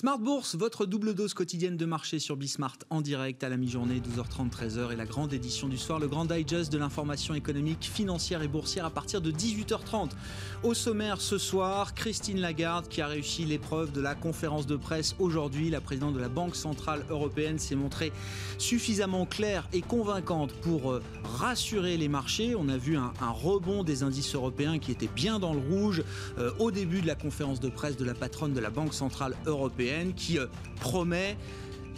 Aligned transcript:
Smart 0.00 0.18
Bourse, 0.18 0.54
votre 0.54 0.86
double 0.86 1.12
dose 1.12 1.34
quotidienne 1.34 1.76
de 1.76 1.84
marché 1.84 2.20
sur 2.20 2.34
Bismart 2.34 2.78
en 2.88 3.02
direct 3.02 3.44
à 3.44 3.50
la 3.50 3.58
mi-journée, 3.58 4.00
12h30, 4.00 4.50
13h 4.50 4.94
et 4.94 4.96
la 4.96 5.04
grande 5.04 5.34
édition 5.34 5.68
du 5.68 5.76
soir, 5.76 5.98
le 5.98 6.08
grand 6.08 6.24
digest 6.24 6.72
de 6.72 6.78
l'information 6.78 7.34
économique, 7.34 7.84
financière 7.84 8.40
et 8.40 8.48
boursière 8.48 8.86
à 8.86 8.90
partir 8.90 9.20
de 9.20 9.30
18h30. 9.30 10.12
Au 10.62 10.72
sommaire 10.72 11.20
ce 11.20 11.36
soir, 11.36 11.92
Christine 11.92 12.40
Lagarde 12.40 12.88
qui 12.88 13.02
a 13.02 13.08
réussi 13.08 13.44
l'épreuve 13.44 13.92
de 13.92 14.00
la 14.00 14.14
conférence 14.14 14.66
de 14.66 14.76
presse 14.76 15.14
aujourd'hui. 15.18 15.68
La 15.68 15.82
présidente 15.82 16.14
de 16.14 16.18
la 16.18 16.30
Banque 16.30 16.56
Centrale 16.56 17.04
Européenne 17.10 17.58
s'est 17.58 17.74
montrée 17.74 18.10
suffisamment 18.56 19.26
claire 19.26 19.68
et 19.74 19.82
convaincante 19.82 20.54
pour 20.62 20.92
euh, 20.92 21.02
rassurer 21.24 21.98
les 21.98 22.08
marchés. 22.08 22.54
On 22.54 22.70
a 22.70 22.78
vu 22.78 22.96
un, 22.96 23.12
rebond 23.20 23.84
des 23.84 24.02
indices 24.02 24.34
européens 24.34 24.78
qui 24.78 24.92
étaient 24.92 25.10
bien 25.14 25.38
dans 25.38 25.52
le 25.52 25.60
rouge 25.60 26.02
euh, 26.38 26.52
au 26.58 26.70
début 26.70 27.02
de 27.02 27.06
la 27.06 27.16
conférence 27.16 27.60
de 27.60 27.68
presse 27.68 27.98
de 27.98 28.04
la 28.06 28.14
patronne 28.14 28.54
de 28.54 28.60
la 28.60 28.70
Banque 28.70 28.94
Centrale 28.94 29.36
Européenne 29.44 29.89
qui 30.16 30.38
euh, 30.38 30.46
promet 30.80 31.36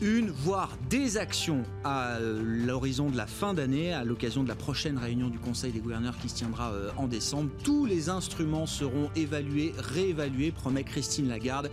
une, 0.02 0.30
voire 0.30 0.76
des 0.90 1.16
actions 1.16 1.62
à 1.84 2.16
euh, 2.16 2.42
l'horizon 2.44 3.08
de 3.08 3.16
la 3.16 3.28
fin 3.28 3.54
d'année, 3.54 3.92
à 3.92 4.02
l'occasion 4.02 4.42
de 4.42 4.48
la 4.48 4.56
prochaine 4.56 4.98
réunion 4.98 5.28
du 5.28 5.38
Conseil 5.38 5.70
des 5.70 5.78
gouverneurs 5.78 6.18
qui 6.18 6.28
se 6.28 6.34
tiendra 6.34 6.72
euh, 6.72 6.90
en 6.96 7.06
décembre. 7.06 7.50
Tous 7.62 7.86
les 7.86 8.08
instruments 8.08 8.66
seront 8.66 9.10
évalués, 9.14 9.72
réévalués, 9.78 10.50
promet 10.50 10.82
Christine 10.82 11.28
Lagarde, 11.28 11.70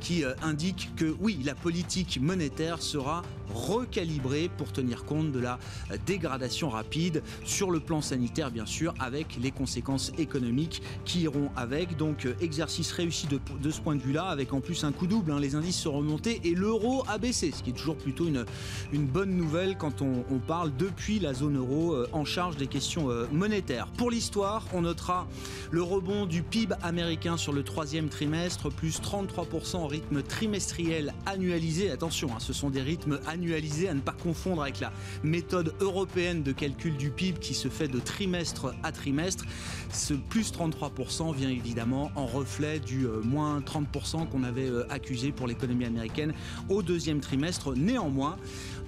qui 0.00 0.24
indique 0.42 0.90
que 0.96 1.16
oui, 1.20 1.38
la 1.42 1.54
politique 1.54 2.20
monétaire 2.20 2.82
sera 2.82 3.22
recalibrée 3.54 4.50
pour 4.58 4.72
tenir 4.72 5.04
compte 5.04 5.32
de 5.32 5.40
la 5.40 5.58
dégradation 6.06 6.68
rapide 6.68 7.22
sur 7.44 7.70
le 7.70 7.80
plan 7.80 8.00
sanitaire, 8.00 8.50
bien 8.50 8.66
sûr, 8.66 8.94
avec 9.00 9.38
les 9.40 9.50
conséquences 9.50 10.12
économiques 10.18 10.82
qui 11.04 11.22
iront 11.22 11.50
avec. 11.56 11.96
Donc, 11.96 12.28
exercice 12.40 12.92
réussi 12.92 13.26
de, 13.26 13.70
ce 13.70 13.80
point 13.80 13.96
de 13.96 14.02
vue-là, 14.02 14.24
avec 14.24 14.52
en 14.52 14.60
plus 14.60 14.84
un 14.84 14.92
coup 14.92 15.06
double. 15.06 15.32
Hein. 15.32 15.40
les 15.40 15.54
indices 15.54 15.78
sont 15.78 15.92
remontés 15.92 16.40
et 16.44 16.54
l'euro 16.54 17.04
a 17.08 17.18
baissé, 17.18 17.50
ce 17.50 17.62
qui 17.62 17.69
toujours 17.72 17.96
plutôt 17.96 18.26
une, 18.26 18.44
une 18.92 19.06
bonne 19.06 19.36
nouvelle 19.36 19.76
quand 19.76 20.02
on, 20.02 20.38
parle 20.46 20.72
depuis 20.76 21.18
la 21.18 21.34
zone 21.34 21.58
euro 21.58 21.92
euh, 21.92 22.08
en 22.12 22.24
charge 22.24 22.56
des 22.56 22.66
questions 22.66 23.10
euh, 23.10 23.26
monétaires. 23.30 23.88
Pour 23.98 24.10
l'histoire, 24.10 24.64
on 24.72 24.82
notera 24.82 25.28
le 25.70 25.82
rebond 25.82 26.24
du 26.24 26.42
PIB 26.42 26.74
américain 26.82 27.36
sur 27.36 27.52
le 27.52 27.62
troisième 27.62 28.08
trimestre, 28.08 28.70
plus 28.70 29.00
33% 29.00 29.76
en 29.76 29.86
rythme 29.86 30.22
trimestriel 30.22 31.14
annualisé. 31.26 31.90
Attention, 31.90 32.30
hein, 32.32 32.38
ce 32.40 32.52
sont 32.52 32.70
des 32.70 32.80
rythmes 32.80 33.20
annualisés 33.26 33.88
à 33.88 33.94
ne 33.94 34.00
pas 34.00 34.12
confondre 34.12 34.62
avec 34.62 34.80
la 34.80 34.92
méthode 35.22 35.74
européenne 35.80 36.42
de 36.42 36.52
calcul 36.52 36.96
du 36.96 37.10
PIB 37.10 37.38
qui 37.38 37.54
se 37.54 37.68
fait 37.68 37.88
de 37.88 38.00
trimestre 38.00 38.74
à 38.82 38.92
trimestre. 38.92 39.44
Ce 39.92 40.14
plus 40.14 40.52
33% 40.52 41.34
vient 41.34 41.50
évidemment 41.50 42.10
en 42.14 42.26
reflet 42.26 42.78
du 42.78 43.06
euh, 43.06 43.20
moins 43.22 43.60
30% 43.60 44.28
qu'on 44.28 44.44
avait 44.44 44.70
accusé 44.88 45.32
pour 45.32 45.46
l'économie 45.46 45.84
américaine 45.84 46.32
au 46.68 46.82
deuxième 46.82 47.20
trimestre 47.20 47.74
Néanmoins, 47.76 48.36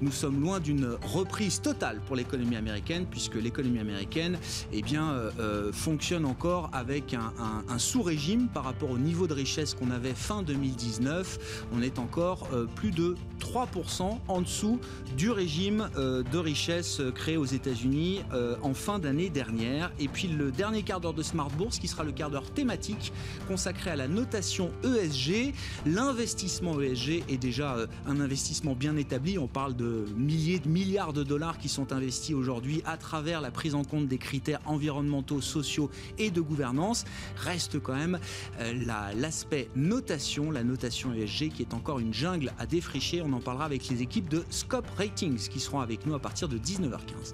nous 0.00 0.10
sommes 0.10 0.40
loin 0.40 0.60
d'une 0.60 0.96
reprise 1.02 1.60
totale 1.60 2.00
pour 2.06 2.16
l'économie 2.16 2.56
américaine, 2.56 3.06
puisque 3.10 3.36
l'économie 3.36 3.78
américaine 3.78 4.38
eh 4.72 4.82
bien, 4.82 5.10
euh, 5.10 5.30
euh, 5.38 5.72
fonctionne 5.72 6.24
encore 6.24 6.70
avec 6.72 7.14
un, 7.14 7.78
sous-régime 7.78 8.48
par 8.48 8.64
rapport 8.64 8.90
au 8.90 8.98
niveau 8.98 9.26
de 9.26 9.34
richesse 9.34 9.74
qu'on 9.74 9.90
avait 9.90 10.14
fin 10.14 10.42
2019. 10.42 11.64
On 11.72 11.82
est 11.82 11.98
encore 11.98 12.48
euh, 12.52 12.66
plus 12.74 12.90
de 12.90 13.16
3% 13.40 14.18
en 14.28 14.40
dessous 14.40 14.80
du 15.16 15.30
régime 15.30 15.88
de 15.96 16.38
richesse 16.38 17.00
créé 17.14 17.36
aux 17.36 17.44
États-Unis 17.44 18.20
en 18.62 18.72
fin 18.72 19.00
d'année 19.00 19.30
dernière. 19.30 19.90
Et 19.98 20.06
puis 20.06 20.28
le 20.28 20.52
dernier 20.52 20.82
quart 20.92 21.00
d'heure 21.00 21.14
de 21.14 21.22
Smart 21.22 21.48
Bourse, 21.48 21.78
qui 21.78 21.88
sera 21.88 22.04
le 22.04 22.12
quart 22.12 22.28
d'heure 22.28 22.50
thématique 22.50 23.14
consacré 23.48 23.88
à 23.92 23.96
la 23.96 24.08
notation 24.08 24.70
ESG. 24.84 25.54
L'investissement 25.86 26.78
ESG 26.78 27.24
est 27.30 27.38
déjà 27.38 27.78
un 28.06 28.20
investissement 28.20 28.74
bien 28.74 28.98
établi. 28.98 29.38
On 29.38 29.46
parle 29.46 29.74
de 29.74 30.04
milliers 30.18 30.58
de 30.58 30.68
milliards 30.68 31.14
de 31.14 31.22
dollars 31.22 31.56
qui 31.56 31.70
sont 31.70 31.94
investis 31.94 32.34
aujourd'hui 32.34 32.82
à 32.84 32.98
travers 32.98 33.40
la 33.40 33.50
prise 33.50 33.74
en 33.74 33.84
compte 33.84 34.06
des 34.06 34.18
critères 34.18 34.60
environnementaux, 34.66 35.40
sociaux 35.40 35.90
et 36.18 36.30
de 36.30 36.42
gouvernance, 36.42 37.06
reste 37.38 37.80
quand 37.80 37.96
même 37.96 38.18
euh, 38.60 39.14
l'aspect 39.16 39.70
notation, 39.74 40.50
la 40.50 40.62
notation 40.62 41.14
ESG 41.14 41.48
qui 41.48 41.62
est 41.62 41.72
encore 41.72 42.00
une 42.00 42.12
jungle 42.12 42.52
à 42.58 42.66
défricher. 42.66 43.22
On 43.22 43.32
en 43.32 43.40
parlera 43.40 43.64
avec 43.64 43.88
les 43.88 44.02
équipes 44.02 44.28
de 44.28 44.44
Scope 44.50 44.90
Ratings 44.98 45.48
qui 45.48 45.58
seront 45.58 45.80
avec 45.80 46.04
nous 46.04 46.14
à 46.14 46.18
partir 46.18 46.48
de 46.48 46.58
19h15. 46.58 47.32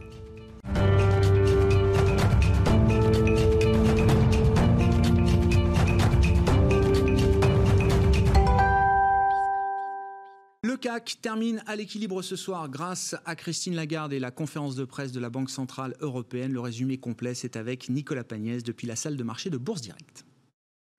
CAC 10.79 11.19
termine 11.21 11.63
à 11.67 11.75
l'équilibre 11.75 12.23
ce 12.23 12.37
soir 12.37 12.69
grâce 12.69 13.17
à 13.25 13.35
Christine 13.35 13.75
Lagarde 13.75 14.13
et 14.13 14.21
la 14.21 14.31
conférence 14.31 14.77
de 14.77 14.85
presse 14.85 15.11
de 15.11 15.19
la 15.19 15.29
Banque 15.29 15.51
Centrale 15.51 15.97
Européenne. 16.01 16.53
Le 16.53 16.61
résumé 16.61 16.99
complet, 16.99 17.35
c'est 17.35 17.57
avec 17.57 17.89
Nicolas 17.89 18.25
Pagnès 18.25 18.63
depuis 18.63 18.87
la 18.87 18.95
salle 18.95 19.17
de 19.17 19.25
marché 19.25 19.51
de 19.51 19.57
Bourse 19.57 19.81
Directe. 19.81 20.28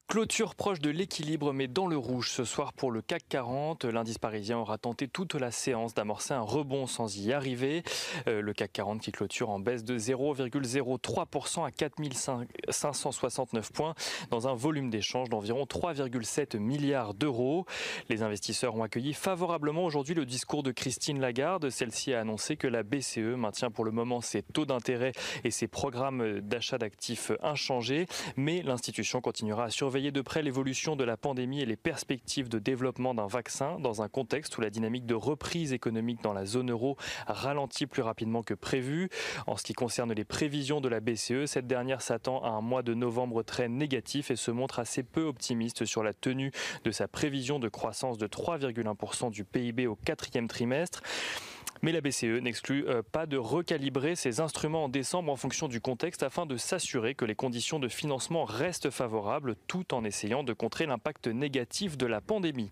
Clôture 0.10 0.56
proche 0.56 0.80
de 0.80 0.90
l'équilibre 0.90 1.54
mais 1.54 1.68
dans 1.68 1.86
le 1.86 1.96
rouge 1.96 2.32
ce 2.32 2.44
soir 2.44 2.74
pour 2.74 2.90
le 2.90 3.04
CAC 3.04 3.26
40. 3.30 3.86
L'indice 3.86 4.18
parisien 4.18 4.58
aura 4.58 4.80
tenté 4.80 5.08
toute 5.08 5.36
la 5.36 5.52
séance 5.52 5.94
d'amorcer 5.94 6.34
un 6.34 6.42
rebond 6.42 6.88
sans 6.88 7.16
y 7.16 7.32
arriver. 7.32 7.84
Euh, 8.28 8.42
le 8.42 8.54
CAC 8.54 8.74
40 8.74 9.02
qui 9.02 9.12
clôture 9.12 9.52
en 9.52 9.60
baisse 9.60 9.84
de 9.84 10.00
0,03% 10.00 11.64
à 11.64 11.70
4569 11.70 13.72
points 13.72 13.94
dans 14.32 14.48
un 14.48 14.56
volume 14.56 14.90
d'échange 14.90 15.30
d'environ 15.30 15.66
3,7 15.66 16.58
milliards 16.58 17.14
d'euros. 17.14 17.68
Les 18.10 18.24
investisseurs 18.24 18.76
ont 18.76 18.82
accueilli 18.82 19.14
favorablement 19.14 19.84
aujourd'hui 19.84 20.16
le 20.16 20.26
discours 20.26 20.64
de 20.64 20.72
Christine 20.72 21.20
Lagarde. 21.20 21.70
Celle-ci 21.70 22.16
a 22.16 22.22
annoncé 22.22 22.58
que 22.58 22.68
la 22.68 22.82
BCE 22.82 23.38
maintient 23.38 23.70
pour 23.70 23.86
le 23.86 23.92
moment 23.92 24.22
ses 24.22 24.42
taux 24.42 24.66
d'intérêt 24.66 25.12
et 25.44 25.52
ses 25.52 25.68
programmes 25.68 26.40
d'achat 26.40 26.80
d'actifs 26.80 27.32
inchangés, 27.44 28.08
mais 28.38 28.64
l'institution 28.64 29.22
continuera 29.22 29.66
à 29.66 29.70
surveiller 29.70 29.99
de 30.00 30.22
près 30.22 30.42
l'évolution 30.42 30.96
de 30.96 31.04
la 31.04 31.18
pandémie 31.18 31.62
et 31.62 31.66
les 31.66 31.76
perspectives 31.76 32.48
de 32.48 32.58
développement 32.58 33.14
d'un 33.14 33.28
vaccin 33.28 33.78
dans 33.80 34.02
un 34.02 34.08
contexte 34.08 34.58
où 34.58 34.62
la 34.62 34.70
dynamique 34.70 35.06
de 35.06 35.14
reprise 35.14 35.74
économique 35.74 36.24
dans 36.24 36.32
la 36.32 36.46
zone 36.46 36.72
euro 36.72 36.96
ralentit 37.28 37.86
plus 37.86 38.02
rapidement 38.02 38.42
que 38.42 38.54
prévu. 38.54 39.10
En 39.46 39.58
ce 39.58 39.64
qui 39.64 39.74
concerne 39.74 40.14
les 40.14 40.24
prévisions 40.24 40.80
de 40.80 40.88
la 40.88 41.02
BCE, 41.02 41.46
cette 41.46 41.68
dernière 41.68 42.02
s'attend 42.02 42.42
à 42.44 42.50
un 42.50 42.62
mois 42.62 42.82
de 42.82 42.94
novembre 42.94 43.44
très 43.44 43.68
négatif 43.68 44.32
et 44.32 44.38
se 44.38 44.52
montre 44.52 44.80
assez 44.80 45.04
peu 45.04 45.24
optimiste 45.24 45.84
sur 45.84 46.02
la 46.02 46.14
tenue 46.14 46.52
de 46.86 46.92
sa 46.92 47.10
prévision 47.10 47.60
de 47.60 47.68
croissance 47.68 48.18
de 48.18 48.28
3,1% 48.28 49.32
du 49.32 49.44
PIB 49.44 49.86
au 49.86 49.96
quatrième 49.96 50.48
trimestre. 50.48 51.02
Mais 51.82 51.92
la 51.92 52.02
BCE 52.02 52.42
n'exclut 52.42 52.86
euh, 52.88 53.02
pas 53.02 53.26
de 53.26 53.38
recalibrer 53.38 54.16
ses 54.16 54.42
instruments 54.42 54.86
en 54.86 54.90
décembre 54.90 55.32
en 55.32 55.36
fonction 55.36 55.68
du 55.68 55.80
contexte 55.80 56.24
afin 56.24 56.46
de 56.46 56.58
s'assurer 56.58 57.16
que 57.16 57.26
les 57.26 57.36
conditions 57.36 57.80
de 57.80 57.88
financement 57.88 58.44
restent 58.44 58.90
favorables 58.90 59.56
tout 59.68 59.94
en 59.94 60.04
essayant 60.04 60.44
de 60.44 60.54
contrer 60.54 60.86
l'impact 60.86 61.28
négatif 61.28 61.98
de 61.98 62.06
la 62.06 62.22
pandémie. 62.22 62.72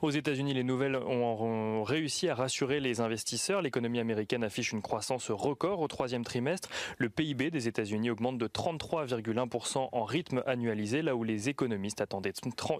Aux 0.00 0.10
États-Unis, 0.10 0.54
les 0.54 0.64
nouvelles 0.64 0.96
ont 0.96 1.82
réussi 1.82 2.28
à 2.28 2.34
rassurer 2.34 2.80
les 2.80 3.00
investisseurs. 3.00 3.62
L'économie 3.62 4.00
américaine 4.00 4.44
affiche 4.44 4.72
une 4.72 4.82
croissance 4.82 5.30
record 5.30 5.80
au 5.80 5.88
troisième 5.88 6.24
trimestre. 6.24 6.68
Le 6.98 7.08
PIB 7.08 7.50
des 7.50 7.68
États-Unis 7.68 8.10
augmente 8.10 8.38
de 8.38 8.46
33,1% 8.46 9.88
en 9.92 10.04
rythme 10.04 10.42
annualisé, 10.46 11.02
là 11.02 11.16
où 11.16 11.24
les 11.24 11.48
économistes 11.48 12.00
attendaient 12.00 12.32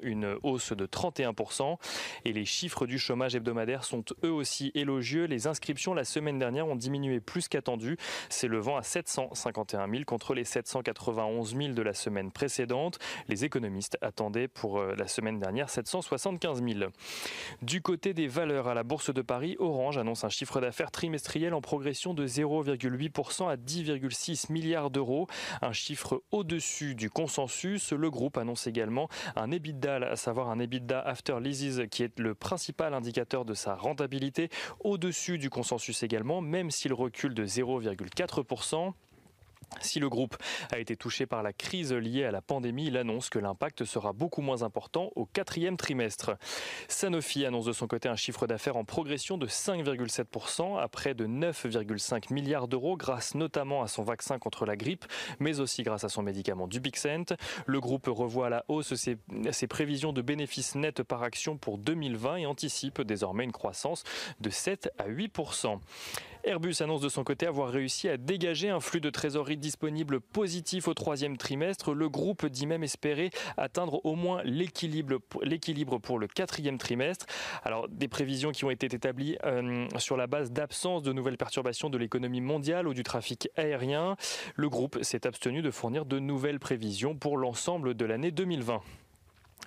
une 0.03 0.37
hausse 0.43 0.73
de 0.73 0.87
31%. 0.87 1.77
Et 2.25 2.33
les 2.33 2.45
chiffres 2.45 2.87
du 2.87 2.99
chômage 2.99 3.35
hebdomadaire 3.35 3.85
sont 3.85 4.05
eux 4.25 4.33
aussi 4.33 4.71
élogieux. 4.75 5.25
Les 5.25 5.47
inscriptions 5.47 5.95
la 5.95 6.05
semaine 6.05 6.39
dernière 6.39 6.67
ont 6.67 6.77
diminué 6.77 7.21
plus 7.21 7.49
qu'attendu, 7.49 7.97
s'élevant 8.29 8.77
à 8.77 8.83
751 8.83 9.91
000 9.91 10.05
contre 10.05 10.35
les 10.35 10.45
791 10.45 11.57
000 11.57 11.73
de 11.73 11.83
la 11.83 11.95
semaine 11.95 12.31
précédente. 12.31 12.99
Les 13.29 13.45
économistes 13.45 13.99
attendaient 14.01 14.49
pour 14.49 14.79
euh, 14.79 14.95
la 14.97 15.09
semaine 15.09 15.39
dernière 15.39 15.71
775 15.71 16.63
000. 16.63 16.72
Du 17.63 17.83
côté 17.83 18.15
des 18.15 18.27
valeurs 18.27 18.69
à 18.69 18.75
la 18.75 18.83
Bourse 18.83 19.13
de 19.13 19.23
Paris, 19.23 19.57
Orange 19.59 19.99
annonce 19.99 20.25
un 20.25 20.29
chiffre 20.29 20.61
d'affaires 20.61 20.91
trimestriel 20.91 21.55
en 21.55 21.61
progression 21.61 22.15
de 22.15 22.27
0,8% 22.27 23.49
à 23.49 23.57
10,6 23.57 24.53
milliards 24.53 24.91
d'euros, 24.91 25.27
un 25.61 25.73
chiffre 25.73 26.23
au-dessus 26.31 26.95
du 26.95 27.11
consensus. 27.11 27.93
Le 27.93 28.11
groupe 28.11 28.39
annonce 28.39 28.67
également 28.67 29.09
un 29.37 29.51
EBITDA, 29.51 29.97
à 29.97 30.17
savoir 30.17 30.51
un 30.51 30.59
EBITDA 30.59 31.01
after 31.01 31.39
leases 31.41 31.83
qui 31.91 32.03
est 32.03 32.19
le 32.19 32.35
principal 32.35 32.95
indicateur 32.95 33.45
de 33.45 33.55
sa 33.55 33.75
rentabilité, 33.75 34.49
au-dessus 34.81 35.39
du 35.39 35.51
consensus 35.51 36.03
également, 36.03 36.41
même 36.41 36.71
s'il 36.71 36.93
recule 36.93 37.35
de 37.35 37.47
0,4%. 37.47 38.93
Si 39.81 39.99
le 39.99 40.09
groupe 40.09 40.37
a 40.71 40.79
été 40.79 40.97
touché 40.97 41.27
par 41.27 41.43
la 41.43 41.53
crise 41.53 41.93
liée 41.93 42.25
à 42.25 42.31
la 42.31 42.43
pandémie, 42.43 42.87
il 42.87 42.97
annonce 42.97 43.31
que 43.31 43.39
l'impact 43.39 43.85
sera 43.85 44.13
beaucoup 44.13 44.43
moins 44.43 44.63
important 44.63 45.11
au 45.17 45.27
quatrième 45.27 45.77
trimestre. 45.77 46.37
Sanofi 46.89 47.45
annonce 47.45 47.65
de 47.65 47.73
son 47.73 47.87
côté 47.87 48.09
un 48.09 48.17
chiffre 48.17 48.47
d'affaires 48.47 48.77
en 48.77 48.85
progression 48.85 49.39
de 49.39 49.47
5,7% 49.47 50.81
à 50.81 50.89
près 50.89 51.15
de 51.15 51.27
9,5 51.27 52.33
milliards 52.33 52.69
d'euros 52.69 52.97
grâce 52.97 53.35
notamment 53.35 53.83
à 53.83 53.89
son 53.89 54.03
vaccin 54.03 54.39
contre 54.39 54.67
la 54.67 54.77
grippe, 54.77 55.05
mais 55.41 55.61
aussi 55.61 55.83
grâce 55.83 56.05
à 56.05 56.09
son 56.09 56.23
médicament 56.23 56.67
Dubixent. 56.67 57.35
Le 57.67 57.81
groupe 57.81 58.07
revoit 58.07 58.47
à 58.47 58.51
la 58.51 58.65
hausse 58.69 58.95
ses, 58.95 59.19
ses 59.51 59.67
prévisions 59.67 60.13
de 60.13 60.23
bénéfices 60.23 60.75
nets 60.75 61.03
par 61.03 61.23
action 61.23 61.57
pour 61.57 61.79
2020 61.79 62.37
et 62.37 62.47
anticipe 62.47 63.03
désormais 63.03 63.45
une 63.45 63.53
croissance 63.53 64.05
de 64.41 64.51
7 64.51 64.91
à 64.99 65.09
8%. 65.09 65.79
Airbus 66.45 66.77
annonce 66.81 67.01
de 67.01 67.09
son 67.09 67.23
côté 67.23 67.47
avoir 67.47 67.69
réussi 67.71 68.09
à 68.09 68.17
dégager 68.17 68.69
un 68.69 68.81
flux 68.81 69.01
de 69.01 69.11
trésorerie 69.11 69.57
disponible 69.57 70.21
positif 70.21 70.89
au 70.89 70.95
troisième 70.95 71.37
trimestre. 71.37 71.95
Le 71.95 72.09
groupe 72.09 72.47
dit 72.47 72.67
même 72.67 72.83
espérer 72.83 73.31
atteindre 73.57 74.05
au 74.05 74.17
moins 74.17 74.43
l'équilibre 74.43 75.19
pour 75.99 76.19
le 76.19 76.27
quatrième 76.27 76.79
trimestre. 76.79 77.27
Alors 77.63 77.89
des 77.89 78.09
prévisions 78.09 78.51
qui 78.51 78.65
ont 78.65 78.71
été 78.71 78.87
établies 78.87 79.37
euh, 79.45 79.87
sur 79.99 80.17
la 80.17 80.27
base 80.27 80.51
d'absence 80.51 81.03
de 81.03 81.13
nouvelles 81.13 81.39
perturbations 81.39 81.91
de 81.91 81.99
l'économie 81.99 82.41
mondiale 82.41 82.89
ou 82.89 82.95
du 82.95 83.05
trafic 83.05 83.49
aérien. 83.57 84.17
Le 84.57 84.69
groupe 84.69 85.03
s'est 85.03 85.27
abstenu 85.27 85.63
de 85.63 85.71
fournir 85.71 86.05
de 86.05 86.19
nouvelles 86.19 86.59
prévisions 86.61 87.15
pour 87.15 87.37
l'ensemble 87.37 87.95
de 87.95 88.05
l'année 88.05 88.33
2020. 88.33 88.81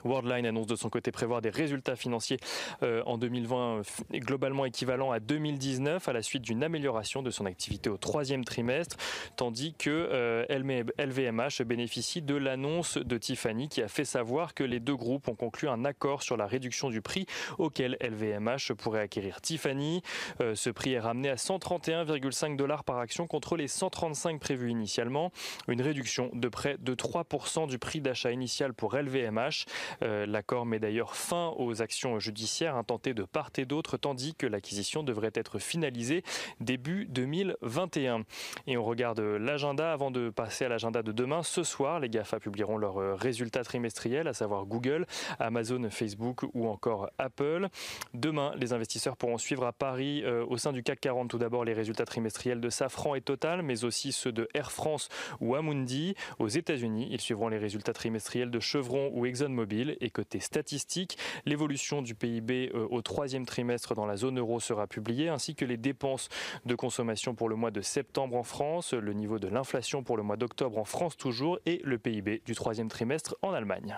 Worldline 0.06 0.46
annonce 0.46 0.68
de 0.68 0.75
son 0.75 0.90
côté 0.90 1.12
prévoir 1.12 1.42
des 1.42 1.50
résultats 1.50 1.96
financiers 1.96 2.38
euh, 2.84 3.04
en 3.06 3.18
2020 3.18 3.81
globalement 4.13 4.66
équivalents 4.66 5.12
à 5.12 5.19
2019 5.19 6.07
à 6.07 6.13
la 6.13 6.22
suite 6.22 6.44
d'une 6.44 6.63
amélioration 6.63 7.22
de 7.22 7.31
son 7.31 7.46
activité 7.46 7.90
au 7.90 7.98
troisième 7.98 8.46
trimestre, 8.46 8.98
tandis 9.36 9.74
que 9.74 10.46
LVMH 10.50 11.62
euh, 11.62 11.63
bénéficie 11.66 12.22
de 12.22 12.36
l'annonce 12.36 12.98
de 12.98 13.18
Tiffany 13.18 13.69
qui 13.69 13.81
a 13.81 13.88
fait 13.88 14.06
savoir 14.06 14.54
que 14.54 14.63
les 14.63 14.80
deux 14.80 14.96
groupes 14.96 15.28
ont 15.28 15.36
conclu 15.36 15.68
un 15.68 15.86
accord 15.86 16.24
sur 16.24 16.38
la 16.38 16.46
réduction 16.46 16.90
du 16.90 17.01
prix 17.01 17.25
auquel 17.58 17.98
LVMH 18.01 18.74
pourrait 18.78 19.01
acquérir 19.01 19.42
Tiffany. 19.42 20.01
Euh, 20.42 20.56
ce 20.56 20.69
prix 20.69 20.94
est 20.94 21.00
ramené 21.00 21.30
à 21.30 21.36
131,5 21.36 22.56
dollars 22.56 22.84
par 22.84 23.00
action 23.00 23.28
contre 23.28 23.58
les 23.58 23.68
135 23.68 24.40
prévus 24.40 24.69
initialement, 24.69 25.31
une 25.68 25.81
réduction 25.81 26.30
de 26.34 26.48
près 26.48 26.78
de 26.80 26.96
3% 26.96 27.68
du 27.68 27.80
prix 27.80 28.01
d'achat 28.01 28.31
initial 28.31 28.74
pour 28.74 28.96
LVMH. 28.96 29.66
Euh, 30.04 30.26
l'accord 30.26 30.66
met 30.66 30.80
d'ailleurs 30.80 31.16
fin 31.16 31.54
aux 31.58 31.82
actions 31.82 32.20
judiciaires 32.20 32.76
intentées 32.76 33.14
de 33.14 33.24
part 33.24 33.52
et 33.58 33.66
d'autre, 33.66 33.98
tandis 33.98 34.36
que 34.36 34.48
l'acquisition 34.48 35.04
devrait 35.04 35.32
être 35.34 35.60
finalisée 35.60 36.24
début 36.60 37.06
2021. 37.06 38.24
Et 38.68 38.78
on 38.78 38.84
regarde 38.84 39.20
l'agenda 39.20 39.92
avant 39.92 40.12
de 40.12 40.30
passer 40.30 40.66
à 40.66 40.70
l'agenda 40.70 41.04
de 41.04 41.12
demain. 41.12 41.44
Ce 41.44 41.64
soir, 41.64 42.00
les 42.00 42.10
GAFA 42.10 42.40
publieront 42.40 42.78
leurs 42.78 43.18
résultats 43.18 43.64
trimestriels, 43.64 44.28
à 44.28 44.34
savoir 44.34 44.66
Google, 44.66 45.06
Amazon, 45.40 45.90
Facebook 45.90 46.44
ou 46.54 46.68
encore 46.68 47.10
Apple. 47.18 47.68
Demain, 48.14 48.54
les 48.58 48.74
investisseurs 48.74 49.18
pourront 49.18 49.38
suivre 49.38 49.66
à 49.66 49.72
Paris, 49.72 50.24
euh, 50.24 50.46
au 50.48 50.58
sein 50.58 50.72
du 50.72 50.84
CAC 50.84 51.00
40, 51.02 51.30
tout 51.30 51.38
d'abord 51.38 51.66
les 51.66 51.74
résultats 51.74 52.06
trimestriels 52.06 52.62
de 52.62 52.70
Safran 52.70 53.16
et 53.16 53.22
Total, 53.22 53.62
mais 53.62 53.84
aussi 53.84 54.12
ceux 54.12 54.32
de 54.32 54.48
Air 54.54 54.72
France 54.72 55.10
ou 55.42 55.56
Amundi. 55.56 56.16
Aux 56.40 56.48
États-Unis, 56.48 57.08
ils 57.12 57.22
suivront 57.22 57.48
les 57.48 57.58
résultats 57.58 57.94
trimestriels 57.94 58.52
de 58.52 58.60
Chevron 58.60 59.12
ou 59.14 59.26
ExxonMobil. 59.26 59.85
Et 60.00 60.10
côté 60.10 60.40
statistique, 60.40 61.18
l'évolution 61.46 62.02
du 62.02 62.16
PIB 62.16 62.72
euh, 62.74 62.88
au 62.90 63.02
troisième 63.02 63.46
trimestre 63.46 63.96
dans 63.96 64.06
la 64.06 64.18
zone 64.18 64.40
euro 64.40 64.60
sera 64.60 64.88
publiée, 64.88 65.30
ainsi 65.30 65.56
que 65.56 65.66
les 65.66 65.78
dépenses 65.78 66.30
de 66.66 66.76
consommation 66.76 67.36
pour 67.36 67.50
le 67.50 67.56
mois 67.56 67.72
de 67.72 67.82
septembre 67.82 68.36
en 68.36 68.44
France, 68.44 68.94
le 68.94 69.14
niveau 69.14 69.40
de 69.40 69.48
l'inflation 69.48 70.04
pour 70.04 70.18
le 70.18 70.24
mois 70.24 70.38
d'octobre 70.38 70.78
en 70.78 70.86
France 70.86 71.18
toujours, 71.18 71.60
et 71.66 71.82
le 71.84 71.98
PIB 71.98 72.42
du 72.46 72.56
troisième 72.56 72.90
trimestre 72.90 73.36
en 73.42 73.54
Allemagne. 73.54 73.98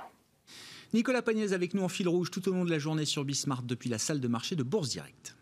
Nicolas 0.94 1.22
Pagnès 1.22 1.52
avec 1.52 1.74
nous 1.74 1.84
en 1.84 1.90
fil 1.90 2.08
rouge 2.08 2.32
tout 2.32 2.48
au 2.48 2.54
long 2.54 2.64
de 2.64 2.70
la 2.70 2.80
journée 2.80 3.06
sur 3.06 3.26
Bismarck 3.26 3.66
depuis 3.66 3.90
la 3.90 3.98
salle 3.98 4.22
de 4.22 4.28
marché 4.28 4.56
de 4.56 4.64
Bourse 4.64 4.90
Direct. 4.90 5.36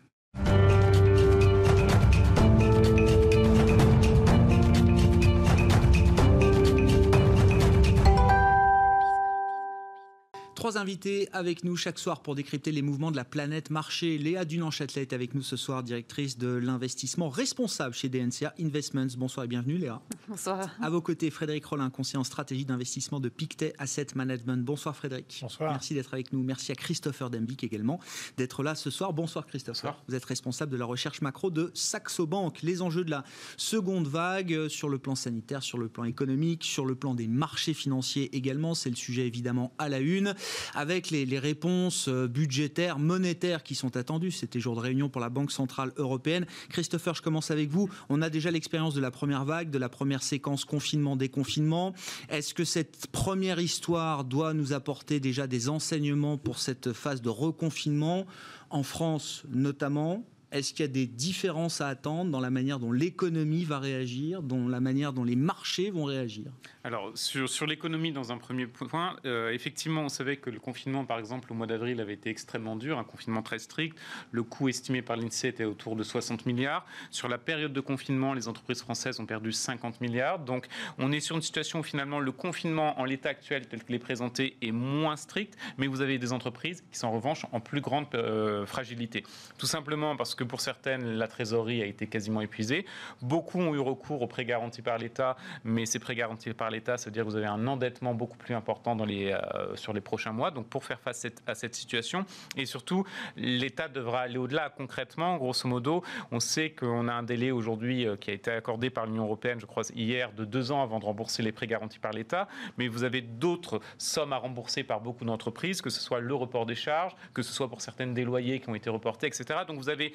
Trois 10.66 10.78
invités 10.78 11.28
avec 11.32 11.62
nous 11.62 11.76
chaque 11.76 11.96
soir 11.96 12.22
pour 12.22 12.34
décrypter 12.34 12.72
les 12.72 12.82
mouvements 12.82 13.12
de 13.12 13.16
la 13.16 13.24
planète 13.24 13.70
marché. 13.70 14.18
Léa 14.18 14.44
Dunan-Châtelet 14.44 15.02
est 15.02 15.12
avec 15.12 15.32
nous 15.32 15.42
ce 15.42 15.54
soir, 15.54 15.84
directrice 15.84 16.38
de 16.38 16.48
l'investissement 16.48 17.28
responsable 17.28 17.94
chez 17.94 18.08
DNCA 18.08 18.52
Investments. 18.58 19.06
Bonsoir 19.16 19.44
et 19.44 19.46
bienvenue 19.46 19.78
Léa. 19.78 20.02
Bonsoir. 20.26 20.68
À 20.82 20.90
vos 20.90 21.00
côtés, 21.00 21.30
Frédéric 21.30 21.64
Rollin, 21.66 21.88
conseiller 21.88 22.18
en 22.18 22.24
stratégie 22.24 22.64
d'investissement 22.64 23.20
de 23.20 23.28
Pictet 23.28 23.74
Asset 23.78 24.08
Management. 24.16 24.64
Bonsoir 24.64 24.96
Frédéric. 24.96 25.38
Bonsoir. 25.40 25.70
Merci 25.70 25.94
d'être 25.94 26.12
avec 26.12 26.32
nous. 26.32 26.42
Merci 26.42 26.72
à 26.72 26.74
Christopher 26.74 27.30
Dembic 27.30 27.62
également 27.62 28.00
d'être 28.36 28.64
là 28.64 28.74
ce 28.74 28.90
soir. 28.90 29.12
Bonsoir 29.12 29.46
Christopher. 29.46 29.92
Bonsoir. 29.92 30.04
Vous 30.08 30.16
êtes 30.16 30.24
responsable 30.24 30.72
de 30.72 30.76
la 30.76 30.84
recherche 30.84 31.20
macro 31.20 31.52
de 31.52 31.70
Saxo 31.74 32.26
Bank. 32.26 32.62
Les 32.62 32.82
enjeux 32.82 33.04
de 33.04 33.10
la 33.12 33.22
seconde 33.56 34.08
vague 34.08 34.66
sur 34.66 34.88
le 34.88 34.98
plan 34.98 35.14
sanitaire, 35.14 35.62
sur 35.62 35.78
le 35.78 35.88
plan 35.88 36.02
économique, 36.02 36.64
sur 36.64 36.86
le 36.86 36.96
plan 36.96 37.14
des 37.14 37.28
marchés 37.28 37.72
financiers 37.72 38.34
également. 38.34 38.74
C'est 38.74 38.90
le 38.90 38.96
sujet 38.96 39.28
évidemment 39.28 39.72
à 39.78 39.88
la 39.88 40.00
une 40.00 40.34
avec 40.74 41.10
les, 41.10 41.38
réponses 41.38 42.08
euh, 42.08 42.26
budgétaires, 42.26 42.98
monétaires 42.98 43.62
qui 43.62 43.74
sont 43.74 43.96
attendues. 43.96 44.30
C'était 44.30 44.60
jour 44.60 44.74
de 44.74 44.80
réunion 44.80 45.08
pour 45.08 45.20
la 45.20 45.28
Banque 45.28 45.52
Centrale 45.52 45.92
Européenne. 45.96 46.46
Christopher, 46.70 47.14
je 47.14 47.22
commence 47.22 47.50
avec 47.50 47.68
vous. 47.68 47.88
On 48.08 48.22
a 48.22 48.30
déjà 48.30 48.50
l'expérience 48.50 48.94
de 48.94 49.00
la 49.00 49.10
première 49.10 49.44
vague, 49.44 49.70
de 49.70 49.78
la 49.78 49.88
première 49.88 50.22
séquence 50.22 50.64
confinement-déconfinement. 50.64 51.94
Est-ce 52.28 52.54
que 52.54 52.64
cette 52.64 53.06
première 53.08 53.60
histoire 53.60 54.24
doit 54.24 54.54
nous 54.54 54.72
apporter 54.72 55.20
déjà 55.20 55.46
des 55.46 55.68
enseignements 55.68 56.38
pour 56.38 56.58
cette 56.58 56.92
phase 56.92 57.22
de 57.22 57.28
reconfinement 57.28 58.26
en 58.70 58.82
France 58.82 59.42
notamment? 59.50 60.24
Est-ce 60.58 60.72
qu'il 60.72 60.84
y 60.84 60.88
a 60.88 60.92
des 60.92 61.06
différences 61.06 61.80
à 61.80 61.88
attendre 61.88 62.30
dans 62.30 62.40
la 62.40 62.50
manière 62.50 62.78
dont 62.78 62.92
l'économie 62.92 63.64
va 63.64 63.78
réagir, 63.78 64.42
dans 64.42 64.68
la 64.68 64.80
manière 64.80 65.12
dont 65.12 65.24
les 65.24 65.36
marchés 65.36 65.90
vont 65.90 66.04
réagir? 66.04 66.50
Alors, 66.84 67.10
sur, 67.14 67.66
l'économie, 67.66 68.12
dans 68.12 68.32
un 68.32 68.38
premier 68.38 68.66
point, 68.66 69.16
euh, 69.24 69.50
effectivement, 69.50 70.02
on 70.02 70.08
savait 70.08 70.36
que 70.36 70.50
le 70.50 70.60
confinement, 70.60 71.04
par 71.04 71.18
exemple, 71.18 71.52
au 71.52 71.54
mois 71.54 71.66
d'avril, 71.66 72.00
avait 72.00 72.14
été 72.14 72.30
extrêmement 72.30 72.76
dur, 72.76 72.98
un 72.98 73.04
confinement 73.04 73.42
très 73.42 73.58
strict. 73.58 73.98
Le 74.30 74.42
coût 74.42 74.68
estimé 74.68 75.02
par 75.02 75.16
l'INSEE 75.16 75.48
était 75.48 75.64
autour 75.64 75.96
de 75.96 76.02
60 76.02 76.46
milliards. 76.46 76.86
Sur 77.10 77.28
la 77.28 77.38
période 77.38 77.72
de 77.72 77.80
confinement, 77.80 78.34
les 78.34 78.46
entreprises 78.46 78.82
françaises 78.82 79.18
ont 79.18 79.26
perdu 79.26 79.52
50 79.52 80.00
milliards. 80.00 80.38
Donc, 80.38 80.66
on 80.98 81.12
est 81.12 81.20
sur 81.20 81.36
une 81.36 81.42
situation 81.42 81.80
où 81.80 81.82
finalement 81.82 82.20
le 82.20 82.32
confinement 82.32 82.98
en 83.00 83.04
l'état 83.04 83.30
actuel, 83.30 83.66
tel 83.66 83.82
qu'il 83.82 83.94
est 83.94 83.98
présenté, 83.98 84.56
est 84.62 84.72
moins 84.72 85.16
strict, 85.16 85.56
mais 85.78 85.86
vous 85.86 86.00
avez 86.00 86.18
des 86.18 86.32
entreprises 86.32 86.84
qui 86.92 86.98
sont 86.98 87.08
en 87.08 87.12
revanche 87.12 87.46
en 87.52 87.60
plus 87.60 87.80
grande 87.80 88.06
euh, 88.14 88.64
fragilité. 88.66 89.24
Tout 89.58 89.66
simplement 89.66 90.16
parce 90.16 90.34
que 90.34 90.44
pour 90.46 90.60
certaines, 90.60 91.16
la 91.16 91.28
trésorerie 91.28 91.82
a 91.82 91.86
été 91.86 92.06
quasiment 92.06 92.40
épuisée. 92.40 92.86
Beaucoup 93.22 93.60
ont 93.60 93.74
eu 93.74 93.78
recours 93.78 94.22
aux 94.22 94.26
prêts 94.26 94.44
garantis 94.44 94.82
par 94.82 94.98
l'État, 94.98 95.36
mais 95.64 95.86
ces 95.86 95.98
prêts 95.98 96.14
garantis 96.14 96.52
par 96.54 96.70
l'État, 96.70 96.96
c'est-à-dire 96.96 97.24
que 97.24 97.30
vous 97.30 97.36
avez 97.36 97.46
un 97.46 97.66
endettement 97.66 98.14
beaucoup 98.14 98.36
plus 98.36 98.54
important 98.54 98.96
dans 98.96 99.04
les, 99.04 99.32
euh, 99.32 99.76
sur 99.76 99.92
les 99.92 100.00
prochains 100.00 100.32
mois. 100.32 100.50
Donc 100.50 100.68
pour 100.68 100.84
faire 100.84 101.00
face 101.00 101.26
à 101.46 101.54
cette 101.54 101.74
situation, 101.74 102.24
et 102.56 102.66
surtout, 102.66 103.04
l'État 103.36 103.88
devra 103.88 104.20
aller 104.20 104.38
au-delà. 104.38 104.70
Concrètement, 104.70 105.36
grosso 105.36 105.68
modo, 105.68 106.02
on 106.30 106.40
sait 106.40 106.70
qu'on 106.70 107.08
a 107.08 107.12
un 107.12 107.22
délai 107.22 107.50
aujourd'hui 107.50 108.06
euh, 108.06 108.16
qui 108.16 108.30
a 108.30 108.34
été 108.34 108.50
accordé 108.50 108.90
par 108.90 109.06
l'Union 109.06 109.24
européenne, 109.24 109.60
je 109.60 109.66
crois 109.66 109.82
hier, 109.94 110.32
de 110.32 110.44
deux 110.44 110.72
ans 110.72 110.82
avant 110.82 110.98
de 110.98 111.04
rembourser 111.04 111.42
les 111.42 111.52
prêts 111.52 111.66
garantis 111.66 111.98
par 111.98 112.12
l'État. 112.12 112.48
Mais 112.78 112.88
vous 112.88 113.04
avez 113.04 113.20
d'autres 113.20 113.80
sommes 113.98 114.32
à 114.32 114.36
rembourser 114.36 114.82
par 114.84 115.00
beaucoup 115.00 115.24
d'entreprises, 115.24 115.82
que 115.82 115.90
ce 115.90 116.00
soit 116.00 116.20
le 116.20 116.34
report 116.34 116.66
des 116.66 116.74
charges, 116.74 117.14
que 117.34 117.42
ce 117.42 117.52
soit 117.52 117.68
pour 117.68 117.80
certaines 117.80 118.14
des 118.14 118.24
loyers 118.24 118.60
qui 118.60 118.68
ont 118.68 118.74
été 118.74 118.90
reportés, 118.90 119.26
etc. 119.26 119.60
Donc 119.66 119.78
vous 119.78 119.88
avez 119.88 120.12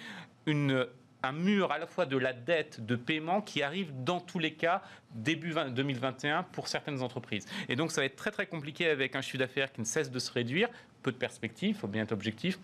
un 1.23 1.31
mur 1.33 1.71
à 1.71 1.77
la 1.77 1.85
fois 1.85 2.05
de 2.05 2.17
la 2.17 2.33
dette 2.33 2.83
de 2.85 2.95
paiement 2.95 3.41
qui 3.41 3.61
arrive 3.61 3.91
dans 4.03 4.19
tous 4.19 4.39
les 4.39 4.53
cas 4.53 4.81
début 5.13 5.53
2021 5.53 6.43
pour 6.43 6.67
certaines 6.67 7.01
entreprises. 7.01 7.45
Et 7.69 7.75
donc 7.75 7.91
ça 7.91 8.01
va 8.01 8.05
être 8.05 8.15
très 8.15 8.31
très 8.31 8.47
compliqué 8.47 8.87
avec 8.87 9.15
un 9.15 9.21
chiffre 9.21 9.37
d'affaires 9.37 9.71
qui 9.71 9.81
ne 9.81 9.85
cesse 9.85 10.09
de 10.09 10.19
se 10.19 10.31
réduire, 10.31 10.69
peu 11.03 11.11
de 11.11 11.17
perspectives, 11.17 11.69
il 11.69 11.75
faut 11.75 11.87
bien 11.87 12.03
être 12.03 12.11
objectif, 12.11 12.59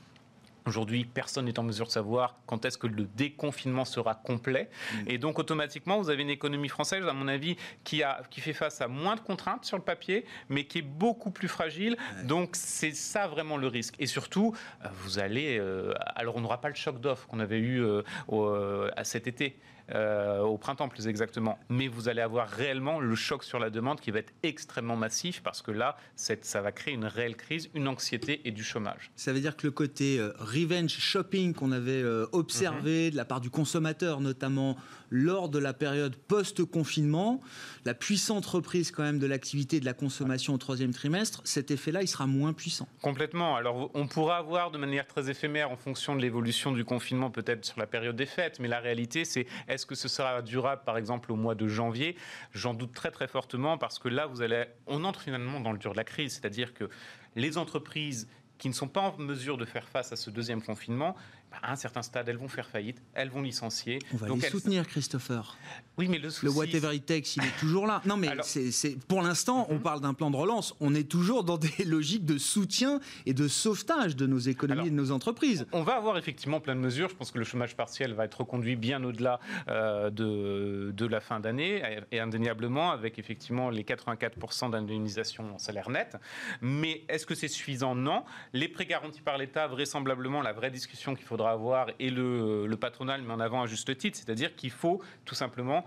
Aujourd'hui, 0.68 1.06
personne 1.06 1.46
n'est 1.46 1.58
en 1.60 1.64
mesure 1.64 1.86
de 1.86 1.92
savoir 1.92 2.36
quand 2.46 2.66
est-ce 2.66 2.78
que 2.78 2.88
le 2.88 3.06
déconfinement 3.06 3.86
sera 3.86 4.16
complet. 4.16 4.70
Mmh. 4.70 4.98
Et 5.08 5.18
donc, 5.18 5.40
automatiquement, 5.40 5.98
vous 5.98 6.10
avez 6.10 6.24
une 6.24 6.30
économie 6.30 6.68
française, 6.68 7.08
à 7.08 7.14
mon 7.14 7.30
avis, 7.30 7.56
qui, 7.86 8.04
a, 8.04 8.22
qui 8.30 8.42
fait 8.42 8.54
face 8.54 8.82
à 8.82 8.90
moins 8.90 9.16
de 9.16 9.22
contraintes 9.22 9.64
sur 9.64 9.78
le 9.78 9.84
papier, 9.84 10.26
mais 10.50 10.66
qui 10.66 10.80
est 10.80 10.82
beaucoup 10.82 11.32
plus 11.32 11.48
fragile. 11.48 11.96
Donc, 12.26 12.50
c'est 12.58 12.92
ça 12.92 13.28
vraiment 13.28 13.56
le 13.56 13.68
risque. 13.68 13.96
Et 14.00 14.08
surtout, 14.08 14.54
euh, 14.84 14.90
vous 15.04 15.20
allez. 15.20 15.58
Euh, 15.58 15.94
alors, 16.16 16.36
on 16.36 16.42
n'aura 16.42 16.60
pas 16.60 16.70
le 16.70 16.76
choc 16.76 17.00
d'offres 17.00 17.28
qu'on 17.28 17.40
avait 17.40 17.60
eu 17.60 17.82
euh, 17.82 18.02
au, 18.28 18.48
à 18.96 19.04
cet 19.06 19.28
été 19.28 19.58
au 19.94 20.58
printemps 20.58 20.90
plus 20.90 21.08
exactement. 21.08 21.58
Mais 21.70 21.88
vous 21.88 22.10
allez 22.10 22.22
avoir 22.22 22.50
réellement 22.50 23.00
le 23.00 23.16
choc 23.16 23.44
sur 23.44 23.60
la 23.60 23.70
demande 23.70 24.02
qui 24.02 24.12
va 24.12 24.20
être 24.20 24.34
extrêmement 24.44 24.96
massif 24.96 25.42
parce 25.42 25.62
que 25.62 25.72
là, 25.72 25.98
ça 26.16 26.62
va 26.62 26.72
créer 26.72 26.94
une 26.94 27.06
réelle 27.06 27.36
crise, 27.36 27.70
une 27.74 27.88
anxiété 27.88 28.42
et 28.46 28.52
du 28.52 28.64
chômage. 28.64 29.12
Ça 29.16 29.34
veut 29.34 29.40
dire 29.40 29.56
que 29.56 29.66
le 29.66 29.72
côté 29.72 30.20
revenge 30.40 30.90
shopping 30.90 31.54
qu'on 31.54 31.72
avait 31.72 32.04
observé 32.32 33.06
mhm. 33.06 33.12
de 33.12 33.18
la 33.18 33.26
part 33.26 33.42
du 33.42 33.50
consommateur, 33.50 34.20
notamment 34.20 34.78
lors 35.10 35.50
de 35.50 35.60
la 35.60 35.74
période 35.74 36.16
post-confinement, 36.16 37.42
la 37.86 37.94
puissante 37.94 38.46
reprise 38.46 38.92
quand 38.92 39.04
même 39.04 39.20
de 39.20 39.28
l'activité 39.28 39.80
de 39.80 39.86
la 39.86 39.94
consommation 39.94 40.54
au 40.54 40.58
troisième 40.58 40.94
trimestre, 40.94 41.42
cet 41.46 41.72
effet-là, 41.72 42.02
il 42.02 42.08
sera 42.08 42.28
moins 42.28 42.54
puissant. 42.54 42.88
Complètement. 43.02 43.56
Alors, 43.56 43.90
on 43.94 44.08
pourra 44.08 44.38
avoir 44.38 44.72
de 44.72 44.78
manière 44.78 45.08
très 45.08 45.30
éphémère 45.30 45.72
en 45.72 45.78
fonction 45.78 46.16
de 46.16 46.22
l'évolution 46.22 46.72
du 46.72 46.84
confinement, 46.84 47.32
peut-être 47.32 47.66
sur 47.66 47.80
la 47.80 47.88
période 47.88 48.16
des 48.16 48.26
fêtes, 48.26 48.60
mais 48.60 48.68
la 48.68 48.80
réalité, 48.80 49.26
c'est 49.26 49.48
est-ce 49.78 49.86
que 49.86 49.94
ce 49.94 50.08
sera 50.08 50.42
durable, 50.42 50.82
par 50.86 50.98
exemple, 50.98 51.32
au 51.32 51.36
mois 51.36 51.54
de 51.54 51.68
janvier? 51.68 52.16
J'en 52.52 52.74
doute 52.74 52.94
très 52.94 53.12
très 53.12 53.28
fortement 53.28 53.78
parce 53.78 54.00
que 54.00 54.08
là, 54.08 54.26
vous 54.26 54.42
allez, 54.42 54.66
on 54.88 55.04
entre 55.04 55.22
finalement 55.22 55.60
dans 55.60 55.72
le 55.72 55.78
dur 55.78 55.92
de 55.92 55.98
la 55.98 56.04
crise, 56.04 56.34
c'est-à-dire 56.34 56.74
que 56.74 56.90
les 57.36 57.60
entreprises 57.60 58.28
qui 58.58 58.70
ne 58.70 58.74
sont 58.74 58.88
pas 58.88 59.02
en 59.02 59.16
mesure 59.20 59.56
de 59.56 59.66
faire 59.66 59.88
face 59.88 60.12
à 60.12 60.16
ce 60.16 60.32
deuxième 60.32 60.64
confinement 60.64 61.16
à 61.62 61.72
un 61.72 61.76
certain 61.76 62.02
stade, 62.02 62.30
elles 62.30 62.38
vont 62.38 62.48
faire 62.48 62.68
faillite, 62.68 63.02
elles 63.14 63.30
vont 63.30 63.42
licencier. 63.42 64.00
On 64.14 64.18
va 64.18 64.28
les 64.30 64.42
soutenir, 64.42 64.88
Christopher. 64.88 65.58
Oui, 65.98 66.08
mais 66.08 66.20
le 66.20 66.30
souci... 66.30 66.46
Le 66.46 66.52
whatever 66.52 66.96
it 66.96 67.06
takes, 67.06 67.36
il 67.36 67.44
est 67.44 67.60
toujours 67.60 67.88
là. 67.88 68.02
Non, 68.06 68.18
mais 68.18 68.30
c'est, 68.44 68.98
pour 69.08 69.22
l'instant, 69.22 69.66
on 69.70 69.76
mhm. 69.76 69.82
parle 69.82 70.02
d'un 70.02 70.14
plan 70.14 70.30
de 70.30 70.36
relance. 70.36 70.76
On 70.80 70.94
est 70.94 71.10
toujours 71.10 71.44
dans 71.44 71.58
des 71.58 71.72
logiques 71.86 72.26
de 72.26 72.38
soutien 72.38 73.00
et 73.26 73.34
de 73.34 73.48
sauvetage 73.48 74.16
de 74.16 74.28
nos 74.28 74.40
économies 74.40 74.88
et 74.88 74.92
de 74.92 74.96
nos 74.96 75.12
entreprises. 75.12 75.66
On 75.72 75.84
va 75.84 75.96
avoir 75.96 76.18
effectivement 76.18 76.60
plein 76.60 76.76
de 76.76 76.82
mesures. 76.82 77.10
Je 77.10 77.16
pense 77.16 77.32
que 77.32 77.40
le 77.40 77.46
chômage 77.46 77.76
partiel 77.76 78.14
va 78.14 78.26
être 78.26 78.40
reconduit 78.40 78.76
bien 78.76 79.04
au-delà 79.04 79.40
euh, 79.68 80.10
de, 80.10 80.92
de 80.96 81.06
la 81.06 81.20
fin 81.20 81.40
d'année, 81.40 81.82
et 82.12 82.20
indéniablement 82.20 82.92
avec 82.92 83.20
effectivement 83.20 83.70
les 83.70 83.84
84% 83.84 84.72
d'indemnisation 84.72 85.56
en 85.56 85.58
salaire 85.58 85.90
net. 85.90 86.18
Mais 86.62 87.04
est-ce 87.10 87.26
que 87.26 87.36
c'est 87.36 87.48
suffisant? 87.48 87.96
Non. 87.96 88.24
Les 88.54 88.68
prêts 88.68 88.86
garantis 88.86 89.22
par 89.22 89.38
l'État, 89.38 89.68
vraisemblablement, 89.68 90.42
la 90.42 90.54
vraie 90.54 90.72
discussion 90.72 91.16
qu'il 91.16 91.26
faudra 91.38 91.52
avoir 91.52 91.88
et 92.00 92.10
le, 92.10 92.76
patronal 92.80 93.22
met 93.22 93.34
en 93.34 93.40
avant 93.40 93.62
à 93.62 93.68
juste 93.68 93.96
titre, 93.98 94.18
c'est-à-dire 94.18 94.56
qu'il 94.56 94.72
faut 94.72 95.02
tout 95.24 95.36
simplement 95.36 95.86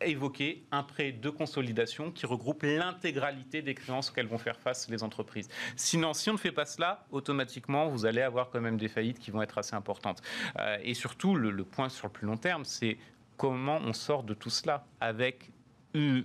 évoquer 0.00 0.64
un 0.70 0.82
prêt 0.82 1.10
de 1.10 1.30
consolidation 1.30 2.12
qui 2.12 2.26
regroupe 2.26 2.62
l'intégralité 2.62 3.62
des 3.62 3.74
créances 3.74 4.10
auxquelles 4.10 4.28
vont 4.28 4.38
faire 4.38 4.60
face 4.60 4.88
les 4.90 5.02
entreprises. 5.02 5.48
Sinon, 5.74 6.12
si 6.12 6.28
on 6.30 6.34
ne 6.34 6.38
fait 6.38 6.52
pas 6.52 6.66
cela, 6.66 7.06
automatiquement, 7.10 7.88
vous 7.88 8.04
allez 8.06 8.20
avoir 8.20 8.50
quand 8.50 8.60
même 8.60 8.76
des 8.76 8.88
faillites 8.88 9.18
qui 9.18 9.30
vont 9.30 9.42
être 9.42 9.58
assez 9.58 9.74
importantes. 9.74 10.20
Euh, 10.58 10.76
et 10.82 10.94
surtout, 10.94 11.34
le, 11.34 11.64
point 11.64 11.88
sur 11.88 12.08
le 12.08 12.12
plus 12.12 12.26
long 12.26 12.36
terme, 12.36 12.64
c'est 12.64 12.98
comment 13.36 13.78
on 13.82 13.92
sort 13.92 14.22
de 14.22 14.34
tout 14.34 14.50
cela 14.50 14.86
avec 15.00 15.50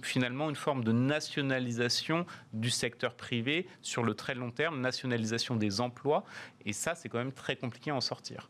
finalement 0.01 0.49
une 0.49 0.55
forme 0.55 0.83
de 0.83 0.91
nationalisation 0.91 2.25
du 2.53 2.69
secteur 2.69 3.15
privé 3.15 3.67
sur 3.81 4.03
le 4.03 4.13
très 4.13 4.35
long 4.35 4.51
terme, 4.51 4.81
nationalisation 4.81 5.55
des 5.55 5.81
emplois. 5.81 6.23
Et 6.65 6.73
ça, 6.73 6.95
c'est 6.95 7.09
quand 7.09 7.17
même 7.17 7.33
très 7.33 7.55
compliqué 7.55 7.91
à 7.91 7.95
en 7.95 8.01
sortir. 8.01 8.49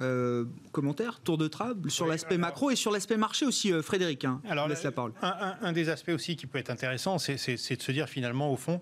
Euh, 0.00 0.46
commentaire, 0.72 1.20
tour 1.20 1.36
de 1.36 1.46
table 1.46 1.90
sur 1.90 2.06
l'aspect 2.06 2.38
macro 2.38 2.70
et 2.70 2.76
sur 2.76 2.90
l'aspect 2.90 3.18
marché 3.18 3.44
aussi, 3.44 3.70
euh, 3.70 3.82
Frédéric. 3.82 4.24
Hein, 4.24 4.40
alors, 4.48 4.66
laisse 4.66 4.82
la 4.82 4.92
parole. 4.92 5.12
Un, 5.20 5.72
des 5.72 5.90
aspects 5.90 6.10
aussi 6.10 6.36
qui 6.36 6.46
peut 6.46 6.58
être 6.58 6.70
intéressant, 6.70 7.18
c'est 7.18 7.34
de 7.34 7.82
se 7.82 7.92
dire 7.92 8.08
finalement, 8.08 8.50
au 8.50 8.56
fond, 8.56 8.80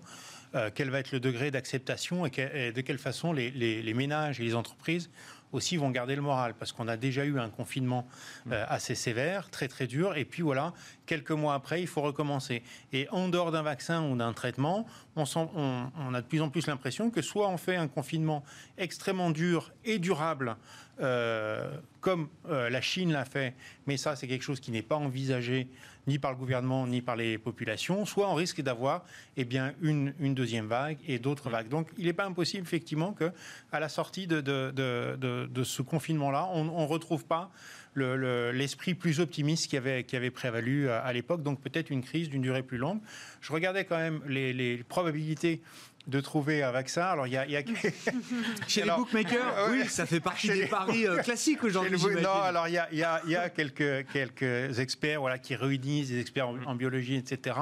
euh, 0.55 0.69
quel 0.73 0.89
va 0.89 0.99
être 0.99 1.11
le 1.11 1.19
degré 1.19 1.51
d'acceptation 1.51 2.25
et, 2.25 2.71
de 2.71 2.81
quelle 2.81 2.97
façon 2.97 3.33
les, 3.33 3.93
ménages 3.93 4.39
et 4.39 4.43
les 4.43 4.55
entreprises 4.55 5.09
aussi 5.51 5.77
vont 5.77 5.89
garder 5.89 6.15
le 6.15 6.21
moral 6.21 6.53
parce 6.57 6.71
qu'on 6.71 6.87
a 6.87 6.97
déjà 6.97 7.25
eu 7.25 7.39
un 7.39 7.49
confinement 7.49 8.07
euh, 8.51 8.65
assez 8.67 8.95
sévère, 8.95 9.49
très 9.49 9.67
très 9.67 9.87
dur, 9.87 10.15
et 10.15 10.25
puis 10.25 10.41
voilà, 10.41 10.73
quelques 11.05 11.31
mois 11.31 11.53
après, 11.53 11.81
il 11.81 11.87
faut 11.87 12.01
recommencer. 12.01 12.63
Et 12.93 13.07
en 13.09 13.29
dehors 13.29 13.51
d'un 13.51 13.63
vaccin 13.63 14.09
ou 14.09 14.15
d'un 14.15 14.33
traitement, 14.33 14.85
on, 15.15 15.25
on, 15.35 16.13
a 16.13 16.21
de 16.21 16.27
plus 16.27 16.41
en 16.41 16.49
plus 16.49 16.67
l'impression 16.67 17.09
que 17.09 17.21
soit 17.21 17.49
on 17.49 17.57
fait 17.57 17.75
un 17.75 17.87
confinement 17.87 18.43
extrêmement 18.77 19.31
dur 19.31 19.71
et 19.85 19.99
durable, 19.99 20.55
euh, 21.01 21.77
comme 22.01 22.29
euh, 22.49 22.69
la 22.69 22.81
Chine 22.81 23.11
l'a 23.11 23.25
fait, 23.25 23.55
mais 23.87 23.97
ça 23.97 24.15
c'est 24.15 24.27
quelque 24.27 24.43
chose 24.43 24.59
qui 24.59 24.71
n'est 24.71 24.81
pas 24.81 24.97
envisagé 24.97 25.67
ni 26.09 26.19
par 26.19 26.31
le 26.31 26.37
gouvernement 26.37 26.87
ni 26.87 27.01
par 27.01 27.15
les 27.15 27.37
populations, 27.37 28.05
soit 28.05 28.29
on 28.29 28.33
risque 28.33 28.61
d'avoir 28.61 29.05
eh 29.37 29.45
bien, 29.45 29.73
une, 29.81 30.13
une, 30.19 30.33
deuxième 30.33 30.65
vague 30.65 30.97
et 31.07 31.19
d'autres 31.19 31.49
vagues. 31.49 31.69
Donc 31.69 31.87
il 31.97 32.05
n'est 32.05 32.13
pas 32.13 32.25
impossible 32.25 32.63
effectivement 32.63 33.13
qu'à 33.13 33.79
la 33.79 33.89
sortie 33.89 34.25
de, 34.25 34.41
de, 34.41 34.71
de, 34.75 35.45
de 35.45 35.63
ce 35.63 35.81
confinement-là, 35.81 36.49
on 36.53 36.63
ne 36.65 36.87
retrouve 36.87 37.25
pas 37.25 37.51
l'esprit 37.95 38.93
plus 38.93 39.19
optimiste 39.19 39.67
qui 39.67 39.77
avait, 39.77 40.03
qui 40.03 40.15
avait 40.15 40.31
prévalu 40.31 40.89
à, 40.89 41.11
l'époque, 41.13 41.43
donc 41.43 41.59
peut-être 41.61 41.89
une 41.89 42.01
crise 42.01 42.29
d'une 42.29 42.41
durée 42.41 42.63
plus 42.63 42.77
longue. 42.77 42.99
Je 43.41 43.51
regardais 43.51 43.85
quand 43.85 43.97
même 43.97 44.21
les, 44.27 44.53
les 44.53 44.77
probabilités 44.77 45.61
de 46.09 46.19
trouver 46.19 46.63
un 46.63 46.71
vaccin. 46.71 47.03
Alors, 47.03 47.27
il 47.27 47.33
y 47.33 47.37
a, 47.37 47.45
chez 48.67 48.83
les 48.83 48.91
bookmakers, 48.91 49.67
oui, 49.71 49.87
ça 49.87 50.05
fait 50.05 50.19
partie 50.19 50.49
des 50.49 50.65
paris 50.65 51.07
euh, 51.07 51.17
classiques 51.17 51.63
aujourd'hui. 51.63 51.97
Non, 52.21 52.41
alors 52.43 52.67
il 52.67 52.73
y 52.73 53.03
a, 53.03 53.21
y 53.25 53.35
a, 53.35 53.49
quelques, 53.49 54.07
quelques 54.11 54.79
experts 54.79 55.21
voilà, 55.21 55.37
qui 55.37 55.55
réunissent 55.55 56.09
des 56.09 56.19
experts 56.19 56.49
en, 56.65 56.75
biologie, 56.75 57.15
etc. 57.15 57.55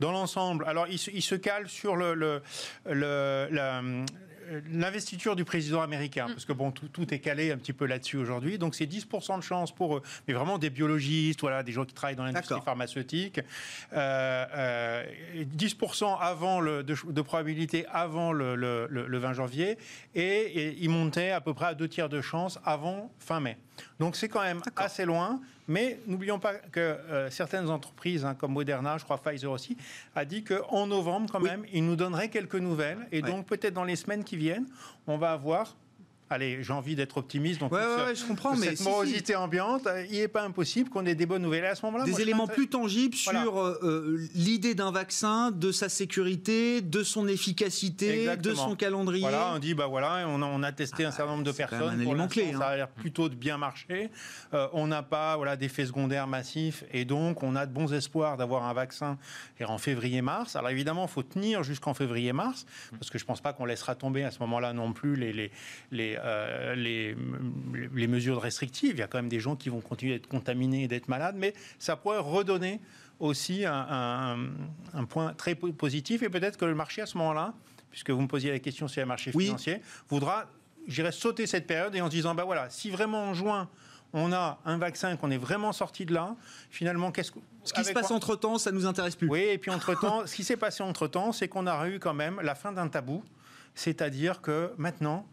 Dans 0.00 0.12
l'ensemble, 0.12 0.64
alors 0.66 0.86
ils, 0.88 0.98
se 0.98 1.34
calent 1.34 1.68
sur 1.68 1.96
le, 1.96 2.14
le, 2.14 2.42
le 2.86 3.48
la, 3.50 3.82
euh, 4.48 4.60
l'investiture 4.70 5.36
du 5.36 5.44
président 5.44 5.80
américain, 5.80 6.26
mm. 6.28 6.32
parce 6.32 6.44
que 6.44 6.52
bon, 6.52 6.70
tout, 6.70 7.14
est 7.14 7.18
calé 7.18 7.50
un 7.50 7.58
petit 7.58 7.72
peu 7.72 7.86
là-dessus 7.86 8.16
aujourd'hui. 8.16 8.58
Donc 8.58 8.74
c'est 8.74 8.86
10% 8.86 9.38
de 9.38 9.42
chance 9.42 9.74
pour 9.74 9.96
eux, 9.96 10.02
mais 10.26 10.34
vraiment 10.34 10.58
des 10.58 10.70
biologistes, 10.70 11.40
voilà, 11.40 11.62
des 11.62 11.72
gens 11.72 11.84
qui 11.84 11.94
travaillent 11.94 12.16
dans 12.16 12.24
l'industrie 12.24 12.60
pharmaceutique. 12.64 13.40
Euh, 13.92 15.04
10% 15.34 16.04
euh, 16.04 16.14
avant 16.20 16.60
le, 16.60 16.82
de, 16.82 17.22
probabilité 17.22 17.86
avant 17.90 18.32
le, 18.32 18.54
le, 18.54 19.18
20 19.18 19.32
janvier, 19.32 19.78
et, 20.14 20.22
et 20.22 20.76
ils 20.80 20.90
montaient 20.90 21.30
à 21.30 21.40
peu 21.40 21.54
près 21.54 21.66
à 21.66 21.74
deux 21.74 21.88
tiers 21.88 22.08
de 22.08 22.20
chance 22.20 22.58
avant 22.64 23.10
fin 23.18 23.40
mai. 23.40 23.56
Donc 23.98 24.16
c'est 24.16 24.28
quand 24.28 24.42
même 24.42 24.60
assez 24.76 25.04
loin. 25.04 25.40
Mais 25.68 25.98
n'oublions 26.06 26.38
pas 26.38 26.54
que 26.54 26.80
euh, 26.80 27.30
certaines 27.30 27.68
entreprises, 27.68 28.24
hein, 28.24 28.34
comme 28.34 28.52
Moderna, 28.52 28.98
je 28.98 29.04
crois 29.04 29.18
Pfizer 29.18 29.50
aussi, 29.50 29.76
a 30.14 30.24
dit 30.24 30.44
qu'en 30.44 30.86
novembre, 30.86 31.28
quand 31.30 31.40
même, 31.40 31.64
ils 31.72 31.84
nous 31.84 31.96
donneraient 31.96 32.28
quelques 32.28 32.56
nouvelles. 32.56 33.06
Et 33.12 33.22
donc 33.22 33.46
peut-être 33.46 33.74
dans 33.74 33.84
les 33.84 33.96
semaines 33.96 34.24
qui 34.24 34.36
viennent, 34.36 34.66
on 35.06 35.18
va 35.18 35.32
avoir 35.32 35.76
Allez, 36.28 36.60
j'ai 36.64 36.72
envie 36.72 36.96
d'être 36.96 37.18
optimiste. 37.18 37.60
Donc, 37.60 37.70
ouais, 37.70 37.78
ouais, 37.78 38.14
je 38.16 38.24
comprends, 38.24 38.56
mais 38.56 38.74
cette 38.74 38.80
morosité 38.80 39.36
ambiante, 39.36 39.86
euh, 39.86 40.04
il 40.10 40.18
n'est 40.18 40.26
pas 40.26 40.42
impossible 40.42 40.90
qu'on 40.90 41.06
ait 41.06 41.14
des 41.14 41.26
bonnes 41.26 41.42
nouvelles 41.42 41.66
à 41.66 41.76
ce 41.76 41.86
moment-là. 41.86 42.04
Des 42.04 42.20
éléments 42.20 42.48
plus 42.48 42.68
tangibles 42.68 43.14
sur 43.14 43.60
euh, 43.60 43.78
euh, 43.84 44.28
l'idée 44.34 44.74
d'un 44.74 44.90
vaccin, 44.90 45.52
de 45.52 45.70
sa 45.70 45.88
sécurité, 45.88 46.80
de 46.80 47.04
son 47.04 47.28
efficacité, 47.28 48.36
de 48.36 48.54
son 48.54 48.74
calendrier. 48.74 49.20
Voilà, 49.20 49.52
on 49.54 49.60
dit 49.60 49.74
bah 49.74 49.86
voilà, 49.86 50.26
on 50.26 50.42
a, 50.42 50.46
on 50.46 50.64
a 50.64 50.72
testé 50.72 51.04
un 51.04 51.12
certain 51.12 51.32
nombre 51.32 51.44
de 51.44 51.52
personnes. 51.52 51.94
Un 51.94 52.00
élément 52.00 52.26
clé. 52.26 52.52
Ça 52.52 52.66
a 52.66 52.72
hein. 52.72 52.76
l'air 52.76 52.88
plutôt 52.88 53.28
de 53.28 53.36
bien 53.36 53.56
marcher. 53.56 54.10
on 54.72 54.88
n'a 54.88 55.04
pas 55.04 55.36
voilà 55.36 55.56
d'effets 55.56 55.86
secondaires 55.86 56.26
massifs 56.26 56.84
et 56.92 57.04
donc 57.04 57.44
on 57.44 57.54
a 57.54 57.66
de 57.66 57.72
bons 57.72 57.92
espoirs 57.92 58.36
d'avoir 58.36 58.64
un 58.64 58.72
vaccin 58.72 59.16
en 59.64 59.78
février-mars. 59.78 60.56
Alors 60.56 60.70
évidemment, 60.70 61.04
il 61.04 61.12
faut 61.12 61.22
tenir 61.22 61.62
jusqu'en 61.62 61.94
février-mars 61.94 62.66
parce 62.90 63.10
que 63.10 63.18
je 63.18 63.24
pense 63.24 63.40
pas 63.40 63.52
qu'on 63.52 63.64
laissera 63.64 63.94
tomber 63.94 64.24
à 64.24 64.32
ce 64.32 64.40
moment-là 64.40 64.72
non 64.72 64.92
plus 64.92 65.14
les, 65.14 65.32
les, 65.32 65.52
les 65.92 66.15
euh, 66.18 66.74
les, 66.74 67.16
les, 67.94 68.06
mesures 68.06 68.40
restrictives. 68.40 68.92
Il 68.92 68.98
y 68.98 69.02
a 69.02 69.06
quand 69.06 69.18
même 69.18 69.28
des 69.28 69.40
gens 69.40 69.56
qui 69.56 69.68
vont 69.68 69.80
continuer 69.80 70.14
d'être 70.14 70.28
contaminés 70.28 70.84
et 70.84 70.88
d'être 70.88 71.08
malades, 71.08 71.36
mais 71.36 71.54
ça 71.78 71.96
pourrait 71.96 72.18
redonner 72.18 72.80
aussi 73.18 73.64
un, 73.64 74.38
un, 74.92 75.04
point 75.04 75.32
très 75.34 75.54
positif 75.54 76.22
et 76.22 76.28
peut-être 76.28 76.58
que 76.58 76.64
le 76.64 76.74
marché 76.74 77.02
à 77.02 77.06
ce 77.06 77.16
moment-là, 77.18 77.54
puisque 77.90 78.10
vous 78.10 78.20
me 78.20 78.28
posiez 78.28 78.50
la 78.50 78.58
question 78.58 78.88
sur 78.88 79.00
le 79.00 79.06
marché 79.06 79.32
financier, 79.32 79.80
voudra, 80.08 80.50
j'irais 80.86 81.12
sauter 81.12 81.46
cette 81.46 81.66
période 81.66 81.94
et 81.94 82.00
en 82.00 82.06
se 82.06 82.10
disant, 82.10 82.34
ben 82.34 82.44
voilà, 82.44 82.68
si 82.68 82.90
vraiment 82.90 83.24
en 83.24 83.34
juin, 83.34 83.68
on 84.12 84.32
a 84.32 84.58
un 84.64 84.78
vaccin 84.78 85.16
qu'on 85.16 85.30
est 85.30 85.38
vraiment 85.38 85.72
sorti 85.72 86.06
de 86.06 86.14
là, 86.14 86.36
finalement, 86.70 87.10
qu'est-ce 87.10 87.32
que... 87.32 87.38
Ce 87.64 87.72
qui 87.72 87.84
se 87.84 87.92
passe 87.92 88.10
entre-temps, 88.10 88.58
ça 88.58 88.70
nous 88.70 88.86
intéresse 88.86 89.16
plus. 89.16 89.28
Oui, 89.28 89.40
et 89.40 89.58
puis 89.58 89.70
entre-temps, 89.70 90.26
ce 90.26 90.34
qui 90.34 90.44
s'est 90.44 90.56
passé 90.56 90.82
entre-temps, 90.82 91.32
c'est 91.32 91.48
qu'on 91.48 91.66
a 91.66 91.88
eu 91.88 91.98
quand 91.98 92.14
même 92.14 92.40
la 92.42 92.54
fin 92.54 92.72
d'un 92.72 92.88
tabou, 92.88 93.24
c'est-à-dire 93.74 94.40
que 94.40 94.72
maintenant, 94.78 95.26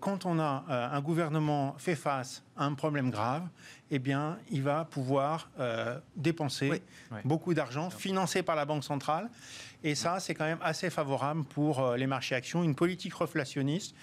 quand 0.00 0.26
on 0.26 0.38
a 0.38 0.64
euh, 0.68 0.88
un 0.90 1.00
gouvernement 1.00 1.74
fait 1.78 1.94
face 1.94 2.42
à 2.56 2.64
un 2.64 2.74
problème 2.74 3.10
grave, 3.10 3.46
eh 3.90 3.98
bien, 3.98 4.38
il 4.50 4.62
va 4.62 4.84
pouvoir 4.84 5.50
euh, 5.60 5.98
dépenser 6.16 6.82
beaucoup 7.24 7.54
d'argent, 7.54 7.90
financé 7.90 8.42
par 8.42 8.56
la 8.56 8.64
Banque 8.64 8.84
centrale. 8.84 9.30
Et 9.84 9.94
ça, 9.94 10.20
c'est 10.20 10.34
quand 10.34 10.44
même 10.44 10.58
assez 10.62 10.90
favorable 10.90 11.44
pour 11.44 11.92
les 11.92 12.06
marchés 12.06 12.34
actions. 12.34 12.64
Une 12.64 12.74
politique 12.74 13.14
reflationniste, 13.14 13.94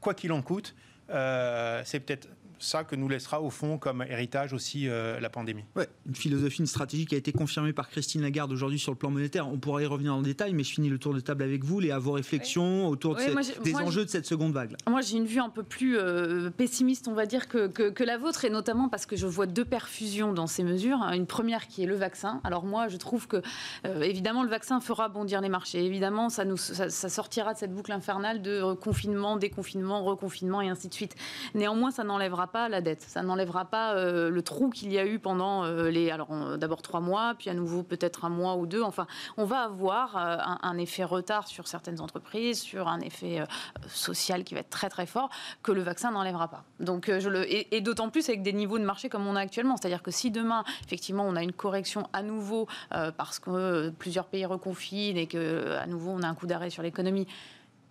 quoi 0.00 0.14
qu'il 0.14 0.32
en 0.32 0.42
coûte, 0.42 0.76
c'est 1.08 2.00
peut-être 2.00 2.28
ça 2.58 2.84
que 2.84 2.96
nous 2.96 3.08
laissera 3.08 3.40
au 3.42 3.50
fond 3.50 3.78
comme 3.78 4.02
héritage 4.02 4.52
aussi 4.52 4.88
euh, 4.88 5.20
la 5.20 5.30
pandémie. 5.30 5.64
Ouais, 5.76 5.88
une 6.06 6.14
philosophie, 6.14 6.60
une 6.60 6.66
stratégie 6.66 7.06
qui 7.06 7.14
a 7.14 7.18
été 7.18 7.32
confirmée 7.32 7.72
par 7.72 7.88
Christine 7.88 8.22
Lagarde 8.22 8.52
aujourd'hui 8.52 8.78
sur 8.78 8.92
le 8.92 8.98
plan 8.98 9.10
monétaire. 9.10 9.48
On 9.48 9.58
pourra 9.58 9.82
y 9.82 9.86
revenir 9.86 10.14
en 10.14 10.22
détail, 10.22 10.52
mais 10.54 10.62
je 10.64 10.72
finis 10.72 10.88
le 10.88 10.98
tour 10.98 11.14
de 11.14 11.20
table 11.20 11.42
avec 11.42 11.64
vous, 11.64 11.80
et 11.82 11.90
à 11.90 11.98
vos 11.98 12.12
réflexions 12.12 12.88
autour 12.88 13.14
de 13.16 13.20
Oui, 13.20 13.52
des 13.62 13.72
moi, 13.72 13.82
enjeux 13.82 14.04
de 14.04 14.10
cette 14.10 14.26
seconde 14.26 14.52
vague. 14.52 14.76
Moi, 14.88 15.00
j'ai 15.00 15.16
une 15.16 15.26
vue 15.26 15.40
un 15.40 15.48
peu 15.50 15.62
plus 15.62 15.96
euh, 15.98 16.50
pessimiste, 16.50 17.08
on 17.08 17.14
va 17.14 17.26
dire, 17.26 17.48
que, 17.48 17.66
que- 17.68 17.90
que 17.90 18.04
la 18.04 18.18
vôtre, 18.18 18.44
et 18.44 18.50
notamment 18.50 18.88
parce 18.88 19.06
que 19.06 19.16
je 19.16 19.26
vois 19.26 19.46
deux 19.46 19.64
perfusions 19.64 20.32
dans 20.32 20.46
ces 20.46 20.62
mesures. 20.62 20.98
Une 21.12 21.26
première 21.26 21.66
qui 21.68 21.82
est 21.82 21.86
le 21.86 21.96
vaccin. 21.96 22.40
Alors 22.44 22.64
moi, 22.64 22.88
je 22.88 22.96
trouve 22.96 23.26
que, 23.26 23.42
euh, 23.86 24.00
évidemment, 24.02 24.42
le 24.42 24.48
vaccin 24.50 24.80
fera 24.80 25.08
bondir 25.08 25.40
les 25.40 25.48
marchés. 25.48 25.84
Évidemment, 25.84 26.28
ça, 26.28 26.44
nous, 26.44 26.56
ça, 26.56 26.88
ça 26.90 27.08
sortira 27.08 27.54
de 27.54 27.58
cette 27.58 27.72
boucle 27.72 27.92
infernale 27.92 28.42
de 28.42 28.74
confinement, 28.74 29.36
déconfinement, 29.36 30.02
reconfinement 30.04 30.60
et 30.60 30.68
ainsi 30.68 30.88
de 30.88 30.94
suite. 30.94 31.14
Néanmoins, 31.54 31.90
ça 31.90 32.04
n'enlèvera 32.04 32.43
pas 32.46 32.68
la 32.68 32.80
dette. 32.80 33.02
Ça 33.02 33.22
n'enlèvera 33.22 33.64
pas 33.64 33.94
euh, 33.94 34.30
le 34.30 34.42
trou 34.42 34.70
qu'il 34.70 34.92
y 34.92 34.98
a 34.98 35.06
eu 35.06 35.18
pendant 35.18 35.64
euh, 35.64 35.90
les... 35.90 36.10
Alors, 36.10 36.28
d'abord 36.58 36.82
trois 36.82 37.00
mois, 37.00 37.34
puis 37.38 37.50
à 37.50 37.54
nouveau 37.54 37.82
peut-être 37.82 38.24
un 38.24 38.28
mois 38.28 38.56
ou 38.56 38.66
deux. 38.66 38.82
Enfin, 38.82 39.06
on 39.36 39.44
va 39.44 39.60
avoir 39.60 40.16
euh, 40.16 40.36
un, 40.62 40.78
effet 40.78 41.04
retard 41.04 41.46
sur 41.48 41.68
certaines 41.68 42.00
entreprises, 42.00 42.60
sur 42.60 42.88
un 42.88 43.00
effet 43.00 43.44
social 43.88 44.44
qui 44.44 44.54
va 44.54 44.60
être 44.60 44.70
très 44.70 44.88
très 44.88 45.06
fort, 45.06 45.30
que 45.62 45.72
le 45.72 45.82
vaccin 45.82 46.10
n'enlèvera 46.10 46.48
pas. 46.48 46.64
Donc, 46.80 47.10
je 47.10 47.28
le, 47.28 47.44
et, 47.50 47.80
d'autant 47.80 48.10
plus 48.10 48.28
avec 48.28 48.42
des 48.42 48.52
niveaux 48.52 48.78
de 48.78 48.84
marché 48.84 49.08
comme 49.08 49.26
on 49.26 49.36
a 49.36 49.40
actuellement. 49.40 49.76
C'est-à-dire 49.76 50.02
que 50.02 50.10
si 50.10 50.30
demain, 50.30 50.64
effectivement, 50.84 51.24
on 51.26 51.36
a 51.36 51.42
une 51.42 51.52
correction 51.52 52.08
à 52.12 52.22
nouveau 52.22 52.66
parce 52.90 53.38
que 53.38 53.90
plusieurs 53.90 54.26
pays 54.26 54.44
reconfinent 54.46 55.16
et 55.16 55.26
que 55.26 55.76
à 55.76 55.86
nouveau 55.86 56.10
on 56.10 56.22
a 56.22 56.28
un 56.28 56.34
coup 56.34 56.46
d'arrêt 56.46 56.70
sur 56.70 56.82
l'économie, 56.82 57.26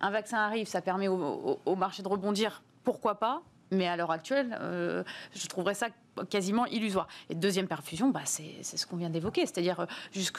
un 0.00 0.10
vaccin 0.10 0.38
arrive, 0.38 0.66
ça 0.66 0.82
permet 0.82 1.08
au 1.08 1.76
marché 1.76 2.02
de 2.02 2.08
rebondir. 2.08 2.62
Pourquoi 2.84 3.14
pas? 3.14 3.42
Mais 3.74 3.86
à 3.88 3.96
l'heure 3.96 4.10
actuelle, 4.10 4.56
euh, 4.60 5.02
je 5.34 5.46
trouverais 5.46 5.74
ça 5.74 5.88
quasiment 6.30 6.66
illusoire. 6.66 7.08
Et 7.30 7.34
deuxième 7.34 7.66
perfusion, 7.66 8.10
bah, 8.10 8.22
c'est 8.24 8.62
ce 8.62 8.86
qu'on 8.86 8.96
vient 8.96 9.10
d'évoquer, 9.10 9.42
c'est-à-dire 9.42 9.80
euh, 9.80 9.86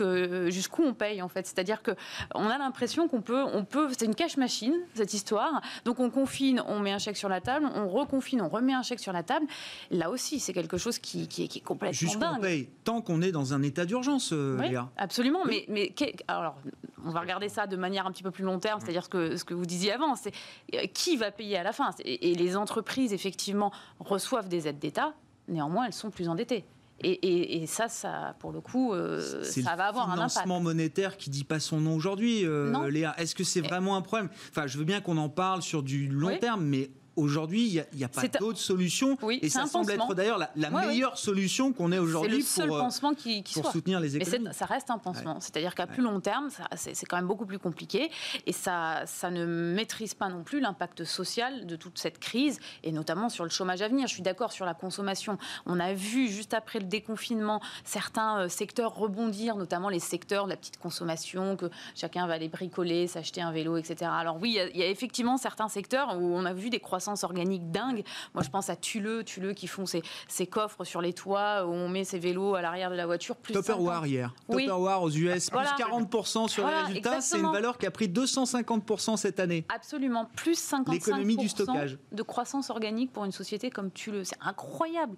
euh, 0.02 0.50
jusqu'où 0.50 0.84
on 0.84 0.94
paye 0.94 1.22
en 1.22 1.28
fait. 1.28 1.46
C'est-à-dire 1.46 1.82
que 1.82 1.92
on 2.34 2.48
a 2.48 2.58
l'impression 2.58 3.08
qu'on 3.08 3.22
peut, 3.22 3.44
on 3.44 3.66
peut, 3.66 3.90
c'est 3.98 4.06
une 4.06 4.16
cash 4.16 4.38
machine 4.38 4.76
cette 4.94 5.14
histoire. 5.14 5.62
Donc 5.84 6.00
on 6.00 6.10
confine, 6.10 6.64
on 6.68 6.80
met 6.80 6.92
un 6.92 6.98
chèque 7.00 7.18
sur 7.18 7.30
la 7.30 7.42
table, 7.42 7.70
on 7.76 7.88
reconfine, 7.88 8.42
on 8.42 8.50
remet 8.50 8.74
un 8.74 8.84
chèque 8.84 9.00
sur 9.00 9.14
la 9.14 9.24
table. 9.24 9.46
Là 9.92 10.10
aussi, 10.10 10.40
c'est 10.40 10.54
quelque 10.54 10.78
chose 10.78 11.00
qui, 11.00 11.28
qui 11.28 11.44
est, 11.44 11.48
qui 11.48 11.60
est 11.60 11.62
complètement 11.62 11.98
Jusqu'où 11.98 12.24
on 12.24 12.40
paye 12.40 12.70
Tant 12.84 13.02
qu'on 13.02 13.22
est 13.22 13.32
dans 13.32 13.54
un 13.54 13.62
état 13.64 13.86
d'urgence, 13.86 14.32
euh, 14.32 14.58
Oui, 14.60 14.70
Léa. 14.70 14.90
absolument. 14.98 15.44
Mais, 15.46 15.94
alors, 16.28 16.56
on 17.04 17.10
va 17.10 17.20
regarder 17.20 17.50
ça 17.50 17.68
de 17.68 17.76
manière 17.76 18.06
un 18.08 18.12
petit 18.12 18.24
peu 18.24 18.32
plus 18.32 18.44
long 18.44 18.60
terme, 18.60 18.80
c'est-à-dire 18.80 19.04
ce 19.04 19.10
que, 19.10 19.38
ce 19.38 19.44
que 19.44 19.54
vous 19.54 19.66
disiez 19.66 19.92
avant, 19.92 20.16
c'est 20.16 20.34
euh, 20.74 20.86
qui 20.94 21.18
va 21.18 21.32
payer 21.32 21.58
à 21.58 21.64
la 21.64 21.72
fin? 21.72 21.92
Et, 22.04 22.32
et 22.32 22.36
les 22.36 22.58
entreprises, 22.58 23.14
effectivement, 23.14 23.72
reçoivent 24.00 24.48
des 24.50 24.68
aides 24.68 24.80
d'État, 24.80 25.14
néanmoins, 25.48 25.86
elles 25.86 25.94
sont 25.94 26.10
plus 26.12 26.28
endettées. 26.30 26.66
Et, 27.02 27.10
et- 27.12 27.62
et 27.62 27.68
ça, 27.68 27.90
ça, 27.90 28.36
pour 28.40 28.54
le 28.54 28.62
coup, 28.62 28.94
euh, 28.94 29.20
C'est 29.44 29.62
ça 29.64 29.72
le 29.72 29.78
va 29.78 29.88
avoir 29.88 30.10
un 30.10 30.14
impact. 30.14 30.32
financement 30.32 30.62
monétaire 30.62 31.18
qui 31.18 31.30
dit 31.30 31.44
pas 31.44 31.60
son 31.60 31.82
nom 31.82 31.94
aujourd'hui, 31.96 32.46
euh. 32.46 32.90
Léa. 32.90 33.14
Est-ce 33.20 33.36
que 33.36 33.44
c'est 33.44 33.60
vraiment 33.62 33.98
un 33.98 34.02
problème? 34.02 34.30
Enfin, 34.50 34.66
je 34.66 34.78
veux 34.78 34.86
bien 34.86 35.02
qu'on 35.02 35.18
en 35.18 35.28
parle 35.30 35.62
sur 35.62 35.84
du 35.84 36.08
long 36.08 36.30
Oui. 36.30 36.40
terme, 36.40 36.64
mais 36.64 36.90
aujourd'hui, 37.16 37.68
il 37.68 37.98
n'y 37.98 38.04
a, 38.04 38.08
pas 38.10 38.28
d'autre 38.28 38.60
solution. 38.60 39.18
Oui, 39.22 39.40
et 39.42 39.50
ça 39.50 39.66
semble 39.66 39.88
pansement. 39.88 40.06
être 40.06 40.16
d'ailleurs 40.16 40.38
la, 40.38 40.50
la 40.56 40.70
Ouais, 40.70 40.76
ouais. 40.76 40.88
meilleure 40.88 41.18
solution 41.18 41.72
qu'on 41.74 41.92
ait 41.92 42.00
aujourd'hui 42.00 42.44
pour, 42.56 42.76
euh, 42.76 42.80
pansement 42.80 43.14
qui, 43.14 43.44
qui 43.44 43.54
pour 43.54 43.64
soit. 43.64 43.72
soutenir 43.72 44.00
les 44.00 44.10
Mais 44.12 44.18
économies. 44.28 44.54
ça 44.54 44.66
reste 44.66 44.90
un 44.90 44.98
pansement. 44.98 45.40
C'est-à-dire 45.40 45.76
qu'à 45.76 45.88
plus 45.88 46.02
long 46.04 46.20
terme, 46.20 46.50
c'est 46.76 47.06
quand 47.06 47.16
même 47.18 47.28
beaucoup 47.28 47.46
plus 47.46 47.60
compliqué. 47.60 48.10
Et 48.46 48.52
ça, 48.52 49.04
ça 49.06 49.30
ne 49.32 49.46
maîtrise 49.46 50.14
pas 50.14 50.30
non 50.30 50.44
plus 50.44 50.60
l'impact 50.60 51.04
social 51.04 51.66
de 51.66 51.76
toute 51.76 51.98
cette 52.00 52.20
crise, 52.20 52.60
et 52.84 52.92
notamment 52.92 53.30
sur 53.30 53.44
le 53.44 53.50
chômage 53.50 53.82
à 53.82 53.88
venir. 53.88 54.08
Je 54.08 54.14
suis 54.14 54.24
d'accord 54.24 54.52
sur 54.52 54.66
la 54.66 54.74
consommation. 54.74 55.38
On 55.66 55.80
a 55.80 55.94
vu, 55.94 56.28
juste 56.28 56.54
après 56.54 56.80
le 56.80 56.86
déconfinement, 56.86 57.62
certains 57.84 58.40
euh, 58.42 58.50
secteurs 58.50 58.94
rebondir, 58.96 59.56
notamment 59.56 59.90
les 59.90 60.00
secteurs 60.00 60.46
de 60.46 60.50
la 60.50 60.58
petite 60.58 60.78
consommation, 60.78 61.56
que 61.56 61.70
chacun 61.96 62.28
va 62.28 62.34
aller 62.34 62.50
bricoler, 62.50 63.08
s'acheter 63.08 63.42
un 63.42 63.52
vélo, 63.52 63.78
etc. 63.78 64.12
Alors 64.14 64.38
oui, 64.42 64.50
il 64.52 64.56
y 64.56 64.60
a- 64.60 64.70
il 64.70 64.78
y, 64.78 64.84
a 64.84 64.88
effectivement 64.90 65.38
certains 65.38 65.70
secteurs 65.70 66.18
où 66.20 66.36
on 66.36 66.46
a 66.46 66.54
vu 66.54 66.70
des 66.70 66.80
croissances 66.80 67.05
organiques 67.24 67.72
dingues. 67.72 68.04
Moi, 68.34 68.44
je 68.44 68.50
pense 68.50 68.70
à 68.70 68.76
Tuleux, 68.76 69.24
Tuleux 69.24 69.54
qui 69.54 69.68
font 69.68 69.86
ces, 69.86 70.02
ces 70.28 70.48
coffres 70.48 70.84
sur 70.84 71.02
les 71.02 71.14
toits 71.14 71.66
où 71.66 71.70
on 71.72 71.90
met 71.90 72.04
ses 72.04 72.20
vélos 72.20 72.56
à 72.56 72.62
l'arrière 72.62 72.90
de 72.90 72.96
la 72.96 73.06
voiture. 73.06 73.36
Plus 73.36 73.54
Tupperware 73.54 73.96
50. 74.02 74.10
hier. 74.10 74.34
Oui. 74.50 74.64
Tupperware 74.64 75.02
aux 75.02 75.10
US, 75.12 75.50
Voilà. 75.52 75.74
plus 75.74 75.84
40% 75.84 76.48
sur 76.48 76.64
Voilà, 76.64 76.82
les 76.82 76.88
résultats. 76.88 77.22
C'est 77.22 77.40
une 77.40 77.52
valeur 77.52 77.78
qui 77.78 77.86
a 77.86 77.92
pris 77.92 78.08
250% 78.08 79.18
cette 79.18 79.40
année. 79.40 79.66
Absolument, 79.70 80.30
plus 80.36 80.60
55% 80.60 80.92
L'économie 80.92 81.38
du 81.38 81.50
stockage. 81.50 81.98
de 82.12 82.24
croissance 82.24 82.70
organique 82.70 83.12
pour 83.14 83.26
une 83.26 83.32
société 83.32 83.70
comme 83.70 83.92
Tuleux. 83.92 84.24
C'est 84.24 84.38
incroyable. 84.42 85.16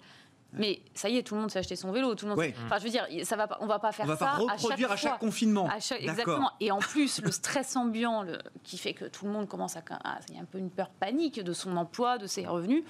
Mais 0.54 0.80
ça 0.94 1.08
y 1.10 1.16
est, 1.18 1.22
tout 1.22 1.34
le 1.34 1.42
monde 1.42 1.50
s'est 1.50 1.58
acheté 1.58 1.76
son 1.76 1.92
vélo. 1.92 2.14
Tout 2.14 2.24
le 2.24 2.30
monde. 2.30 2.38
Ouais. 2.38 2.54
Enfin, 2.64 2.78
je 2.78 2.84
veux 2.84 2.90
dire, 2.90 3.06
ça 3.24 3.36
va, 3.36 3.46
pas- 3.46 3.58
on 3.60 3.66
va 3.66 3.78
pas 3.78 3.92
faire 3.92 4.06
On 4.06 4.08
va 4.08 4.16
ça 4.16 4.24
pas 4.26 4.32
reproduire 4.36 4.90
à 4.90 4.94
à 4.94 4.96
chaque, 4.96 5.18
confinement. 5.18 5.68
À 5.68 5.78
chaque- 5.78 6.00
D'accord. 6.00 6.12
exactement. 6.20 6.50
Et 6.60 6.70
en 6.70 6.78
plus, 6.78 7.20
le 7.22 7.30
stress 7.30 7.76
ambiant 7.76 8.22
le- 8.22 8.38
qui 8.64 8.78
fait 8.78 8.94
que 8.94 9.04
tout 9.04 9.26
le 9.26 9.30
monde 9.32 9.46
commence 9.46 9.76
à. 9.76 9.82
à- 10.04 10.20
Il 10.30 10.36
y 10.36 10.38
a 10.38 10.40
un 10.42 10.46
peu 10.46 10.58
une 10.58 10.70
peur 10.70 10.88
panique 10.88 11.42
de 11.42 11.52
son 11.52 11.76
emploi, 11.76 12.16
de 12.16 12.26
ses 12.26 12.46
revenus. 12.46 12.82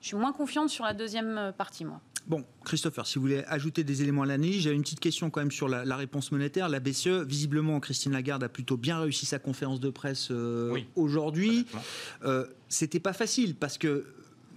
Je 0.00 0.08
suis 0.08 0.16
moins 0.16 0.32
confiante 0.32 0.70
sur 0.70 0.84
la 0.84 0.92
deuxième 0.94 1.38
euh, 1.38 1.52
partie, 1.52 1.84
moi. 1.84 2.00
Bon, 2.26 2.44
Christopher, 2.64 3.06
si 3.06 3.14
vous 3.14 3.22
voulez 3.22 3.42
ajouter 3.46 3.84
des 3.84 4.02
éléments 4.02 4.22
à 4.22 4.26
l'analyse, 4.26 4.62
j'ai 4.62 4.72
une 4.72 4.82
petite 4.82 5.00
question 5.00 5.30
quand 5.30 5.40
même 5.40 5.50
sur 5.52 5.66
la, 5.68 5.84
la 5.84 5.96
réponse 5.96 6.30
monétaire. 6.30 6.68
La 6.68 6.78
BCE, 6.78 7.22
visiblement, 7.24 7.80
Christine 7.80 8.12
Lagarde 8.12 8.42
a 8.44 8.48
plutôt 8.50 8.76
bien 8.76 8.98
réussi 9.00 9.24
sa 9.24 9.38
conférence 9.38 9.80
de 9.80 9.88
presse 9.88 10.28
euh, 10.30 10.70
Oui. 10.72 10.86
aujourd'hui. 10.94 11.64
Euh, 12.24 12.46
C'était 12.68 13.00
pas 13.00 13.12
facile 13.14 13.54
parce 13.54 13.78
que 13.78 14.04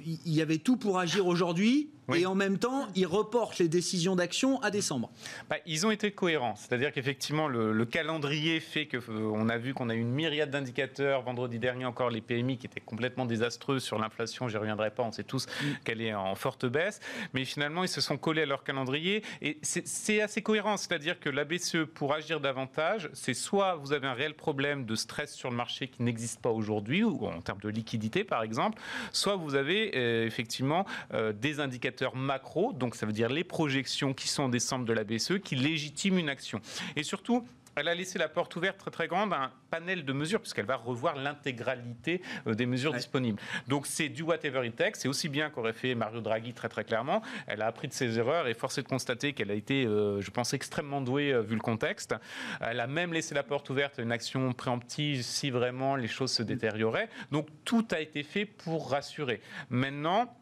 il 0.05 0.19
il 0.25 0.33
y 0.33 0.41
avait 0.41 0.57
tout 0.57 0.75
pour 0.77 0.99
agir 0.99 1.27
aujourd'hui 1.27 1.89
Oui. 2.07 2.21
et 2.21 2.25
en 2.25 2.35
même 2.35 2.57
temps, 2.57 2.87
ils 2.95 3.05
reportent 3.05 3.59
les 3.59 3.67
décisions 3.67 4.15
d'action 4.15 4.61
à 4.61 4.71
décembre. 4.71 5.11
Bah, 5.49 5.57
ils 5.65 5.85
ont 5.85 5.91
été 5.91 6.11
cohérents. 6.11 6.55
C'est-à-dire 6.55 6.91
qu'effectivement, 6.91 7.47
le, 7.47 7.71
le 7.71 7.85
calendrier 7.85 8.59
fait 8.59 8.87
que 8.87 8.97
euh, 8.97 9.49
a 9.51 9.57
vu 9.57 9.73
qu'on 9.73 9.89
a 9.89 9.95
eu 9.95 9.99
une 9.99 10.11
myriade 10.11 10.49
d'indicateurs. 10.49 11.21
Vendredi 11.21 11.59
dernier, 11.59 11.85
encore 11.85 12.09
les 12.09 12.21
PMI 12.21 12.57
qui 12.57 12.65
étaient 12.65 12.79
complètement 12.79 13.25
désastreux 13.25 13.79
sur 13.79 13.99
l'inflation. 13.99 14.47
J'y 14.47 14.57
reviendrai 14.57 14.91
pas. 14.91 15.03
On 15.03 15.11
sait 15.11 15.23
tous 15.23 15.45
qu'elle 15.83 16.01
est 16.01 16.13
en 16.13 16.35
forte 16.35 16.65
baisse. 16.65 16.99
Mais 17.33 17.45
finalement, 17.45 17.83
ils 17.83 17.89
se 17.89 18.01
sont 18.01 18.17
collés 18.17 18.43
à 18.43 18.45
leur 18.45 18.63
calendrier. 18.63 19.23
Et 19.41 19.59
c'est 19.61 19.87
c'est 19.87 20.21
assez 20.21 20.41
cohérent. 20.41 20.77
C'est-à-dire 20.77 21.19
que 21.19 21.29
la 21.29 21.43
BCE, 21.43 21.85
pour 21.93 22.13
agir 22.13 22.39
davantage, 22.39 23.09
c'est 23.13 23.33
soit 23.33 23.75
vous 23.75 23.93
avez 23.93 24.07
un 24.07 24.13
réel 24.13 24.33
problème 24.33 24.85
de 24.85 24.95
stress 24.95 25.33
sur 25.33 25.49
le 25.49 25.55
marché 25.55 25.87
qui 25.87 26.01
n'existe 26.03 26.41
pas 26.41 26.49
aujourd'hui, 26.49 27.03
ou 27.03 27.27
en 27.27 27.41
termes 27.41 27.59
de 27.59 27.69
liquidité, 27.69 28.23
par 28.23 28.41
exemple, 28.43 28.81
soit 29.11 29.35
vous 29.35 29.55
avez 29.55 29.91
euh, 29.95 30.25
effectivement 30.25 30.85
euh, 31.13 31.33
des 31.33 31.59
indicateurs 31.59 31.90
macro, 32.15 32.73
donc 32.73 32.95
ça 32.95 33.05
veut 33.05 33.13
dire 33.13 33.29
les 33.29 33.43
projections 33.43 34.13
qui 34.13 34.27
sont 34.27 34.43
en 34.43 34.49
décembre 34.49 34.85
de 34.85 34.93
la 34.93 35.03
BCE, 35.03 35.39
qui 35.43 35.55
légitiment 35.55 36.17
une 36.17 36.29
action. 36.29 36.61
Et 36.95 37.03
surtout, 37.03 37.45
elle 37.75 37.87
a 37.87 37.95
laissé 37.95 38.19
la 38.19 38.27
porte 38.27 38.53
ouverte 38.57 38.77
très 38.79 38.91
très 38.91 39.07
grande 39.07 39.31
à 39.31 39.43
un 39.43 39.51
panel 39.69 40.03
de 40.03 40.11
mesures, 40.11 40.41
puisqu'elle 40.41 40.65
va 40.65 40.75
revoir 40.75 41.15
l'intégralité 41.15 42.21
euh, 42.45 42.53
des 42.53 42.65
mesures 42.65 42.91
Ouais. 42.91 42.97
disponibles. 42.97 43.39
Donc 43.69 43.87
c'est 43.87 44.09
du 44.09 44.23
whatever 44.23 44.67
it 44.67 44.75
takes, 44.75 44.97
c'est 44.97 45.07
aussi 45.07 45.29
bien 45.29 45.49
qu'aurait 45.49 45.71
fait 45.71 45.95
Mario 45.95 46.19
Draghi 46.19 46.53
très 46.53 46.67
très 46.67 46.83
clairement. 46.83 47.21
Elle 47.47 47.61
a 47.61 47.67
appris 47.67 47.87
de 47.87 47.93
ses 47.93 48.17
erreurs 48.19 48.47
et 48.47 48.53
forcé 48.55 48.83
de 48.83 48.89
constater 48.89 49.31
qu'elle 49.31 49.51
a 49.51 49.53
été, 49.53 49.85
euh, 49.85 50.19
je 50.19 50.29
pense, 50.31 50.53
extrêmement 50.53 50.99
douée 50.99 51.31
euh, 51.31 51.41
vu 51.41 51.55
le 51.55 51.61
contexte. 51.61 52.13
Elle 52.59 52.81
a 52.81 52.87
même 52.87 53.13
laissé 53.13 53.33
la 53.35 53.43
porte 53.43 53.69
ouverte 53.69 53.99
à 53.99 54.01
une 54.01 54.11
action 54.11 54.51
préemptive 54.51 55.21
si 55.23 55.49
vraiment 55.49 55.95
les 55.95 56.09
choses 56.09 56.33
se 56.33 56.43
détérioraient. 56.43 57.07
Donc 57.31 57.47
tout 57.63 57.87
a 57.91 58.01
été 58.01 58.23
fait 58.23 58.45
pour 58.45 58.89
rassurer. 58.91 59.39
Maintenant, 59.69 60.35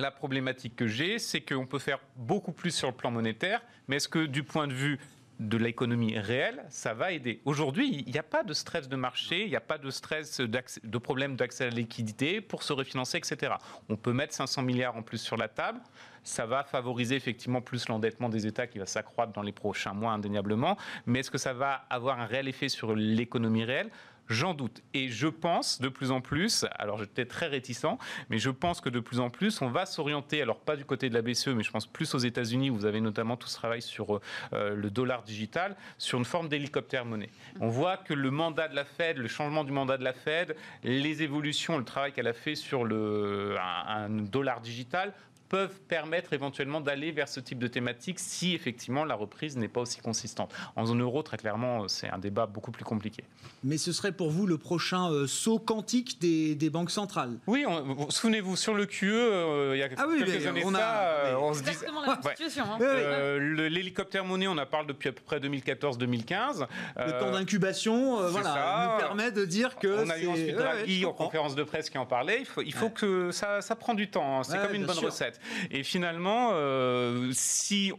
la 0.00 0.10
problématique 0.10 0.76
que 0.76 0.86
j'ai, 0.86 1.18
c'est 1.18 1.40
qu'on 1.40 1.66
peut 1.66 1.78
faire 1.78 2.00
beaucoup 2.16 2.52
plus 2.52 2.70
sur 2.70 2.88
le 2.88 2.94
plan 2.94 3.10
monétaire, 3.10 3.62
mais 3.88 3.96
est-ce 3.96 4.08
que 4.08 4.26
du 4.26 4.42
point 4.42 4.66
de 4.66 4.72
vue 4.72 4.98
de 5.38 5.56
l'économie 5.56 6.18
réelle, 6.18 6.64
ça 6.68 6.92
va 6.92 7.12
aider? 7.12 7.40
Aujourd'hui, 7.44 8.04
il 8.06 8.12
n'y 8.12 8.18
a 8.18 8.22
pas 8.22 8.42
de 8.42 8.52
stress 8.52 8.88
de 8.88 8.96
marché, 8.96 9.44
il 9.44 9.50
n'y 9.50 9.56
a 9.56 9.60
pas 9.60 9.78
de 9.78 9.90
stress 9.90 10.40
de 10.40 10.98
problème 10.98 11.36
d'accès 11.36 11.64
à 11.64 11.70
la 11.70 11.76
liquidité 11.76 12.40
pour 12.40 12.62
se 12.62 12.72
refinancer, 12.72 13.18
etc. 13.18 13.54
On 13.88 13.96
peut 13.96 14.12
mettre 14.12 14.34
500 14.34 14.62
milliards 14.62 14.96
en 14.96 15.02
plus 15.02 15.18
sur 15.18 15.36
la 15.36 15.48
table. 15.48 15.80
Ça 16.22 16.44
va 16.44 16.62
favoriser 16.64 17.16
effectivement 17.16 17.62
plus 17.62 17.88
l'endettement 17.88 18.28
des 18.28 18.46
États 18.46 18.66
qui 18.66 18.78
va 18.78 18.84
s'accroître 18.84 19.32
dans 19.32 19.42
les 19.42 19.52
prochains 19.52 19.94
mois 19.94 20.12
indéniablement. 20.12 20.76
Mais 21.06 21.20
est-ce 21.20 21.30
que 21.30 21.38
ça 21.38 21.54
va 21.54 21.86
avoir 21.88 22.20
un 22.20 22.26
réel 22.26 22.46
effet 22.46 22.68
sur 22.68 22.94
l'économie 22.94 23.64
réelle? 23.64 23.90
J'en 24.30 24.54
doute. 24.54 24.80
Et 24.94 25.08
je 25.08 25.26
pense 25.26 25.80
de 25.80 25.88
plus 25.88 26.12
en 26.12 26.20
plus, 26.20 26.64
alors 26.76 26.98
j'étais 26.98 27.24
très 27.24 27.48
réticent, 27.48 27.98
mais 28.28 28.38
je 28.38 28.50
pense 28.50 28.80
que 28.80 28.88
de 28.88 29.00
plus 29.00 29.18
en 29.18 29.28
plus, 29.28 29.60
on 29.60 29.68
va 29.68 29.86
s'orienter, 29.86 30.40
alors 30.40 30.60
pas 30.60 30.76
du 30.76 30.84
côté 30.84 31.08
de 31.08 31.14
la 31.14 31.20
BCE, 31.20 31.48
mais 31.48 31.64
je 31.64 31.70
pense 31.72 31.86
plus 31.86 32.14
aux 32.14 32.18
États-Unis, 32.18 32.70
où 32.70 32.76
vous 32.76 32.86
avez 32.86 33.00
notamment 33.00 33.36
tout 33.36 33.48
ce 33.48 33.56
travail 33.56 33.82
sur 33.82 34.20
euh, 34.52 34.76
le 34.76 34.88
dollar 34.88 35.24
digital, 35.24 35.74
sur 35.98 36.16
une 36.18 36.24
forme 36.24 36.48
d'hélicoptère 36.48 37.04
monnaie. 37.04 37.30
On 37.58 37.68
voit 37.68 37.96
que 37.96 38.14
le 38.14 38.30
mandat 38.30 38.68
de 38.68 38.76
la 38.76 38.84
Fed, 38.84 39.18
le 39.18 39.26
changement 39.26 39.64
du 39.64 39.72
mandat 39.72 39.98
de 39.98 40.04
la 40.04 40.12
Fed, 40.12 40.54
les 40.84 41.24
évolutions, 41.24 41.76
le 41.76 41.84
travail 41.84 42.12
qu'elle 42.12 42.28
a 42.28 42.32
fait 42.32 42.54
sur 42.54 42.84
le, 42.84 43.56
un, 43.58 44.04
un 44.04 44.10
dollar 44.10 44.60
digital, 44.60 45.12
peuvent 45.50 45.80
permettre 45.88 46.32
éventuellement 46.32 46.80
d'aller 46.80 47.10
vers 47.10 47.28
ce 47.28 47.40
type 47.40 47.58
de 47.58 47.66
thématique 47.66 48.20
si 48.20 48.54
effectivement 48.54 49.04
la 49.04 49.16
reprise 49.16 49.56
n'est 49.56 49.68
pas 49.68 49.80
aussi 49.80 50.00
consistante. 50.00 50.54
En 50.76 50.86
zone 50.86 51.02
euro, 51.02 51.22
très 51.22 51.36
clairement, 51.36 51.88
c'est 51.88 52.08
un 52.08 52.18
débat 52.18 52.46
beaucoup 52.46 52.70
plus 52.70 52.84
compliqué. 52.84 53.24
Mais 53.64 53.76
ce 53.76 53.92
serait 53.92 54.12
pour 54.12 54.30
vous 54.30 54.46
le 54.46 54.58
prochain 54.58 55.10
euh, 55.10 55.26
saut 55.26 55.58
quantique 55.58 56.20
des, 56.20 56.54
des, 56.54 56.70
banques 56.70 56.92
centrales? 56.92 57.36
Oui, 57.48 57.64
souvenez-vous, 58.08 58.54
sur 58.54 58.74
le 58.74 58.86
QE, 58.86 59.06
euh, 59.06 59.72
il 59.74 59.80
y 59.80 59.82
a 59.82 59.88
ah 59.96 60.06
quelques 60.18 60.46
années 60.46 60.62
on, 60.64 60.74
a, 60.74 60.80
euh, 60.80 61.34
on 61.36 61.52
se 61.52 61.64
disait... 61.64 61.86
la 61.86 62.14
même 62.14 62.22
situation. 62.22 62.64
Hein. 62.64 63.38
L'hélicoptère 63.38 64.24
monnaie, 64.24 64.46
on 64.46 64.56
a 64.56 64.66
parlé 64.66 64.86
depuis 64.86 65.08
à 65.08 65.12
peu 65.12 65.22
près 65.22 65.40
2014-2015. 65.40 66.66
Le 66.96 67.18
temps 67.18 67.32
d'incubation, 67.32 68.28
voilà, 68.28 68.92
nous 68.92 69.00
permet 69.00 69.32
de 69.32 69.44
dire 69.44 69.76
que... 69.76 70.04
On 70.04 70.10
a 70.10 70.18
eu 70.18 70.28
ensuite 70.28 70.54
Draghi 70.54 71.04
en 71.04 71.12
conférence 71.12 71.56
de 71.56 71.64
presse 71.64 71.90
qui 71.90 71.98
en 71.98 72.06
parlait. 72.06 72.38
Il 72.38 72.46
faut, 72.46 72.62
il 72.62 72.72
faut 72.72 72.90
que 72.90 73.32
ça, 73.32 73.60
ça 73.60 73.74
prend 73.74 73.94
du 73.94 74.08
temps. 74.08 74.38
Hein. 74.38 74.42
C'est 74.44 74.62
comme 74.62 74.76
une 74.76 74.86
bonne 74.86 74.98
recette. 74.98 75.39
Et 75.70 75.82
finalement, 75.82 76.50
euh, 76.52 77.30
si 77.32 77.92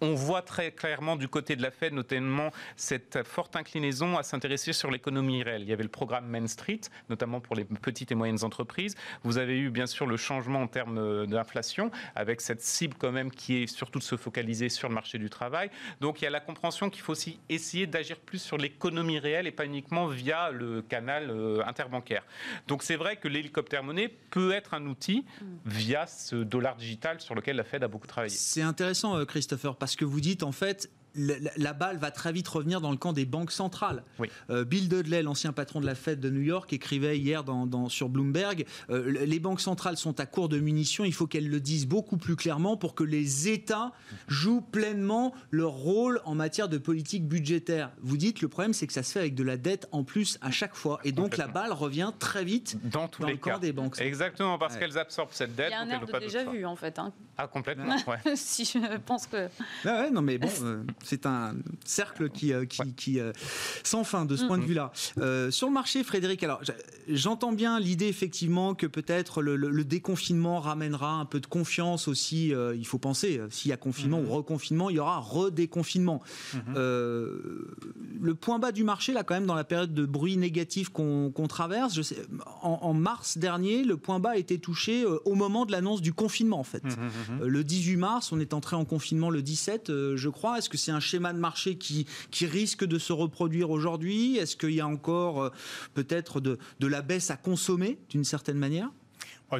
on 0.00 0.14
voit 0.14 0.42
très 0.42 0.72
clairement 0.72 1.16
du 1.16 1.28
côté 1.28 1.56
de 1.56 1.62
la 1.62 1.70
Fed, 1.70 1.92
notamment 1.92 2.50
cette 2.76 3.22
forte 3.24 3.56
inclinaison 3.56 4.16
à 4.16 4.22
s'intéresser 4.22 4.72
sur 4.72 4.90
l'économie 4.90 5.42
réelle. 5.42 5.62
Il 5.62 5.68
y 5.68 5.72
avait 5.72 5.82
le 5.82 5.88
programme 5.88 6.26
Main 6.26 6.46
Street, 6.46 6.80
notamment 7.08 7.40
pour 7.40 7.56
les 7.56 7.64
petites 7.64 8.12
et 8.12 8.14
moyennes 8.14 8.42
entreprises. 8.44 8.94
Vous 9.22 9.38
avez 9.38 9.58
eu 9.58 9.70
bien 9.70 9.86
sûr 9.86 10.06
le 10.06 10.16
changement 10.16 10.62
en 10.62 10.66
termes 10.66 10.98
euh, 10.98 11.26
d'inflation, 11.26 11.90
avec 12.14 12.40
cette 12.40 12.60
cible 12.60 12.94
quand 12.98 13.12
même 13.12 13.30
qui 13.30 13.62
est 13.62 13.66
surtout 13.66 13.98
de 13.98 14.04
se 14.04 14.16
focaliser 14.16 14.68
sur 14.68 14.88
le 14.88 14.94
marché 14.94 15.18
du 15.18 15.30
travail. 15.30 15.70
Donc 16.00 16.20
il 16.20 16.24
y 16.24 16.26
a 16.26 16.30
la 16.30 16.40
compréhension 16.40 16.90
qu'il 16.90 17.02
faut 17.02 17.12
aussi 17.12 17.38
essayer 17.48 17.86
d'agir 17.86 18.18
plus 18.18 18.38
sur 18.38 18.58
l'économie 18.58 19.18
réelle 19.18 19.46
et 19.46 19.52
pas 19.52 19.64
uniquement 19.64 20.06
via 20.06 20.50
le 20.50 20.82
canal 20.82 21.30
euh, 21.30 21.62
interbancaire. 21.66 22.24
Donc 22.66 22.82
c'est 22.82 22.96
vrai 22.96 23.16
que 23.16 23.28
l'hélicoptère 23.28 23.82
monnaie 23.82 24.08
peut 24.30 24.52
être 24.52 24.74
un 24.74 24.86
outil 24.86 25.24
via 25.64 26.06
ce 26.06 26.36
dollar 26.36 26.76
digital 26.76 27.20
sur 27.20 27.34
lequel 27.34 27.56
la 27.56 27.64
Fed 27.64 27.82
a 27.84 27.88
beaucoup 27.88 28.06
travaillé. 28.06 28.34
C'est 28.34 28.62
intéressant, 28.62 29.16
euh, 29.16 29.24
Christopher, 29.24 29.76
parce 29.84 29.96
que 29.96 30.06
vous 30.06 30.22
dites 30.22 30.44
en 30.44 30.50
fait 30.50 30.90
la, 31.14 31.72
balle 31.72 31.98
va 31.98 32.10
très 32.10 32.32
vite 32.32 32.48
revenir 32.48 32.80
dans 32.80 32.90
le 32.90 32.96
camp 32.96 33.12
des 33.12 33.24
banques 33.24 33.52
centrales. 33.52 34.02
Euh, 34.50 34.64
Bill 34.64 34.88
Dudley, 34.88 35.22
l'ancien 35.22 35.52
patron 35.52 35.80
de 35.80 35.86
la 35.86 35.94
Fed 35.94 36.20
de 36.20 36.30
New 36.30 36.40
York, 36.40 36.72
écrivait 36.72 37.18
hier 37.18 37.44
dans, 37.44 37.88
sur 37.88 38.08
Bloomberg 38.08 38.66
euh, 38.90 39.24
les 39.24 39.40
banques 39.40 39.60
centrales 39.60 39.96
sont 39.96 40.20
à 40.20 40.26
court 40.26 40.48
de 40.48 40.58
munitions. 40.58 41.04
Il 41.04 41.12
faut 41.12 41.26
qu'elles 41.26 41.48
le 41.48 41.60
disent 41.60 41.86
beaucoup 41.86 42.16
plus 42.16 42.36
clairement 42.36 42.76
pour 42.76 42.94
que 42.94 43.04
les 43.04 43.48
États 43.48 43.92
jouent 44.28 44.60
pleinement 44.60 45.34
leur 45.50 45.72
rôle 45.72 46.20
en 46.24 46.34
matière 46.34 46.68
de 46.68 46.78
politique 46.78 47.26
budgétaire. 47.26 47.90
Vous 48.02 48.16
dites 48.16 48.40
le 48.40 48.48
problème, 48.48 48.72
c'est 48.72 48.86
que 48.86 48.92
ça 48.92 49.02
se 49.02 49.12
fait 49.12 49.20
avec 49.20 49.34
de 49.34 49.42
la 49.42 49.56
dette 49.56 49.88
en 49.92 50.04
plus 50.04 50.38
à 50.40 50.50
chaque 50.50 50.74
fois, 50.74 51.00
et 51.04 51.12
donc 51.12 51.36
la 51.36 51.46
balle 51.46 51.72
revient 51.72 52.12
très 52.18 52.44
vite 52.44 52.78
dans, 52.84 53.08
tous 53.08 53.24
les 53.24 53.32
le 53.32 53.38
camp 53.38 53.58
des 53.58 53.72
banques. 53.72 53.96
Centrales. 53.96 54.08
Exactement, 54.08 54.58
parce 54.58 54.76
qu'elles 54.76 54.98
absorbent 54.98 55.32
cette 55.32 55.54
dette. 55.54 55.68
Il 55.68 55.72
y 55.72 55.74
a 55.74 55.80
un 55.80 55.88
air 55.88 56.06
de 56.06 56.18
déjà 56.18 56.44
vu 56.44 56.64
en 56.64 56.76
fait. 56.76 56.98
Hein. 56.98 57.12
Ah 57.36 57.46
complètement. 57.46 57.96
si 58.34 58.64
je 58.64 58.96
pense 58.98 59.26
que. 59.26 59.48
Ah 59.84 60.08
non 60.10 60.22
mais 60.22 60.38
bon. 60.38 60.48
Euh, 60.62 60.82
c'est 61.04 61.26
un 61.26 61.54
cercle 61.84 62.30
qui, 62.30 62.52
euh, 62.52 62.64
qui, 62.64 63.20
euh, 63.20 63.32
sans 63.82 64.04
fin 64.04 64.24
de 64.24 64.36
ce 64.36 64.44
point 64.44 64.58
de 64.58 64.64
mm-hmm. 64.64 64.66
vue-là. 64.66 64.92
Euh, 65.18 65.50
sur 65.50 65.68
le 65.68 65.72
marché, 65.72 66.02
Frédéric, 66.02 66.42
alors 66.42 66.60
j'entends 67.08 67.52
bien 67.52 67.78
l'idée 67.78 68.06
effectivement 68.06 68.74
que 68.74 68.86
peut-être 68.86 69.42
le, 69.42 69.84
déconfinement 69.84 70.60
ramènera 70.60 71.12
un 71.12 71.26
peu 71.26 71.40
de 71.40 71.46
confiance 71.46 72.08
aussi. 72.08 72.48
il 72.48 72.86
faut 72.86 72.98
penser, 72.98 73.40
s'il 73.50 73.70
y 73.70 73.72
a 73.72 73.76
confinement 73.76 74.18
ou 74.18 74.24
mm-hmm. 74.24 74.28
reconfinement, 74.28 74.90
il 74.90 74.96
y 74.96 74.98
aura 74.98 75.18
redéconfinement. 75.18 76.22
Mm-hmm. 76.54 76.74
le 76.74 78.34
point 78.34 78.58
bas 78.58 78.72
du 78.72 78.82
marché, 78.82 79.12
là, 79.12 79.22
quand 79.24 79.34
même, 79.34 79.46
dans 79.46 79.54
la 79.54 79.64
période 79.64 79.92
de 79.92 80.06
bruit 80.06 80.36
négatif 80.36 80.88
qu'on 80.88 81.46
traverse, 81.48 81.94
je 81.94 82.02
sais, 82.02 82.16
en, 82.62 82.94
mars 82.94 83.36
dernier, 83.36 83.84
le 83.84 83.96
point 83.96 84.20
bas 84.20 84.30
a 84.30 84.36
été 84.36 84.58
touché 84.58 85.04
au 85.04 85.34
moment 85.34 85.66
de 85.66 85.72
l'annonce 85.72 86.00
du 86.00 86.12
confinement, 86.12 86.60
en 86.60 86.64
fait. 86.64 86.82
le 87.42 87.62
18 87.62 87.96
mars, 87.96 88.32
on 88.32 88.40
est 88.40 88.54
entré 88.54 88.76
en 88.76 88.84
confinement 88.84 89.30
le 89.30 89.42
17, 89.42 90.14
je 90.16 90.28
crois. 90.28 90.58
Est-ce 90.58 90.70
que 90.70 90.78
c'est 90.78 90.92
un 90.94 91.00
schéma 91.00 91.32
de 91.32 91.38
marché 91.38 91.76
qui, 91.76 92.06
risque 92.40 92.84
de 92.84 92.98
se 92.98 93.12
reproduire 93.12 93.70
aujourd'hui? 93.70 94.36
Est-ce 94.36 94.56
qu'il 94.56 94.74
y 94.74 94.80
a 94.80 94.86
encore 94.86 95.42
euh, 95.42 95.50
peut-être 95.94 96.40
de 96.40 96.58
la 96.80 97.02
baisse 97.02 97.30
à 97.30 97.36
consommer 97.36 97.98
d'une 98.10 98.24
certaine 98.24 98.58
manière? 98.58 98.90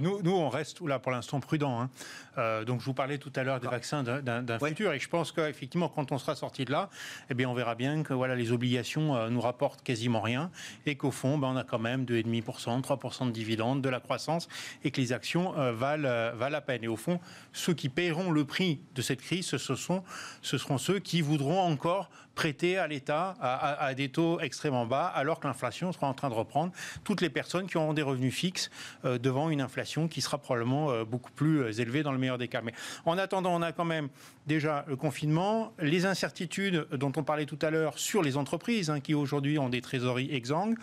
Nous, 0.01 0.23
nous, 0.23 0.33
on 0.33 0.49
reste 0.49 0.81
là 0.81 0.99
pour 0.99 1.13
l'instant 1.13 1.41
prudent. 1.41 1.81
Hein. 1.81 1.91
Euh, 2.39 2.65
donc, 2.65 2.81
je 2.81 2.87
vous 2.87 2.95
parlais 2.95 3.19
tout 3.19 3.33
à 3.37 3.43
l'heure 3.43 3.61
des 3.61 3.69
vaccins 3.69 4.03
d'un 4.03 4.59
futur, 4.59 4.93
et 4.93 4.99
je 4.99 5.09
pense 5.09 5.33
qu'effectivement, 5.33 5.89
quand 5.89 6.13
on 6.13 6.19
sera 6.19 6.35
sorti 6.35 6.65
de 6.65 6.73
là, 6.73 6.91
eh 7.31 7.35
bien, 7.35 7.49
on 7.49 7.55
verra 7.55 7.75
bien 7.75 8.03
que 8.03 8.13
voilà, 8.13 8.35
les 8.35 8.53
obligations 8.53 9.15
euh, 9.15 9.29
nous 9.29 9.41
rapportent 9.41 9.83
quasiment 9.83 10.21
rien, 10.21 10.51
et 10.87 10.97
qu'au 10.97 11.11
fond, 11.11 11.39
ben, 11.39 11.49
on 11.49 11.57
a 11.57 11.65
quand 11.65 11.79
même 11.79 12.05
2,5%, 12.05 12.83
3% 12.83 13.27
de 13.27 13.31
dividendes, 13.31 13.83
de 13.83 13.89
la 13.89 14.01
croissance, 14.01 14.49
et 14.83 14.91
que 14.91 15.01
les 15.01 15.13
actions 15.13 15.57
euh, 15.59 15.73
valent, 15.73 16.37
valent 16.37 16.53
la 16.53 16.61
peine. 16.61 16.85
Et 16.85 16.89
au 16.89 16.97
fond, 16.97 17.21
ceux 17.53 17.75
qui 17.75 17.89
paieront 17.89 18.31
le 18.31 18.45
prix 18.45 18.81
de 18.95 19.03
cette 19.03 19.21
crise, 19.21 19.47
ce, 19.47 19.59
sont, 19.59 20.03
ce 20.43 20.59
seront 20.59 20.79
ceux 20.79 20.99
qui 20.99 21.21
voudront 21.21 21.61
encore 21.61 22.11
prêter 22.35 22.79
à 22.79 22.89
l'État 22.89 23.37
à, 23.41 23.95
des 23.95 24.09
taux 24.09 24.41
extrêmement 24.41 24.87
bas, 24.87 25.07
alors 25.07 25.39
que 25.39 25.47
l'inflation 25.47 25.93
sera 25.93 26.09
en 26.09 26.15
train 26.15 26.31
de 26.31 26.35
reprendre. 26.35 26.73
Toutes 27.05 27.21
les 27.21 27.31
personnes 27.31 27.69
qui 27.69 27.77
auront 27.77 27.95
des 27.95 28.03
revenus 28.03 28.35
fixes 28.35 28.71
devant 29.05 29.51
une 29.51 29.61
inflation 29.61 29.84
qui 30.09 30.21
sera 30.21 30.39
probablement 30.39 31.05
beaucoup 31.05 31.31
plus 31.31 31.81
élevée 31.81 32.03
dans 32.03 32.13
le 32.13 32.19
meilleur 32.19 32.39
des 32.39 32.49
cas. 32.49 32.63
Mais 32.63 32.73
en 33.05 33.19
attendant, 33.19 33.55
on 33.55 33.63
a 33.63 33.73
quand 33.73 33.85
même 33.85 34.09
déjà 34.47 34.85
le 34.89 34.97
confinement, 34.97 35.73
les 35.79 36.07
incertitudes 36.07 36.87
dont 36.93 37.13
on 37.17 37.23
parlait 37.23 37.47
tout 37.47 37.59
à 37.63 37.71
l'heure 37.71 37.99
sur 37.99 38.23
les 38.23 38.37
entreprises 38.37 38.91
hein, 38.91 39.01
qui 39.01 39.15
aujourd'hui 39.15 39.59
ont 39.59 39.69
des 39.69 39.81
trésoreries 39.81 40.35
exsangues. 40.35 40.77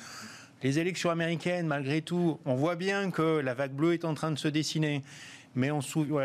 Les 0.64 0.78
élections 0.78 1.10
américaines, 1.10 1.66
malgré 1.66 2.02
tout, 2.02 2.40
on 2.46 2.54
voit 2.54 2.76
bien 2.76 3.10
que 3.10 3.40
la 3.40 3.56
vague 3.56 3.74
bleue 3.74 3.94
est 3.94 4.06
en 4.06 4.14
train 4.14 4.30
de 4.30 4.38
se 4.38 4.48
dessiner 4.48 5.02
mais 5.56 5.72
on 5.72 5.82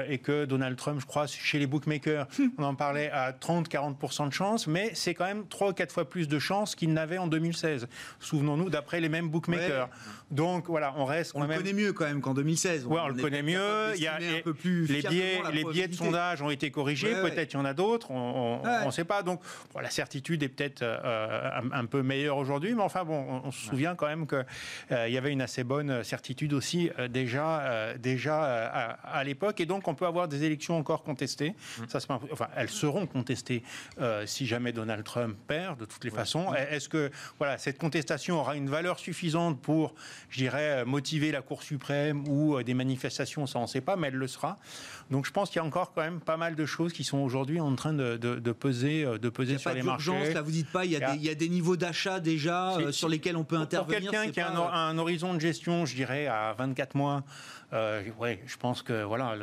et 0.08 0.18
que 0.18 0.44
Donald 0.44 0.76
Trump, 0.76 1.00
je 1.00 1.06
crois, 1.06 1.26
chez 1.26 1.58
les 1.58 1.66
bookmakers, 1.66 2.26
hmm. 2.38 2.48
on 2.58 2.62
en 2.64 2.74
parlait 2.74 3.10
à 3.10 3.32
30-40% 3.32 4.28
de 4.28 4.32
chance, 4.32 4.66
mais 4.66 4.90
c'est 4.94 5.14
quand 5.14 5.24
même 5.24 5.46
3 5.48 5.70
ou 5.70 5.72
4 5.72 5.92
fois 5.92 6.08
plus 6.08 6.28
de 6.28 6.38
chances 6.38 6.74
qu'il 6.74 6.92
n'avait 6.92 7.18
en 7.18 7.26
2016. 7.26 7.88
Souvenons-nous, 8.20 8.70
d'après 8.70 9.00
les 9.00 9.08
mêmes 9.08 9.28
bookmakers. 9.28 9.88
Donc 10.30 10.66
voilà, 10.68 10.94
on 10.96 11.04
reste. 11.04 11.32
On 11.34 11.42
le 11.42 11.54
connaît 11.54 11.72
mieux 11.72 11.92
quand 11.92 12.04
même 12.04 12.20
qu'en 12.20 12.34
2016. 12.34 12.86
Ouais, 12.86 13.00
on, 13.02 13.08
le 13.08 13.14
connaît 13.14 13.42
mieux. 13.42 13.92
Il 13.96 14.02
y 14.02 14.06
a 14.06 14.16
un 14.16 14.42
peu 14.42 14.54
plus 14.54 14.86
les 14.86 15.02
biais, 15.02 15.40
les 15.52 15.64
biais 15.64 15.88
de 15.88 15.94
sondage 15.94 16.42
ont 16.42 16.50
été 16.50 16.70
corrigés. 16.70 17.14
Peut-être 17.14 17.54
il 17.54 17.56
y 17.56 17.60
en 17.60 17.64
a 17.64 17.74
d'autres. 17.74 18.10
On 18.10 18.86
ne 18.86 18.90
sait 18.90 19.04
pas. 19.04 19.22
Donc 19.22 19.40
la 19.80 19.90
certitude 19.90 20.42
est 20.42 20.48
peut-être 20.48 20.82
euh, 20.82 21.60
un, 21.72 21.86
peu 21.86 22.02
meilleure 22.02 22.36
aujourd'hui, 22.36 22.74
mais 22.74 22.82
enfin 22.82 23.04
bon, 23.04 23.42
on, 23.44 23.50
se 23.50 23.68
souvient 23.68 23.94
quand 23.94 24.06
même 24.06 24.26
qu'il 24.26 24.44
euh, 24.92 25.08
y 25.08 25.16
avait 25.16 25.32
une 25.32 25.42
assez 25.42 25.64
bonne 25.64 26.02
certitude 26.02 26.52
aussi 26.52 26.90
euh, 26.98 27.08
déjà, 27.08 27.94
déjà 27.98 28.96
à 29.02 29.15
l'époque, 29.24 29.60
et 29.60 29.66
donc 29.66 29.88
on 29.88 29.94
peut 29.94 30.06
avoir 30.06 30.28
des 30.28 30.44
élections 30.44 30.76
encore 30.76 31.02
contestées. 31.02 31.50
Mmh. 31.50 31.82
Ça, 31.88 31.98
enfin, 32.32 32.48
elles 32.56 32.70
seront 32.70 33.06
contestées 33.06 33.62
euh, 34.00 34.26
si 34.26 34.46
jamais 34.46 34.72
Donald 34.72 35.04
Trump 35.04 35.36
perd, 35.46 35.78
de 35.78 35.84
toutes 35.84 36.04
les 36.04 36.10
façons. 36.10 36.52
Est-ce 36.54 36.88
que 36.88 37.10
voilà, 37.38 37.58
cette 37.58 37.78
contestation 37.78 38.40
aura 38.40 38.56
une 38.56 38.68
valeur 38.68 38.98
suffisante 38.98 39.60
pour, 39.60 39.94
je 40.30 40.38
dirais, 40.38 40.84
motiver 40.84 41.32
la 41.32 41.42
Cour 41.42 41.62
suprême 41.62 42.26
ou 42.28 42.56
euh, 42.56 42.64
des 42.64 42.74
manifestations 42.74 43.46
Ça, 43.46 43.58
on 43.58 43.62
ne 43.62 43.66
sait 43.66 43.80
pas, 43.80 43.96
mais 43.96 44.08
elle 44.08 44.14
le 44.14 44.28
sera. 44.28 44.58
Donc 45.10 45.26
je 45.26 45.30
pense 45.30 45.50
qu'il 45.50 45.60
y 45.60 45.62
a 45.62 45.64
encore 45.64 45.92
quand 45.92 46.02
même 46.02 46.20
pas 46.20 46.36
mal 46.36 46.56
de 46.56 46.66
choses 46.66 46.92
qui 46.92 47.04
sont 47.04 47.18
aujourd'hui 47.18 47.60
en 47.60 47.74
train 47.76 47.92
de, 47.92 48.16
peser, 48.52 49.04
de 49.04 49.28
peser 49.28 49.54
euh, 49.54 49.58
sur 49.58 49.72
les 49.72 49.82
marchés. 49.82 50.34
Là, 50.34 50.42
vous 50.42 50.50
dites 50.50 50.70
pas, 50.70 50.84
il 50.84 50.92
y 50.92 50.96
a, 50.96 51.12
Des, 51.12 51.16
il 51.16 51.24
y 51.24 51.30
a 51.30 51.34
des 51.34 51.48
niveaux 51.48 51.76
d'achat 51.76 52.20
déjà 52.20 52.76
sur 52.90 53.08
lesquels 53.08 53.36
on 53.36 53.44
peut 53.44 53.56
intervenir. 53.56 54.10
Pour 54.10 54.10
quelqu'un 54.10 54.32
qui 54.32 54.40
a 54.40 54.50
un, 54.50 54.90
un, 54.90 54.98
horizon 54.98 55.34
de 55.34 55.40
gestion, 55.40 55.86
je 55.86 55.94
dirais, 55.94 56.26
à 56.26 56.54
24 56.58 56.96
mois, 56.96 57.22
euh, 57.72 58.02
ouais, 58.20 58.40
je 58.46 58.56
pense 58.56 58.82
que 58.82 59.02
voilà, 59.02 59.34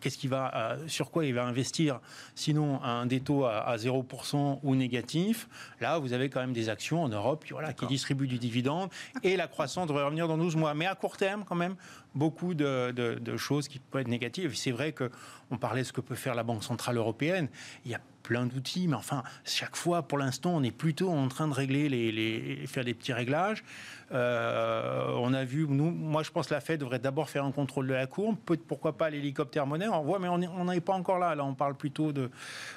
qu'est-ce 0.00 0.18
qui 0.18 0.28
va, 0.28 0.52
euh, 0.54 0.88
sur 0.88 1.10
quoi 1.10 1.24
il 1.24 1.34
va 1.34 1.44
investir 1.44 2.00
Sinon, 2.34 2.82
un 2.82 3.06
des 3.06 3.20
taux 3.20 3.44
à, 3.44 3.76
0% 3.76 4.60
ou 4.62 4.74
négatif. 4.76 5.48
Là, 5.80 5.98
vous 5.98 6.12
avez 6.12 6.28
quand 6.28 6.40
même 6.40 6.52
des 6.52 6.68
actions 6.68 7.02
en 7.02 7.08
Europe, 7.08 7.44
voilà, 7.50 7.72
qui 7.72 7.86
distribuent 7.86 8.28
du 8.28 8.38
dividende 8.38 8.90
et 9.22 9.36
la 9.36 9.48
croissance 9.48 9.86
devrait 9.86 10.04
revenir 10.04 10.28
dans 10.28 10.38
12 10.38 10.56
mois. 10.56 10.74
Mais 10.74 10.86
à 10.86 10.94
court 10.94 11.16
terme, 11.16 11.44
quand 11.46 11.56
même, 11.56 11.76
beaucoup 12.14 12.54
de, 12.54 12.92
de 12.92 13.36
choses 13.36 13.68
qui 13.68 13.78
peuvent 13.78 14.02
être 14.02 14.08
négatives. 14.08 14.54
C'est 14.54 14.70
vrai 14.70 14.92
que 14.96 15.10
on 15.50 15.58
parlait 15.58 15.82
de 15.82 15.86
ce 15.86 15.92
que 15.92 16.00
peut 16.00 16.16
faire 16.16 16.34
la 16.34 16.42
Banque 16.42 16.64
centrale 16.64 16.96
européenne. 16.96 17.48
Il 17.84 17.90
y 17.90 17.94
a 17.94 18.00
plein 18.26 18.46
d'outils, 18.46 18.88
mais 18.88 18.96
enfin, 18.96 19.22
chaque 19.44 19.76
fois, 19.76 20.02
pour 20.02 20.18
l'instant, 20.18 20.50
on 20.56 20.62
est 20.64 20.72
plutôt 20.72 21.10
en 21.10 21.28
train 21.28 21.46
de 21.46 21.54
régler, 21.54 21.88
les, 21.88 22.66
faire 22.66 22.84
des 22.84 22.92
petits 22.92 23.12
réglages. 23.12 23.62
Euh, 24.10 25.12
on 25.18 25.32
a 25.32 25.44
vu, 25.44 25.66
nous, 25.68 25.92
moi, 25.92 26.24
je 26.24 26.32
pense 26.32 26.48
que 26.48 26.54
la 26.54 26.60
Fed 26.60 26.80
devrait 26.80 26.98
d'abord 26.98 27.30
faire 27.30 27.44
un 27.44 27.52
contrôle 27.52 27.86
de 27.86 27.94
la 27.94 28.06
courbe. 28.06 28.36
Peut, 28.44 28.56
pourquoi 28.56 28.96
pas 28.96 29.10
l'hélicoptère 29.10 29.64
monnaie 29.66 29.86
On 29.86 30.02
voit, 30.02 30.18
mais 30.18 30.28
on 30.28 30.64
n'est 30.64 30.80
pas 30.80 30.94
encore 30.94 31.20
là. 31.20 31.36
Là, 31.36 31.44
on 31.44 31.54
parle 31.54 31.76
plutôt 31.76 32.12
de, 32.12 32.30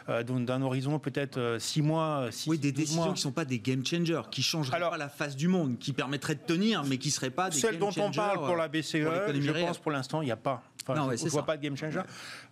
euh, 0.08 0.22
d'un 0.24 0.62
horizon 0.62 1.00
peut-être 1.00 1.58
6 1.60 1.80
euh, 1.80 1.84
mois. 1.84 2.30
oui, 2.46 2.60
des 2.60 2.72
décisions 2.72 3.06
qui 3.06 3.10
ne 3.12 3.16
sont 3.16 3.32
pas 3.32 3.46
des 3.46 3.60
game 3.60 3.84
changers, 3.84 4.22
qui 4.30 4.44
changeraient 4.44 4.80
pas 4.80 4.98
la 4.98 5.10
face 5.10 5.36
du 5.36 5.48
monde, 5.48 5.80
qui 5.80 5.94
permettraient 5.94 6.36
de 6.36 6.46
tenir, 6.46 6.84
mais 6.84 7.00
qui 7.00 7.08
ne 7.08 7.14
seraient 7.14 7.32
pas 7.32 7.50
des 7.50 7.60
game. 7.60 7.72
Celles 7.72 7.80
dont 7.80 7.92
on 7.98 8.12
parle 8.12 8.46
pour 8.46 8.56
la 8.56 8.68
BCE, 8.68 8.98
je 8.98 9.66
pense 9.66 9.80
pour 9.80 9.92
l'instant, 9.92 10.22
il 10.22 10.26
n'y 10.26 10.32
a 10.32 10.38
pas 10.38 10.62
non, 10.88 11.12
je 11.16 11.24
ne 11.24 11.30
vois 11.30 11.46
pas 11.46 11.58
de 11.58 11.62
game 11.62 11.76
changer. 11.76 12.02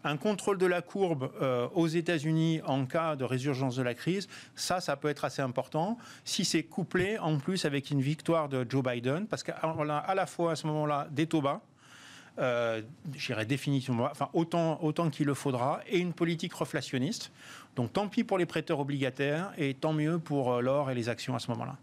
Un 0.03 0.17
contrôle 0.17 0.57
de 0.57 0.65
la 0.65 0.81
courbe 0.81 1.31
euh, 1.41 1.67
aux 1.73 1.87
États-Unis 1.87 2.61
en 2.65 2.85
cas 2.85 3.15
de 3.15 3.23
résurgence 3.23 3.75
de 3.75 3.83
la 3.83 3.93
crise, 3.93 4.27
ça, 4.55 4.79
ça 4.79 4.95
peut 4.95 5.09
être 5.09 5.25
assez 5.25 5.41
important. 5.41 5.97
Si 6.23 6.45
c'est 6.45 6.63
couplé 6.63 7.17
en 7.17 7.37
plus 7.37 7.65
avec 7.65 7.89
une 7.89 8.01
victoire 8.01 8.49
de 8.49 8.65
Joe 8.69 8.83
Biden, 8.83 9.27
parce 9.27 9.43
qu'on 9.43 9.89
a 9.89 9.97
à 9.97 10.15
la 10.15 10.25
fois 10.25 10.51
à 10.51 10.55
ce 10.55 10.67
moment-là 10.67 11.07
des 11.11 11.27
taux 11.27 11.41
bas, 11.41 11.61
euh, 12.39 12.81
j'irai 13.15 13.45
définitivement, 13.45 14.07
enfin 14.11 14.29
autant, 14.33 14.79
autant 14.83 15.09
qu'il 15.09 15.25
le 15.25 15.33
faudra, 15.33 15.81
et 15.87 15.97
une 15.97 16.13
politique 16.13 16.53
reflationniste. 16.53 17.31
Donc 17.75 17.93
tant 17.93 18.07
pis 18.07 18.23
pour 18.23 18.37
les 18.37 18.45
prêteurs 18.45 18.79
obligataires 18.79 19.51
et 19.57 19.73
tant 19.73 19.93
mieux 19.93 20.19
pour 20.19 20.53
euh, 20.53 20.61
l'or 20.61 20.91
et 20.91 20.95
les 20.95 21.09
actions 21.09 21.35
à 21.35 21.39
ce 21.39 21.49
moment-là. 21.51 21.77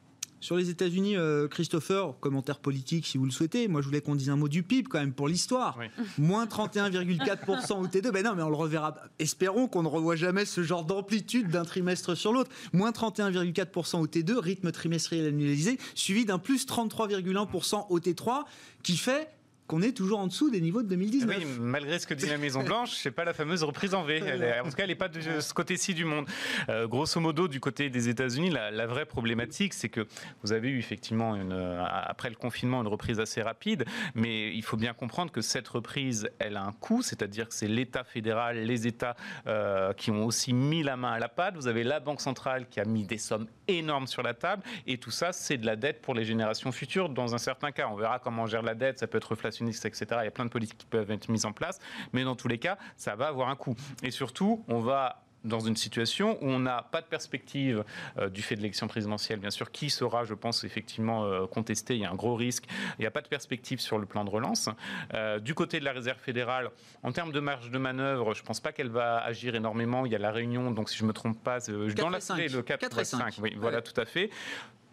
Sur 0.44 0.58
les 0.58 0.68
États-Unis, 0.68 1.16
euh, 1.16 1.48
Christopher, 1.48 2.12
commentaire 2.20 2.58
politique 2.58 3.06
si 3.06 3.16
vous 3.16 3.24
le 3.24 3.30
souhaitez. 3.30 3.66
Moi, 3.66 3.80
je 3.80 3.86
voulais 3.86 4.02
qu'on 4.02 4.14
dise 4.14 4.28
un 4.28 4.36
mot 4.36 4.46
du 4.46 4.62
PIB 4.62 4.90
quand 4.90 4.98
même 4.98 5.14
pour 5.14 5.26
l'histoire. 5.26 5.78
Moins 6.18 6.44
31,4% 6.44 7.80
au 7.80 7.86
T2. 7.86 8.10
Ben 8.10 8.22
non, 8.22 8.34
mais 8.36 8.42
on 8.42 8.50
le 8.50 8.54
reverra. 8.54 8.94
Espérons 9.18 9.68
qu'on 9.68 9.82
ne 9.82 9.88
revoit 9.88 10.16
jamais 10.16 10.44
ce 10.44 10.62
genre 10.62 10.84
d'amplitude 10.84 11.48
d'un 11.48 11.64
trimestre 11.64 12.14
sur 12.14 12.30
l'autre. 12.30 12.50
Moins 12.74 12.90
31,4% 12.90 14.00
au 14.00 14.06
T2, 14.06 14.36
rythme 14.36 14.70
trimestriel 14.70 15.28
annualisé, 15.28 15.78
suivi 15.94 16.26
d'un 16.26 16.38
plus 16.38 16.66
33,1% 16.66 17.86
au 17.88 17.98
T3, 17.98 18.42
qui 18.82 18.98
fait 18.98 19.30
qu'on 19.74 19.82
est 19.82 19.92
toujours 19.92 20.20
en 20.20 20.28
dessous 20.28 20.50
des 20.50 20.60
niveaux 20.60 20.84
de 20.84 20.88
2019. 20.88 21.36
Oui, 21.36 21.46
malgré 21.58 21.98
ce 21.98 22.06
que 22.06 22.14
dit 22.14 22.26
la 22.26 22.38
Maison 22.38 22.62
Blanche, 22.62 22.92
c'est 22.92 23.10
pas 23.10 23.24
la 23.24 23.34
fameuse 23.34 23.64
reprise 23.64 23.92
en 23.92 24.04
V. 24.04 24.22
en 24.22 24.68
tout 24.70 24.76
cas, 24.76 24.84
elle 24.84 24.88
n'est 24.88 24.94
pas 24.94 25.08
de 25.08 25.40
ce 25.40 25.52
côté-ci 25.52 25.94
du 25.94 26.04
monde. 26.04 26.26
Euh, 26.68 26.86
grosso 26.86 27.18
modo, 27.18 27.48
du 27.48 27.58
côté 27.58 27.90
des 27.90 28.08
États-Unis, 28.08 28.50
la, 28.50 28.86
vraie 28.86 29.04
problématique, 29.04 29.74
c'est 29.74 29.88
que 29.88 30.06
vous 30.44 30.52
avez 30.52 30.68
eu 30.68 30.78
effectivement 30.78 31.34
une, 31.34 31.52
euh, 31.52 31.82
après 31.84 32.28
le 32.28 32.36
confinement 32.36 32.82
une 32.82 32.86
reprise 32.86 33.18
assez 33.18 33.42
rapide, 33.42 33.84
mais 34.14 34.54
il 34.54 34.62
faut 34.62 34.76
bien 34.76 34.92
comprendre 34.92 35.32
que 35.32 35.40
cette 35.40 35.66
reprise, 35.66 36.28
elle 36.38 36.56
a 36.56 36.62
un 36.62 36.72
coût, 36.72 37.02
c'est-à-dire 37.02 37.48
que 37.48 37.54
c'est 37.54 37.66
l'État 37.66 38.04
fédéral, 38.04 38.58
les 38.58 38.86
États 38.86 39.16
euh, 39.48 39.92
qui 39.94 40.12
ont 40.12 40.24
aussi 40.24 40.52
mis 40.52 40.84
la 40.84 40.96
main 40.96 41.14
à 41.14 41.18
la 41.18 41.28
pâte. 41.28 41.56
Vous 41.56 41.66
avez 41.66 41.82
la 41.82 41.98
Banque 41.98 42.20
centrale 42.20 42.68
qui 42.68 42.78
a 42.78 42.84
mis 42.84 43.04
des 43.04 43.18
sommes 43.18 43.48
énormes 43.66 44.06
sur 44.06 44.22
la 44.22 44.34
table, 44.34 44.62
et 44.86 44.98
tout 44.98 45.10
ça, 45.10 45.32
c'est 45.32 45.56
de 45.56 45.66
la 45.66 45.74
dette 45.74 46.00
pour 46.00 46.14
les 46.14 46.24
générations 46.24 46.70
futures. 46.70 47.08
Dans 47.08 47.34
un 47.34 47.38
certain 47.38 47.72
cas, 47.72 47.88
on 47.90 47.96
verra 47.96 48.20
comment 48.20 48.44
on 48.44 48.46
gère 48.46 48.62
la 48.62 48.74
dette. 48.74 49.00
Ça 49.00 49.08
peut 49.08 49.18
être 49.18 49.32
etc. 49.68 50.06
Il 50.22 50.24
y 50.24 50.28
a 50.28 50.30
plein 50.30 50.44
de 50.44 50.50
politiques 50.50 50.78
qui 50.78 50.86
peuvent 50.86 51.10
être 51.10 51.28
mises 51.28 51.44
en 51.44 51.52
place, 51.52 51.78
mais 52.12 52.24
dans 52.24 52.36
tous 52.36 52.48
les 52.48 52.58
cas, 52.58 52.78
ça 52.96 53.16
va 53.16 53.28
avoir 53.28 53.48
un 53.48 53.56
coût. 53.56 53.76
Et 54.02 54.10
surtout, 54.10 54.64
on 54.68 54.80
va 54.80 55.24
dans 55.44 55.60
une 55.60 55.76
situation 55.76 56.38
où 56.42 56.48
on 56.48 56.58
n'a 56.58 56.82
pas 56.90 57.00
de 57.00 57.06
perspective 57.06 57.84
euh, 58.18 58.28
du 58.28 58.42
fait 58.42 58.56
de 58.56 58.60
l'élection 58.60 58.88
présidentielle, 58.88 59.38
bien 59.38 59.50
sûr, 59.50 59.70
qui 59.70 59.90
sera, 59.90 60.24
je 60.24 60.34
pense, 60.34 60.64
effectivement 60.64 61.24
euh, 61.24 61.46
contesté. 61.46 61.94
Il 61.94 62.00
y 62.00 62.04
a 62.04 62.10
un 62.10 62.14
gros 62.14 62.34
risque. 62.34 62.64
Il 62.98 63.02
n'y 63.02 63.06
a 63.06 63.10
pas 63.10 63.20
de 63.20 63.28
perspective 63.28 63.80
sur 63.80 63.98
le 63.98 64.06
plan 64.06 64.24
de 64.24 64.30
relance. 64.30 64.68
Euh, 65.12 65.38
du 65.38 65.54
côté 65.54 65.80
de 65.80 65.84
la 65.84 65.92
Réserve 65.92 66.18
fédérale, 66.18 66.70
en 67.02 67.12
termes 67.12 67.32
de 67.32 67.40
marge 67.40 67.70
de 67.70 67.78
manœuvre, 67.78 68.34
je 68.34 68.42
ne 68.42 68.46
pense 68.46 68.60
pas 68.60 68.72
qu'elle 68.72 68.88
va 68.88 69.18
agir 69.18 69.54
énormément. 69.54 70.06
Il 70.06 70.12
y 70.12 70.16
a 70.16 70.18
la 70.18 70.32
réunion, 70.32 70.70
donc 70.70 70.88
si 70.88 70.96
je 70.96 71.02
ne 71.02 71.08
me 71.08 71.12
trompe 71.12 71.42
pas, 71.42 71.58
dans 71.60 72.10
la 72.10 72.18
le 72.18 72.62
4, 72.62 72.80
4 72.80 72.98
et 72.98 73.04
5. 73.04 73.34
Oui, 73.40 73.54
voilà, 73.58 73.82
tout 73.82 73.98
à 74.00 74.04
fait 74.04 74.30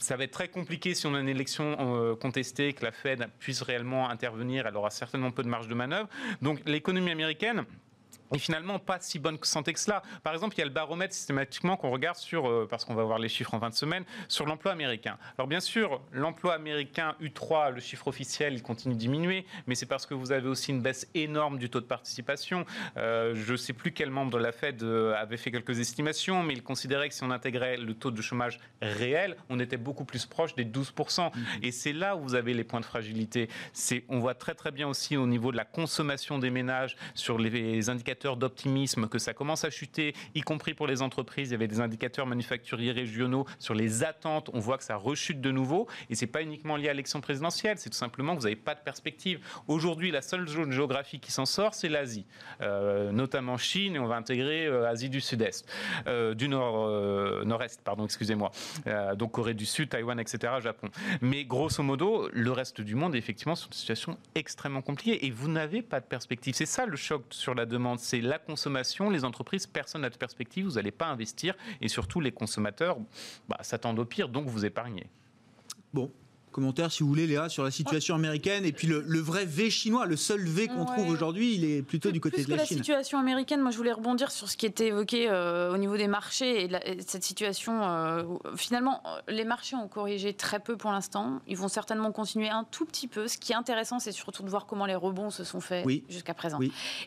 ça 0.02 0.18
va 0.18 0.24
être 0.24 0.32
très 0.32 0.48
compliqué 0.48 0.94
si 0.96 1.06
on 1.06 1.16
a 1.16 1.20
une 1.20 1.30
élection 1.30 1.78
euh, 1.80 2.16
contestée, 2.16 2.74
que 2.74 2.84
la 2.84 2.92
Fed 2.92 3.28
puisse 3.40 3.62
réellement 3.62 4.10
intervenir. 4.10 4.68
Elle 4.68 4.76
aura 4.76 4.90
certainement 4.90 5.32
peu 5.32 5.44
de 5.44 5.48
marge 5.48 5.68
de 5.68 5.76
manœuvre. 5.76 6.10
Donc 6.42 6.60
l'économie 6.66 7.12
américaine, 7.12 7.66
et 8.34 8.40
finalement 8.40 8.80
pas 8.80 9.00
si 9.00 9.20
bonne 9.20 9.38
santé 9.42 9.74
que 9.74 9.80
cela. 9.80 10.02
Par 10.24 10.34
exemple, 10.34 10.56
il 10.56 10.60
y 10.60 10.62
a 10.62 10.66
le 10.66 10.72
baromètre 10.72 11.14
systématiquement 11.14 11.78
qu'on 11.78 11.90
regarde 11.90 12.18
sur, 12.18 12.48
euh, 12.48 12.68
parce 12.70 12.86
qu'on 12.86 12.96
va 12.96 13.04
voir 13.04 13.20
les 13.20 13.30
chiffres 13.30 13.54
en 13.54 13.60
fin 13.60 13.70
de 13.70 13.76
semaine, 13.76 14.04
sur 14.28 14.46
l'emploi 14.46 14.72
américain. 14.72 15.18
Alors 15.38 15.48
bien 15.48 15.60
sûr, 15.60 16.02
l'emploi 16.12 16.54
américain 16.54 17.16
U3, 17.22 17.72
le 17.72 17.82
chiffre 17.82 18.08
officiel, 18.08 18.54
il 18.54 18.64
continue 18.64 18.96
de 18.96 19.00
diminuer, 19.00 19.46
mais 19.68 19.76
c'est 19.76 19.86
parce 19.86 20.06
que 20.06 20.14
vous 20.14 20.32
avez 20.32 20.48
aussi 20.48 20.72
une 20.72 20.82
baisse 20.82 21.08
énorme 21.14 21.58
du 21.58 21.70
taux 21.70 21.82
de 21.82 21.86
participation. 21.86 22.66
Euh, 22.98 23.34
je 23.36 23.52
ne 23.52 23.58
sais 23.58 23.74
plus 23.74 23.92
quel 23.92 24.10
membre 24.10 24.32
de 24.32 24.38
la 24.38 24.52
Fed 24.52 24.82
euh, 24.84 25.14
avait 25.16 25.38
fait 25.38 25.52
quelques 25.52 25.80
estimations, 25.80 26.44
mais 26.44 26.54
il 26.54 26.64
considérait 26.64 27.10
que 27.10 27.16
si 27.16 27.24
on 27.24 27.32
intégrait 27.32 27.78
le 27.78 27.94
taux 27.94 28.12
de 28.12 28.22
chômage 28.22 28.60
réel, 28.82 29.36
on 29.50 29.60
était 29.60 29.78
beaucoup 29.78 30.06
plus 30.06 30.26
proche 30.26 30.56
des 30.56 30.66
12%. 30.66 31.28
Mmh. 31.28 31.42
Et 31.64 31.72
c'est 31.72 31.94
là 31.94 32.16
où 32.16 32.22
vous 32.22 32.36
avez 32.36 32.54
les 32.54 32.64
points 32.64 32.80
de 32.80 32.86
fragilité. 32.86 33.50
On 34.10 34.20
voit 34.20 34.36
très 34.36 34.54
très 34.54 34.72
bien 34.72 34.88
aussi 34.88 35.18
au 35.18 35.28
niveau 35.28 35.52
de 35.52 35.58
la 35.58 35.66
consommation 35.66 36.40
des 36.40 36.50
ménages 36.50 36.96
sur 37.14 37.38
les 37.38 37.90
indicateurs 37.90 38.21
d'optimisme 38.30 39.08
que 39.08 39.20
ça 39.20 39.34
commence 39.34 39.66
à 39.66 39.70
chuter, 39.70 40.14
y 40.36 40.42
compris 40.42 40.74
pour 40.74 40.88
les 40.88 41.02
entreprises. 41.02 41.50
Il 41.50 41.54
y 41.54 41.56
avait 41.56 41.68
des 41.68 41.82
indicateurs 41.82 42.26
manufacturiers 42.26 42.92
régionaux 42.92 43.46
sur 43.60 43.74
les 43.74 44.04
attentes. 44.04 44.50
On 44.54 44.60
voit 44.60 44.78
que 44.78 44.84
ça 44.84 44.96
rechute 44.96 45.42
de 45.42 45.52
nouveau. 45.52 45.88
Et 46.10 46.16
c'est 46.16 46.28
pas 46.28 46.42
uniquement 46.42 46.78
lié 46.78 46.90
à 46.90 46.94
l'élection 46.94 47.22
présidentielle, 47.22 47.78
c'est 47.78 47.90
tout 47.90 47.98
simplement 47.98 48.34
que 48.36 48.40
vous 48.40 48.46
n'avez 48.46 48.56
pas 48.56 48.76
de 48.76 48.80
perspective. 48.80 49.40
Aujourd'hui, 49.68 50.12
la 50.12 50.22
seule 50.22 50.48
zone 50.48 50.72
géographique 50.72 51.22
qui 51.22 51.32
s'en 51.32 51.46
sort, 51.46 51.74
c'est 51.74 51.90
l'Asie, 51.90 52.26
euh, 52.62 53.12
notamment 53.12 53.58
Chine, 53.58 53.96
et 53.96 54.00
on 54.00 54.08
va 54.08 54.16
intégrer 54.16 54.68
euh, 54.68 54.90
Asie 54.90 55.10
du 55.10 55.22
Sud-Est, 55.22 55.68
euh, 56.08 56.34
du 56.34 56.48
Nord, 56.48 57.46
Nord-Est, 57.46 57.82
pardon, 57.84 58.06
excusez-moi. 58.06 58.52
donc 59.16 59.32
Corée 59.32 59.54
du 59.54 59.66
Sud, 59.66 59.90
Taïwan, 59.90 60.20
etc., 60.20 60.54
Japon. 60.62 60.90
Mais 61.22 61.46
grosso 61.46 61.82
modo, 61.84 62.30
le 62.32 62.52
reste 62.52 62.82
du 62.82 62.96
monde 62.96 63.16
effectivement 63.16 63.56
sur 63.56 63.68
une 63.68 63.74
situation 63.74 64.18
extrêmement 64.36 64.82
compliquée 64.82 65.26
et 65.26 65.32
vous 65.32 65.48
n'avez 65.48 65.82
pas 65.82 66.00
de 66.00 66.06
perspective. 66.06 66.54
C'est 66.56 66.66
ça 66.66 66.86
le 66.86 66.98
choc 66.98 67.24
sur 67.30 67.56
la 67.56 67.66
demande 67.66 68.00
c'est 68.12 68.20
la 68.20 68.40
consommation. 68.40 69.10
Les 69.10 69.24
entreprises, 69.24 69.66
personne 69.66 70.02
n'a 70.02 70.10
de 70.10 70.18
perspective, 70.18 70.66
vous 70.66 70.74
n'allez 70.74 70.92
pas 70.92 71.08
investir. 71.08 71.56
Et 71.80 71.88
surtout, 71.88 72.20
les 72.20 72.34
consommateurs 72.34 72.98
bah, 73.48 73.58
s'attendent 73.62 74.00
au 74.00 74.06
pire, 74.06 74.28
donc 74.28 74.48
vous 74.48 74.66
épargnez. 74.66 75.08
Bon, 75.94 76.12
Commentaire, 76.52 76.92
si 76.92 77.04
vous 77.04 77.10
voulez, 77.10 77.28
Léa, 77.28 77.50
sur 77.50 77.64
la 77.64 77.72
situation 77.72 78.16
américaine 78.16 78.66
et 78.66 78.72
puis 78.72 78.88
le, 78.88 79.20
vrai 79.20 79.46
V 79.46 79.70
chinois, 79.70 80.06
le 80.06 80.16
seul 80.16 80.44
V 80.44 80.68
qu'on 80.68 80.86
trouve 80.86 81.10
aujourd'hui, 81.10 81.56
il 81.56 81.66
est 81.66 81.82
plutôt 81.82 82.12
du 82.12 82.20
côté 82.20 82.44
de 82.44 82.50
la, 82.50 82.66
Chine. 82.66 82.78
La 82.78 82.84
situation 82.84 83.20
américaine, 83.20 83.62
moi 83.62 83.72
je 83.72 83.78
voulais 83.78 83.92
rebondir 83.92 84.32
sur 84.32 84.50
ce 84.50 84.58
qui 84.58 84.66
était 84.66 84.88
évoqué 84.88 85.30
euh, 85.30 85.74
au 85.74 85.78
niveau 85.78 85.96
des 85.96 86.08
marchés 86.08 86.66
et, 86.66 87.02
cette 87.06 87.24
situation. 87.24 87.84
Euh, 87.84 88.24
finalement, 88.56 89.02
les 89.28 89.46
marchés 89.46 89.76
ont 89.76 89.88
corrigé 89.88 90.34
très 90.34 90.60
peu 90.60 90.76
pour 90.76 90.92
l'instant. 90.92 91.40
Ils 91.48 91.58
vont 91.58 91.70
certainement 91.70 92.12
continuer 92.12 92.50
un 92.50 92.66
tout 92.66 92.86
petit 92.86 93.08
peu. 93.08 93.28
Ce 93.28 93.38
qui 93.38 93.54
est 93.54 93.56
intéressant, 93.56 94.00
c'est 94.00 94.12
surtout 94.12 94.44
de 94.44 94.50
voir 94.50 94.66
comment 94.66 94.86
les 94.86 94.96
rebonds 94.96 95.30
se 95.30 95.44
sont 95.44 95.62
faits 95.62 95.86
jusqu'à 96.10 96.34
présent. 96.34 96.60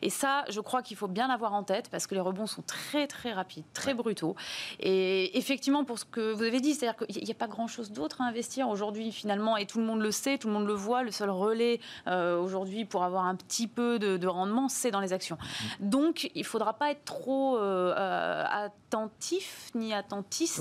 Et 0.02 0.10
ça, 0.10 0.44
je 0.48 0.60
crois 0.60 0.82
qu'il 0.82 0.96
faut 0.96 1.08
bien 1.08 1.28
l'avoir 1.28 1.52
en 1.52 1.64
tête 1.64 1.88
parce 1.90 2.06
que 2.06 2.14
les 2.14 2.20
rebonds 2.20 2.46
sont 2.46 2.62
très 2.62 3.06
très 3.06 3.32
rapides, 3.32 3.64
très 3.74 3.92
brutaux. 3.94 4.36
Et 4.80 5.36
effectivement, 5.36 5.84
pour 5.84 5.98
ce 5.98 6.04
que 6.04 6.32
vous 6.32 6.42
avez 6.42 6.60
dit, 6.60 6.74
c'est-à-dire 6.74 7.06
qu'il 7.06 7.24
n'y 7.24 7.30
a 7.30 7.34
pas 7.34 7.48
grand-chose 7.48 7.92
d'autre 7.92 8.22
à 8.22 8.24
investir 8.24 8.68
aujourd'hui 8.68 9.12
finalement 9.12 9.33
et 9.58 9.66
tout 9.66 9.78
le 9.78 9.84
monde 9.84 10.00
le 10.00 10.10
sait, 10.10 10.38
tout 10.38 10.48
le 10.48 10.54
monde 10.54 10.66
le 10.66 10.74
voit. 10.74 11.02
Le 11.02 11.10
seul 11.10 11.30
relais 11.30 11.80
euh, 12.06 12.38
aujourd'hui 12.38 12.84
pour 12.84 13.04
avoir 13.04 13.24
un 13.24 13.36
petit 13.36 13.66
peu 13.66 13.98
de, 13.98 14.26
rendement, 14.26 14.68
c'est 14.68 14.90
dans 14.90 15.00
les 15.00 15.12
actions. 15.12 15.36
Mm-hmm. 15.36 15.88
Donc, 15.88 16.30
il 16.34 16.40
ne 16.40 16.46
faudra 16.46 16.74
pas 16.74 16.90
être 16.90 17.04
trop 17.04 17.58
euh, 17.58 17.94
euh, 17.96 18.44
attentif 18.48 19.70
ni 19.74 19.92
attentiste 19.92 20.60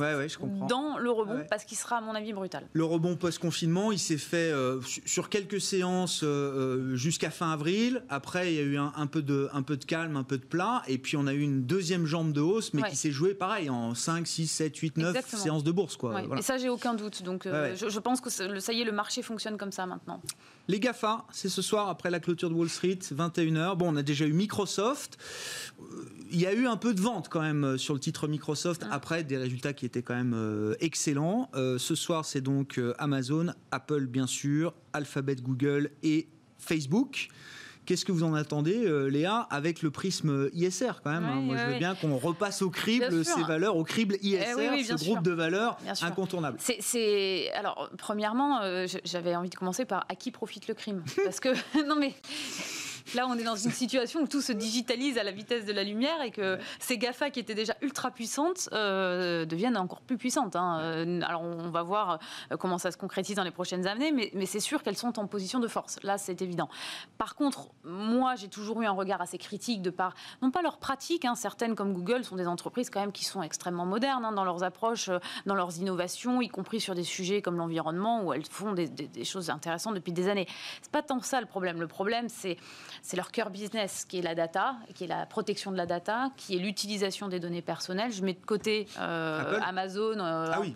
dans 0.67 0.97
le 0.97 1.11
rebond 1.11 1.43
parce 1.49 1.65
qu'il 1.65 1.77
sera, 1.77 1.97
à 1.97 2.01
mon 2.01 2.13
avis, 2.13 2.33
brutal. 2.33 2.67
Le 2.73 2.83
rebond 2.83 3.15
post-confinement, 3.15 3.91
il 3.91 3.99
s'est 3.99 4.17
fait 4.17 4.51
sur 5.05 5.29
quelques 5.29 5.61
séances 5.61 6.25
jusqu'à 6.93 7.29
fin 7.29 7.51
avril. 7.51 8.03
Après, 8.09 8.53
il 8.53 8.55
y 8.55 8.59
a 8.59 8.63
eu 8.63 8.77
un, 8.77 9.07
peu 9.07 9.21
de, 9.21 9.49
un 9.53 9.61
peu 9.61 9.77
de 9.77 9.85
calme, 9.85 10.17
un 10.17 10.23
peu 10.23 10.37
de 10.37 10.45
plat. 10.45 10.83
Et 10.87 10.97
puis, 10.97 11.17
on 11.17 11.27
a 11.27 11.33
eu 11.33 11.41
une 11.41 11.63
deuxième 11.63 12.05
jambe 12.05 12.33
de 12.33 12.41
hausse, 12.41 12.73
mais 12.73 12.83
qui 12.83 12.95
s'est 12.95 13.11
jouée 13.11 13.33
pareil 13.33 13.69
en 13.69 13.95
5, 13.95 14.27
6, 14.27 14.47
7, 14.47 14.77
8, 14.77 14.97
9 14.97 15.35
séances 15.35 15.63
de 15.63 15.71
bourse. 15.71 15.95
Quoi. 15.95 16.21
Et 16.37 16.41
ça, 16.41 16.57
j'ai 16.57 16.69
aucun 16.69 16.93
doute. 16.93 17.23
Donc, 17.23 17.43
je, 17.45 17.89
je, 17.89 17.99
pense 17.99 18.21
que 18.21 18.29
ça 18.63 18.73
y 18.73 18.81
est, 18.81 18.85
le 18.85 18.91
marché 18.91 19.21
fonctionne 19.21 19.57
comme 19.57 19.71
ça 19.71 19.85
maintenant. 19.85 20.21
Les 20.67 20.79
GAFA, 20.79 21.25
c'est 21.31 21.49
ce 21.49 21.61
soir 21.61 21.89
après 21.89 22.09
la 22.09 22.19
clôture 22.19 22.49
de 22.49 22.55
Wall 22.55 22.69
Street, 22.69 22.99
21h. 23.11 23.75
Bon, 23.75 23.93
on 23.93 23.95
a 23.97 24.03
déjà 24.03 24.25
eu 24.25 24.33
Microsoft. 24.33 25.17
Il 26.31 26.39
y 26.39 26.47
a 26.47 26.53
eu 26.53 26.65
un 26.65 26.77
peu 26.77 26.93
de 26.93 27.01
vente 27.01 27.27
quand 27.27 27.41
même 27.41 27.63
euh, 27.63 27.77
sur 27.77 27.93
le 27.93 27.99
titre 27.99 28.27
Microsoft 28.27 28.83
ah. 28.85 28.93
après 28.93 29.23
des 29.23 29.37
résultats 29.37 29.73
qui 29.73 29.85
étaient 29.85 30.01
quand 30.01 30.15
même 30.15 30.33
euh, 30.33 30.75
excellents. 30.79 31.51
Euh, 31.55 31.77
ce 31.77 31.95
soir, 31.95 32.23
c'est 32.25 32.41
donc 32.41 32.79
Amazon, 32.97 33.53
Apple 33.71 34.07
bien 34.07 34.27
sûr, 34.27 34.73
Alphabet, 34.93 35.35
Google 35.35 35.91
et 36.01 36.29
Facebook. 36.57 37.27
Qu'est-ce 37.85 38.05
que 38.05 38.11
vous 38.11 38.23
en 38.23 38.33
attendez, 38.33 38.85
euh, 38.85 39.07
Léa, 39.07 39.47
avec 39.49 39.81
le 39.81 39.91
prisme 39.91 40.49
ISR 40.53 41.01
quand 41.03 41.11
même 41.11 41.25
hein 41.25 41.41
Moi, 41.41 41.57
je 41.57 41.73
veux 41.73 41.79
bien 41.79 41.95
qu'on 41.95 42.17
repasse 42.17 42.61
au 42.61 42.69
crible 42.69 43.25
ces 43.25 43.43
valeurs, 43.43 43.75
au 43.75 43.83
crible 43.83 44.17
ISR, 44.21 44.71
eh 44.77 44.83
ce 44.83 44.95
groupe 44.95 45.23
de 45.23 45.31
valeurs 45.31 45.77
incontournable. 46.01 46.57
C'est 46.59 47.51
alors 47.53 47.89
premièrement, 47.97 48.61
euh, 48.61 48.87
j'avais 49.03 49.35
envie 49.35 49.49
de 49.49 49.55
commencer 49.55 49.85
par 49.85 50.05
à 50.09 50.15
qui 50.15 50.31
profite 50.31 50.67
le 50.67 50.73
crime? 50.73 51.03
Parce 51.23 51.39
que 51.39 51.49
non 51.87 51.95
mais 51.95 52.13
Là, 53.15 53.27
on 53.27 53.37
est 53.37 53.43
dans 53.43 53.55
une 53.55 53.71
situation 53.71 54.21
où 54.21 54.27
tout 54.27 54.41
se 54.41 54.51
digitalise 54.51 55.17
à 55.17 55.23
la 55.23 55.31
vitesse 55.31 55.65
de 55.65 55.73
la 55.73 55.83
lumière 55.83 56.21
et 56.21 56.31
que 56.31 56.57
ces 56.79 56.97
GAFA 56.97 57.29
qui 57.29 57.39
étaient 57.39 57.55
déjà 57.55 57.75
ultra 57.81 58.11
puissantes 58.11 58.69
euh, 58.71 59.45
deviennent 59.45 59.77
encore 59.77 60.01
plus 60.01 60.17
puissantes. 60.17 60.55
Hein. 60.55 60.79
Euh, 60.81 61.21
alors, 61.21 61.41
on 61.41 61.69
va 61.69 61.83
voir 61.83 62.19
euh, 62.51 62.57
comment 62.57 62.77
ça 62.77 62.91
se 62.91 62.97
concrétise 62.97 63.35
dans 63.35 63.43
les 63.43 63.51
prochaines 63.51 63.87
années, 63.87 64.11
mais, 64.11 64.45
c'est 64.45 64.59
sûr 64.59 64.83
qu'elles 64.83 64.97
sont 64.97 65.19
en 65.19 65.27
position 65.27 65.59
de 65.59 65.67
force. 65.67 65.99
Là, 66.03 66.17
c'est 66.17 66.41
évident. 66.41 66.69
Par 67.17 67.35
contre, 67.35 67.69
moi, 67.83 68.35
j'ai 68.35 68.49
toujours 68.49 68.81
eu 68.81 68.85
un 68.85 68.91
regard 68.91 69.21
assez 69.21 69.37
critique 69.37 69.81
de 69.81 69.89
par, 69.89 70.13
non 70.41 70.51
pas 70.51 70.61
leurs 70.61 70.77
pratiques, 70.77 71.25
hein, 71.25 71.35
certaines 71.35 71.75
comme 71.75 71.93
Google 71.93 72.23
sont 72.23 72.35
des 72.35 72.47
entreprises 72.47 72.89
quand 72.89 72.99
même 72.99 73.11
qui 73.11 73.25
sont 73.25 73.41
extrêmement 73.41 73.85
modernes 73.85 74.25
hein, 74.25 74.31
dans 74.31 74.43
leurs 74.43 74.63
approches, 74.63 75.09
dans 75.45 75.55
leurs 75.55 75.77
innovations, 75.77 76.41
y 76.41 76.49
compris 76.49 76.79
sur 76.79 76.93
des 76.93 77.03
sujets 77.03 77.41
comme 77.41 77.57
l'environnement 77.57 78.23
où 78.23 78.33
elles 78.33 78.45
font 78.45 78.73
des, 78.73 78.87
des 78.87 79.23
choses 79.23 79.49
intéressantes 79.49 79.95
depuis 79.95 80.11
des 80.11 80.27
années. 80.27 80.47
C'est 80.81 80.91
pas 80.91 81.01
tant 81.01 81.19
ça 81.21 81.41
le 81.41 81.47
problème. 81.47 81.79
Le 81.79 81.87
problème, 81.87 82.29
c'est 82.29 82.57
c'est 83.01 83.17
leur 83.17 83.31
cœur 83.31 83.49
business 83.49 84.05
qui 84.05 84.19
est 84.19 84.21
la 84.21 84.35
data, 84.35 84.75
qui 84.93 85.05
est 85.05 85.07
la 85.07 85.25
protection 85.25 85.71
de 85.71 85.77
la 85.77 85.85
data, 85.85 86.31
qui 86.37 86.55
est 86.55 86.59
l'utilisation 86.59 87.27
des 87.27 87.39
données 87.39 87.61
personnelles. 87.61 88.11
Je 88.11 88.23
mets 88.23 88.33
de 88.33 88.45
côté 88.45 88.87
euh, 88.99 89.59
Amazon, 89.63 90.19
euh, 90.19 90.51
ah 90.51 90.59
oui, 90.59 90.73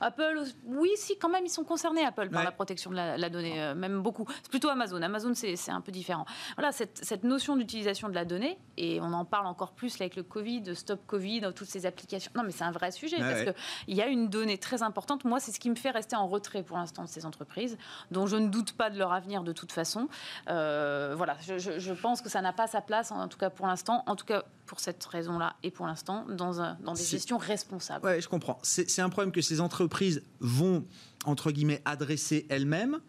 Apple, 0.00 0.42
oui, 0.66 0.90
si 0.96 1.18
quand 1.18 1.28
même 1.28 1.44
ils 1.44 1.50
sont 1.50 1.64
concernés 1.64 2.04
Apple 2.04 2.30
par 2.30 2.44
la 2.44 2.52
protection 2.52 2.90
de 2.90 2.96
la, 2.96 3.30
donnée, 3.30 3.62
euh, 3.62 3.74
même 3.74 4.02
beaucoup. 4.02 4.26
C'est 4.42 4.50
plutôt 4.50 4.68
Amazon. 4.68 5.00
Amazon 5.02 5.32
c'est 5.34 5.70
un 5.70 5.80
peu 5.80 5.92
différent. 5.92 6.24
Voilà 6.56 6.72
cette, 6.72 6.98
cette 7.02 7.24
notion 7.24 7.56
d'utilisation 7.56 8.08
de 8.08 8.14
la 8.14 8.24
donnée 8.24 8.58
et 8.76 9.00
on 9.00 9.12
en 9.12 9.24
parle 9.24 9.46
encore 9.46 9.72
plus 9.72 10.00
avec 10.00 10.16
le 10.16 10.22
Covid, 10.22 10.74
Stop 10.74 11.00
Covid, 11.06 11.52
toutes 11.54 11.68
ces 11.68 11.86
applications. 11.86 12.32
Non 12.34 12.42
mais 12.42 12.52
c'est 12.52 12.64
un 12.64 12.72
vrai 12.72 12.90
sujet 12.90 13.18
parce 13.18 13.42
qu'il 13.42 13.94
y 13.94 14.02
a 14.02 14.06
une 14.06 14.28
donnée 14.28 14.58
très 14.58 14.82
importante. 14.82 15.24
Moi 15.24 15.40
c'est 15.40 15.52
ce 15.52 15.60
qui 15.60 15.70
me 15.70 15.76
fait 15.76 15.90
rester 15.90 16.16
en 16.16 16.26
retrait 16.26 16.62
pour 16.62 16.76
l'instant 16.76 17.02
de 17.02 17.08
ces 17.08 17.26
entreprises 17.26 17.76
dont 18.10 18.26
je 18.26 18.36
ne 18.36 18.48
doute 18.48 18.72
pas 18.72 18.90
de 18.90 18.98
leur 18.98 19.12
avenir 19.12 19.42
de 19.42 19.52
toute 19.52 19.72
façon. 19.72 20.08
voilà, 20.46 21.36
je, 21.46 21.58
je 21.60 21.92
pense 21.92 22.20
que 22.20 22.28
ça 22.28 22.42
n'a 22.42 22.52
pas 22.52 22.66
sa 22.66 22.80
place 22.80 23.12
en 23.12 23.28
tout 23.28 23.38
cas 23.38 23.50
pour 23.50 23.66
l'instant. 23.66 24.02
En 24.06 24.16
tout 24.16 24.26
cas 24.26 24.44
pour 24.66 24.80
cette 24.80 25.04
raison-là 25.04 25.56
et 25.62 25.70
pour 25.70 25.86
l'instant 25.86 26.24
dans, 26.28 26.60
un, 26.60 26.76
dans 26.80 26.94
des 26.94 27.02
gestions 27.02 27.38
responsables. 27.38 28.06
Oui, 28.06 28.20
je 28.20 28.28
comprends. 28.28 28.58
C'est 28.62 29.00
un 29.00 29.08
problème 29.08 29.32
que 29.32 29.42
ces 29.42 29.60
entreprises 29.60 30.22
vont, 30.38 30.84
entre 31.24 31.50
guillemets, 31.50 31.82
adresser 31.84 32.46
elles-mêmes 32.48 33.00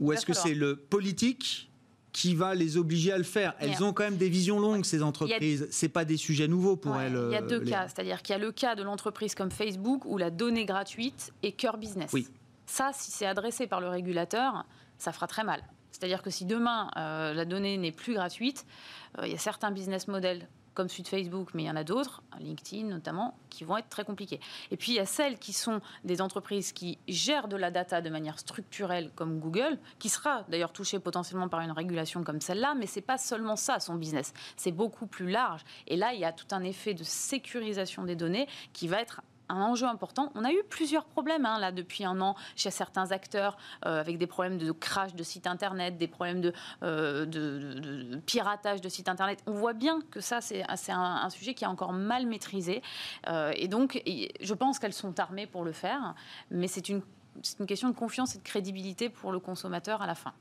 ou 0.00 0.12
est-ce 0.12 0.26
que 0.26 0.32
c'est 0.32 0.54
le 0.54 0.76
politique 0.76 1.70
qui 2.12 2.34
va 2.34 2.54
les 2.54 2.78
obliger 2.78 3.12
à 3.12 3.18
le 3.18 3.24
faire? 3.24 3.54
Elles 3.58 3.84
ont 3.84 3.92
quand 3.92 4.04
même 4.04 4.16
des 4.16 4.30
visions 4.30 4.58
longues, 4.58 4.84
ces 4.84 5.02
entreprises. 5.02 5.68
C'est 5.70 5.88
pas 5.88 6.04
des 6.04 6.16
sujets 6.16 6.48
nouveaux 6.48 6.76
pour 6.76 6.96
elles. 6.96 7.18
Il 7.28 7.32
y 7.32 7.36
a 7.36 7.42
deux 7.42 7.60
euh, 7.60 7.64
cas, 7.64 7.88
c'est-à-dire 7.88 8.22
qu'il 8.22 8.32
y 8.32 8.36
a 8.36 8.38
le 8.38 8.52
cas 8.52 8.74
de 8.74 8.82
l'entreprise 8.82 9.34
comme 9.34 9.50
Facebook 9.50 10.04
où 10.06 10.16
la 10.16 10.30
donnée 10.30 10.64
gratuite 10.64 11.32
est 11.42 11.52
cœur 11.52 11.76
business. 11.76 12.10
Oui. 12.12 12.26
Ça, 12.64 12.90
si 12.94 13.10
c'est 13.10 13.26
adressé 13.26 13.66
par 13.66 13.80
le 13.80 13.88
régulateur, 13.88 14.64
ça 14.98 15.12
fera 15.12 15.26
très 15.26 15.44
mal. 15.44 15.62
C'est-à-dire 15.96 16.20
que 16.20 16.28
si 16.28 16.44
demain 16.44 16.90
euh, 16.98 17.32
la 17.32 17.46
donnée 17.46 17.78
n'est 17.78 17.92
plus 17.92 18.12
gratuite, 18.12 18.66
euh, 19.18 19.26
il 19.26 19.32
y 19.32 19.34
a 19.34 19.38
certains 19.38 19.70
business 19.70 20.08
models 20.08 20.46
comme 20.74 20.90
celui 20.90 21.04
de 21.04 21.08
Facebook, 21.08 21.52
mais 21.54 21.62
il 21.62 21.66
y 21.66 21.70
en 21.70 21.76
a 21.76 21.84
d'autres, 21.84 22.22
LinkedIn 22.38 22.84
notamment, 22.88 23.34
qui 23.48 23.64
vont 23.64 23.78
être 23.78 23.88
très 23.88 24.04
compliqués. 24.04 24.38
Et 24.70 24.76
puis 24.76 24.92
il 24.92 24.96
y 24.96 25.00
a 25.00 25.06
celles 25.06 25.38
qui 25.38 25.54
sont 25.54 25.80
des 26.04 26.20
entreprises 26.20 26.72
qui 26.72 26.98
gèrent 27.08 27.48
de 27.48 27.56
la 27.56 27.70
data 27.70 28.02
de 28.02 28.10
manière 28.10 28.38
structurelle, 28.38 29.10
comme 29.14 29.40
Google, 29.40 29.78
qui 29.98 30.10
sera 30.10 30.44
d'ailleurs 30.50 30.74
touchée 30.74 30.98
potentiellement 30.98 31.48
par 31.48 31.60
une 31.60 31.70
régulation 31.70 32.22
comme 32.24 32.42
celle-là, 32.42 32.74
mais 32.74 32.86
c'est 32.86 33.00
pas 33.00 33.16
seulement 33.16 33.56
ça 33.56 33.80
son 33.80 33.94
business, 33.94 34.34
c'est 34.58 34.70
beaucoup 34.70 35.06
plus 35.06 35.30
large. 35.30 35.62
Et 35.86 35.96
là, 35.96 36.12
il 36.12 36.20
y 36.20 36.26
a 36.26 36.32
tout 36.32 36.48
un 36.50 36.62
effet 36.62 36.92
de 36.92 37.04
sécurisation 37.04 38.04
des 38.04 38.16
données 38.16 38.46
qui 38.74 38.86
va 38.86 39.00
être 39.00 39.22
un 39.48 39.60
enjeu 39.60 39.86
important. 39.86 40.30
On 40.34 40.44
a 40.44 40.52
eu 40.52 40.62
plusieurs 40.68 41.04
problèmes 41.04 41.46
hein, 41.46 41.58
là 41.58 41.72
depuis 41.72 42.04
un 42.04 42.20
an 42.20 42.36
chez 42.54 42.70
certains 42.70 43.12
acteurs 43.12 43.56
euh, 43.84 44.00
avec 44.00 44.18
des 44.18 44.26
problèmes 44.26 44.58
de 44.58 44.72
crash 44.72 45.14
de 45.14 45.22
sites 45.22 45.46
internet, 45.46 45.98
des 45.98 46.08
problèmes 46.08 46.40
de, 46.40 46.52
euh, 46.82 47.26
de, 47.26 48.16
piratage 48.26 48.80
de 48.80 48.88
sites 48.88 49.08
internet. 49.08 49.42
On 49.46 49.52
voit 49.52 49.72
bien 49.72 50.00
que 50.10 50.20
ça 50.20 50.40
c'est 50.40 50.64
un, 50.88 51.30
sujet 51.30 51.54
qui 51.54 51.64
est 51.64 51.68
encore 51.68 51.92
mal 51.92 52.26
maîtrisé 52.26 52.82
euh, 53.28 53.52
et 53.56 53.68
donc 53.68 54.02
je 54.06 54.54
pense 54.54 54.78
qu'elles 54.78 54.92
sont 54.92 55.18
armées 55.20 55.46
pour 55.46 55.64
le 55.64 55.72
faire, 55.72 56.14
mais 56.50 56.68
c'est 56.68 56.88
une 56.88 57.02
c'est 57.42 57.58
une 57.58 57.66
question 57.66 57.90
de 57.90 57.94
confiance 57.94 58.34
et 58.34 58.38
de 58.38 58.42
crédibilité 58.42 59.10
pour 59.10 59.30
le 59.30 59.38
consommateur 59.38 60.00
à 60.00 60.06
la 60.06 60.14
fin. 60.14 60.32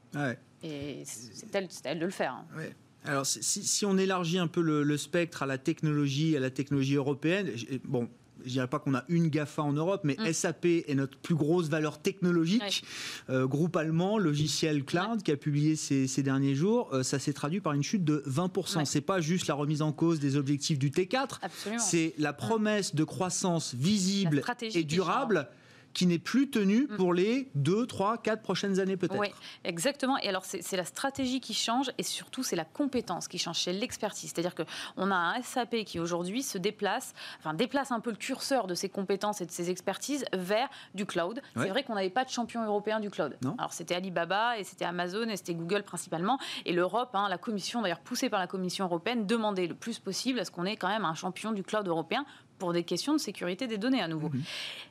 Et 0.63 1.03
c'est 1.03 1.53
elle, 1.53 1.67
elle, 1.83 1.99
de 1.99 2.05
le 2.05 2.11
faire. 2.11 2.33
Hein. 2.33 2.61
Alors, 3.03 3.25
si, 3.25 3.41
si, 3.43 3.85
on 3.85 3.97
élargit 3.97 4.39
un 4.39 4.47
peu 4.47 4.61
le, 4.61 4.83
le, 4.83 4.97
spectre 4.97 5.43
à 5.43 5.45
la 5.45 5.57
technologie, 5.57 6.37
à 6.37 6.39
la 6.39 6.49
technologie 6.49 6.95
européenne, 6.95 7.51
bon, 7.83 8.09
je 8.43 8.51
dirais 8.51 8.67
pas 8.67 8.79
qu'on 8.79 8.95
a 8.95 9.03
une 9.07 9.29
GAFA 9.29 9.61
en 9.61 9.73
Europe, 9.73 10.01
mais 10.03 10.15
mm. 10.19 10.33
SAP 10.33 10.65
est 10.65 10.95
notre 10.95 11.17
plus 11.17 11.35
grosse 11.35 11.67
valeur 11.67 11.99
technologique. 11.99 12.83
Euh, 13.29 13.47
groupe 13.47 13.75
allemand, 13.75 14.17
logiciel 14.17 14.83
cloud, 14.83 15.23
qui 15.23 15.31
a 15.31 15.37
publié 15.37 15.75
ces, 15.75 16.23
derniers 16.23 16.55
jours, 16.55 16.89
euh, 16.93 17.03
ça 17.03 17.19
s'est 17.19 17.33
traduit 17.33 17.61
par 17.61 17.73
une 17.73 17.83
chute 17.83 18.03
de 18.03 18.23
20%. 18.27 18.85
C'est 18.85 19.01
pas 19.01 19.21
juste 19.21 19.47
la 19.47 19.53
remise 19.53 19.81
en 19.81 19.91
cause 19.91 20.19
des 20.19 20.35
objectifs 20.35 20.79
du 20.79 20.89
T4, 20.89 21.39
c'est 21.77 22.13
la 22.17 22.33
promesse 22.33 22.95
de 22.95 23.03
croissance 23.03 23.73
visible 23.75 24.43
et 24.61 24.83
durable 24.83 25.47
qui 25.95 26.05
n'est 26.05 26.19
plus 26.19 26.49
tenu 26.49 26.83
mm. 26.83 26.97
pour 26.97 27.13
les 27.13 27.49
2, 27.55 27.87
3, 27.87 28.19
4 28.19 28.41
prochaines 28.43 28.79
années 28.79 28.97
peut-être. 28.97 29.17
Oui, 29.17 29.29
exactement. 29.63 30.17
Et 30.19 30.29
alors 30.29 30.45
c'est 30.45 30.77
la 30.77 30.85
stratégie 30.85 31.39
qui 31.39 31.55
change 31.55 31.89
et 31.97 32.03
surtout 32.03 32.43
c'est 32.43 32.57
la 32.57 32.65
compétence 32.65 33.27
qui 33.27 33.39
change, 33.39 33.61
c'est 33.61 33.73
l'expertise. 33.73 34.31
C'est-à-dire 34.35 34.53
qu'on 34.53 35.09
a 35.09 35.15
un 35.15 35.41
SAP 35.41 35.85
qui 35.85 35.99
aujourd'hui 35.99 36.43
se 36.43 36.57
déplace, 36.57 37.13
enfin 37.39 37.53
déplace 37.53 37.91
un 37.91 38.01
peu 38.01 38.11
le 38.11 38.17
curseur 38.17 38.67
de 38.67 38.75
ses 38.75 38.89
compétences 38.89 39.41
et 39.41 39.45
de 39.45 39.51
ses 39.51 39.71
expertises 39.71 40.25
vers 40.33 40.69
du 40.93 41.05
cloud. 41.05 41.41
C'est 41.55 41.69
vrai 41.69 41.83
qu'on 41.83 41.95
n'avait 41.95 42.09
pas 42.09 42.25
de 42.25 42.29
champion 42.29 42.63
européen 42.63 42.99
du 42.99 43.09
cloud. 43.09 43.37
Alors 43.57 43.73
c'était 43.73 43.95
Alibaba 43.95 44.59
et 44.59 44.63
c'était 44.65 44.85
Amazon 44.85 45.29
et 45.29 45.37
c'était 45.37 45.55
Google 45.55 45.83
principalement. 45.83 46.37
Et 46.65 46.73
l'Europe, 46.73 47.11
hein, 47.13 47.27
la 47.29 47.37
Commission 47.37 47.81
d'ailleurs 47.81 48.01
poussée 48.01 48.29
par 48.29 48.41
la 48.41 48.47
Commission 48.47 48.85
européenne, 48.85 49.25
demandait 49.25 49.67
le 49.67 49.75
plus 49.75 49.99
possible 49.99 50.39
à 50.39 50.45
ce 50.45 50.51
qu'on 50.51 50.65
ait 50.65 50.75
quand 50.75 50.89
même 50.89 51.05
un 51.05 51.15
champion 51.15 51.53
du 51.53 51.63
cloud 51.63 51.87
européen 51.87 52.25
pour 52.57 52.73
des 52.73 52.83
questions 52.83 53.13
de 53.13 53.17
sécurité 53.17 53.67
des 53.67 53.77
données 53.77 54.01
à 54.01 54.07
nouveau. 54.07 54.29
Mhm. 54.29 54.43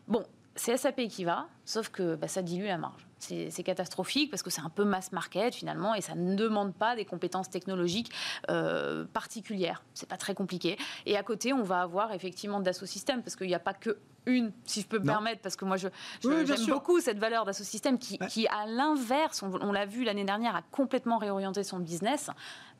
Bon, 0.09 0.25
c'est 0.57 0.77
SAP 0.77 1.09
qui 1.09 1.25
va, 1.25 1.49
sauf 1.65 1.89
que 1.89 2.15
bah, 2.15 2.29
ça 2.29 2.43
dilue 2.43 2.67
la 2.67 2.79
marge. 2.79 3.07
C'est 3.19 3.63
catastrophique 3.63 4.31
parce 4.31 4.43
que 4.43 4.51
c'est 4.51 4.61
un 4.61 4.69
peu 4.69 4.85
mass 4.85 5.11
market 5.11 5.55
finalement 5.55 5.95
et 5.95 6.03
ça 6.03 6.15
ne 6.15 6.37
demande 6.37 6.75
pas 6.75 6.95
des 6.95 7.07
compétences 7.07 7.49
technologiques 7.49 8.13
euh, 8.51 9.07
particulières. 9.07 9.83
C'est 9.95 10.09
pas 10.09 10.19
très 10.19 10.35
compliqué. 10.35 10.77
Et 11.07 11.17
à 11.17 11.23
côté, 11.23 11.55
on 11.55 11.63
va 11.63 11.81
avoir 11.81 12.13
effectivement 12.13 12.61
Dassault 12.61 12.85
Systèmes 12.85 13.23
parce 13.23 13.35
qu'il 13.35 13.47
n'y 13.47 13.55
a 13.55 13.61
pas 13.61 13.73
que 13.73 13.99
une, 14.27 14.53
si 14.65 14.83
je 14.83 14.87
peux 14.87 14.99
me 14.99 15.05
permettre, 15.05 15.41
parce 15.43 15.57
que 15.57 15.65
moi 15.65 15.77
je, 15.77 15.89
j'aime 16.23 16.67
beaucoup 16.67 17.01
cette 17.01 17.19
valeur 17.19 17.47
Dassault 17.47 17.65
Systèmes 17.65 17.99
qui, 17.99 18.19
qui 18.29 18.47
à 18.49 18.67
l'inverse, 18.67 19.43
on 19.43 19.73
l'a 19.73 19.87
vu 19.87 20.05
l'année 20.05 20.25
dernière, 20.25 20.55
a 20.55 20.63
complètement 20.71 21.17
réorienté 21.17 21.65
son 21.65 21.79
business 21.79 22.31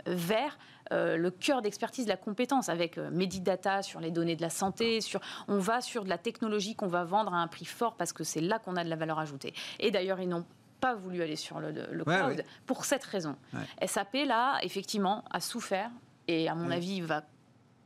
vers 0.07 0.59
le 0.91 1.31
cœur 1.31 1.63
d'expertise, 1.63 2.07
la 2.07 2.17
compétence 2.17 2.69
avec 2.69 2.99
euh, 2.99 3.11
Medidata 3.11 3.83
sur 3.83 4.01
les 4.01 4.11
données 4.11 4.37
de 4.37 4.43
la 4.43 4.51
santé. 4.51 5.01
Sur, 5.01 5.21
on 5.49 5.59
va 5.59 5.81
sur 5.81 6.05
de 6.05 6.09
la 6.09 6.19
technologie 6.19 6.75
qu'on 6.75 6.89
va 6.89 7.05
vendre 7.05 7.33
à 7.33 7.39
un 7.39 7.49
prix 7.49 7.65
fort 7.65 7.95
parce 7.95 8.13
que 8.13 8.25
c'est 8.25 8.41
là 8.41 8.59
qu'on 8.59 8.77
a 8.77 8.85
de 8.85 8.91
la 8.91 8.97
valeur 8.97 9.19
ajoutée. 9.19 9.55
Et 9.81 9.91
d'ailleurs, 9.91 10.21
ils 10.21 10.29
n'ont 10.29 10.45
pas 10.81 10.95
voulu 10.95 11.23
aller 11.23 11.37
sur 11.37 11.61
le, 11.61 11.73
cloud 12.05 12.45
pour 12.67 12.85
cette 12.85 13.05
raison. 13.05 13.37
SAP, 13.85 14.15
là, 14.27 14.59
effectivement, 14.63 15.25
a 15.31 15.41
souffert 15.41 15.91
et 16.29 16.49
à 16.49 16.55
mon 16.55 16.71
avis, 16.71 17.01
va 17.01 17.23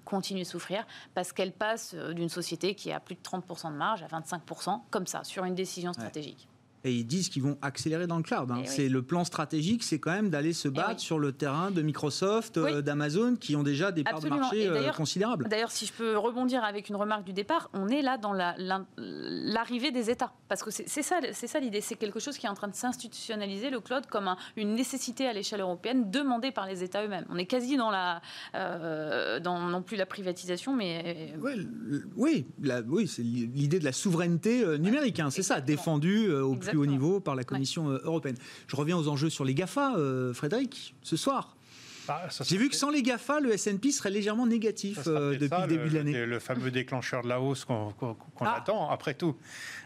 continuer 0.04 0.42
de 0.42 0.48
souffrir 0.48 0.86
parce 1.14 1.32
qu'elle 1.32 1.52
passe 1.52 1.94
euh, 1.94 2.14
d'une 2.14 2.30
société 2.30 2.74
qui 2.74 2.90
a 2.92 2.98
plus 2.98 3.14
de 3.14 3.20
30% 3.20 3.72
de 3.72 3.76
marge 3.76 4.02
à 4.02 4.06
25%, 4.06 4.80
comme 4.90 5.06
ça, 5.06 5.22
sur 5.22 5.44
une 5.44 5.54
décision 5.54 5.92
stratégique 5.92 6.48
et 6.88 6.94
ils 6.94 7.06
disent 7.06 7.28
qu'ils 7.28 7.42
vont 7.42 7.58
accélérer 7.62 8.06
dans 8.06 8.16
le 8.16 8.22
cloud. 8.22 8.50
Hein. 8.50 8.62
Eh 8.64 8.66
c'est 8.66 8.88
le 8.88 9.02
plan 9.02 9.24
stratégique, 9.24 9.82
c'est 9.82 9.98
quand 9.98 10.10
même 10.10 10.30
d'aller 10.30 10.52
se 10.52 10.68
eh 10.68 10.72
battre 10.72 11.00
sur 11.00 11.18
le 11.18 11.32
terrain 11.32 11.70
de 11.70 11.82
Microsoft, 11.82 12.56
euh, 12.56 12.82
d'Amazon, 12.82 13.36
qui 13.36 13.56
ont 13.56 13.62
déjà 13.62 13.92
des 13.92 14.04
parts 14.04 14.20
de 14.20 14.28
marché 14.28 14.66
euh, 14.66 14.90
considérables. 14.92 15.48
D'ailleurs, 15.48 15.70
si 15.70 15.86
je 15.86 15.92
peux 15.92 16.16
rebondir 16.16 16.64
avec 16.64 16.88
une 16.88 16.96
remarque 16.96 17.24
du 17.24 17.32
départ, 17.32 17.70
on 17.74 17.88
est 17.88 18.02
là 18.02 18.18
dans 18.18 18.32
l'arrivée 18.96 19.90
des 19.90 20.10
États, 20.10 20.32
parce 20.48 20.62
que 20.62 20.70
c'est 20.70 21.02
ça, 21.02 21.20
c'est 21.32 21.46
ça 21.46 21.60
l'idée. 21.60 21.80
C'est 21.80 21.96
quelque 21.96 22.20
chose 22.20 22.38
qui 22.38 22.46
est 22.46 22.48
en 22.48 22.54
train 22.54 22.68
de 22.68 22.74
s'institutionnaliser 22.74 23.70
le 23.70 23.80
cloud 23.80 24.06
comme 24.06 24.34
une 24.56 24.74
nécessité 24.74 25.26
à 25.26 25.32
l'échelle 25.32 25.60
européenne, 25.60 26.10
demandée 26.10 26.50
par 26.50 26.66
les 26.66 26.82
États 26.82 27.04
eux-mêmes. 27.04 27.26
On 27.28 27.36
est 27.36 27.46
quasi 27.46 27.76
dans 27.76 27.90
la, 27.90 28.20
euh, 28.54 29.40
dans 29.40 29.58
non 29.60 29.82
plus 29.82 29.96
la 29.96 30.06
privatisation, 30.06 30.74
mais 30.74 31.34
oui, 32.16 32.46
oui, 32.56 33.08
c'est 33.08 33.22
l'idée 33.22 33.78
de 33.78 33.84
la 33.84 33.92
souveraineté 33.92 34.78
numérique. 34.78 35.20
Hein, 35.20 35.30
c'est 35.30 35.42
ça, 35.42 35.60
défendue 35.60 36.30
au 36.32 36.56
plus 36.56 36.77
haut 36.78 36.86
niveau 36.86 37.20
par 37.20 37.34
la 37.34 37.44
Commission 37.44 37.90
euh, 37.90 38.00
européenne. 38.04 38.36
Je 38.66 38.76
reviens 38.76 38.96
aux 38.96 39.08
enjeux 39.08 39.30
sur 39.30 39.44
les 39.44 39.54
GAFA, 39.54 39.96
euh, 39.96 40.32
Frédéric, 40.34 40.94
ce 41.02 41.16
soir. 41.16 41.54
Bah, 42.06 42.26
J'ai 42.42 42.56
vu 42.56 42.70
que 42.70 42.76
sans 42.76 42.88
les 42.88 43.02
GAFA, 43.02 43.38
le 43.40 43.52
S&P 43.52 43.90
serait 43.90 44.10
légèrement 44.10 44.46
négatif 44.46 45.00
euh, 45.06 45.36
depuis 45.36 45.60
le 45.60 45.66
début 45.66 45.90
de 45.90 45.94
l'année. 45.94 46.24
Le 46.24 46.38
fameux 46.38 46.70
déclencheur 46.70 47.22
de 47.22 47.28
la 47.28 47.38
hausse 47.38 47.66
qu'on 47.66 47.92
ah. 48.40 48.56
attend, 48.56 48.88
après 48.88 49.12
tout. 49.12 49.36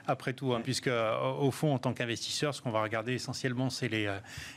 Après 0.06 0.32
tout, 0.32 0.52
hein, 0.52 0.60
puisque 0.62 0.90
au 1.40 1.50
fond, 1.50 1.74
en 1.74 1.78
tant 1.78 1.92
qu'investisseur, 1.94 2.54
ce 2.54 2.62
qu'on 2.62 2.70
va 2.70 2.82
regarder 2.82 3.14
essentiellement, 3.14 3.70
c'est 3.70 3.88
les, 3.88 4.12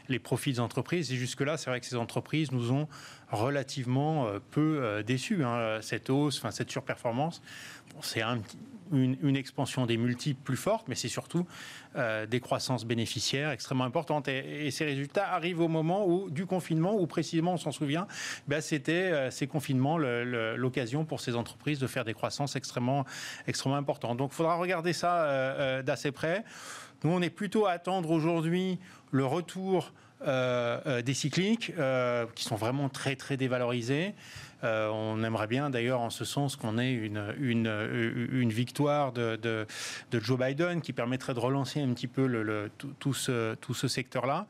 les 0.09 0.19
profits 0.19 0.53
des 0.53 0.59
entreprises. 0.59 1.11
Et 1.11 1.15
jusque-là, 1.15 1.57
c'est 1.57 1.71
vrai 1.71 1.79
que 1.79 1.87
ces 1.87 1.95
entreprises 1.95 2.51
nous 2.51 2.71
ont 2.71 2.87
relativement 3.31 4.27
peu 4.51 5.03
déçus. 5.03 5.43
Hein, 5.43 5.79
cette 5.81 6.11
hausse, 6.11 6.37
enfin, 6.37 6.51
cette 6.51 6.69
surperformance, 6.69 7.41
c'est 8.01 8.21
un, 8.21 8.41
une, 8.91 9.35
expansion 9.35 9.85
des 9.85 9.97
multiples 9.97 10.39
plus 10.43 10.57
forte, 10.57 10.87
mais 10.87 10.95
c'est 10.95 11.07
surtout 11.07 11.45
euh, 11.95 12.25
des 12.25 12.39
croissances 12.39 12.85
bénéficiaires 12.85 13.51
extrêmement 13.51 13.83
importantes. 13.83 14.27
Et, 14.27 14.69
ces 14.71 14.85
résultats 14.85 15.33
arrivent 15.33 15.61
au 15.61 15.67
moment 15.67 16.07
où, 16.07 16.29
du 16.29 16.45
confinement, 16.45 16.95
où 16.95 17.07
précisément, 17.07 17.53
on 17.53 17.57
s'en 17.57 17.71
souvient, 17.71 18.07
ben, 18.47 18.61
c'était 18.61 18.91
euh, 18.91 19.31
ces 19.31 19.47
confinements 19.47 19.97
l'occasion 19.97 21.05
pour 21.05 21.19
ces 21.19 21.35
entreprises 21.35 21.79
de 21.79 21.87
faire 21.87 22.05
des 22.05 22.13
croissances 22.13 22.55
extrêmement, 22.55 23.05
extrêmement 23.47 23.77
importantes. 23.77 24.17
Donc 24.17 24.31
il 24.33 24.35
faudra 24.35 24.55
regarder 24.55 24.93
ça 24.93 25.25
euh, 25.25 25.81
d'assez 25.81 26.11
près. 26.11 26.43
Nous, 27.03 27.11
on 27.11 27.21
est 27.21 27.29
plutôt 27.29 27.65
à 27.65 27.71
attendre 27.71 28.11
aujourd'hui 28.11 28.79
le 29.11 29.25
retour 29.25 29.93
des 30.25 31.13
cycliques, 31.13 31.73
qui 32.33 32.43
sont 32.43 32.55
vraiment 32.55 32.89
très, 32.89 33.15
très 33.15 33.37
dévalorisés. 33.37 34.15
On 34.65 35.23
aimerait 35.23 35.47
bien 35.47 35.69
d'ailleurs 35.69 36.01
en 36.01 36.10
ce 36.10 36.25
sens 36.25 36.56
qu'on 36.56 36.78
ait 36.78 36.91
une, 36.91 37.34
une, 37.39 38.49
victoire 38.51 39.12
de, 39.12 39.65
Joe 40.12 40.39
Biden 40.39 40.82
qui 40.82 40.93
permettrait 40.93 41.34
de 41.34 41.39
relancer 41.39 41.82
un 41.82 41.93
petit 41.93 42.08
peu 42.08 42.69
tout, 42.99 43.13
ce, 43.13 43.88
secteur-là. 43.88 44.47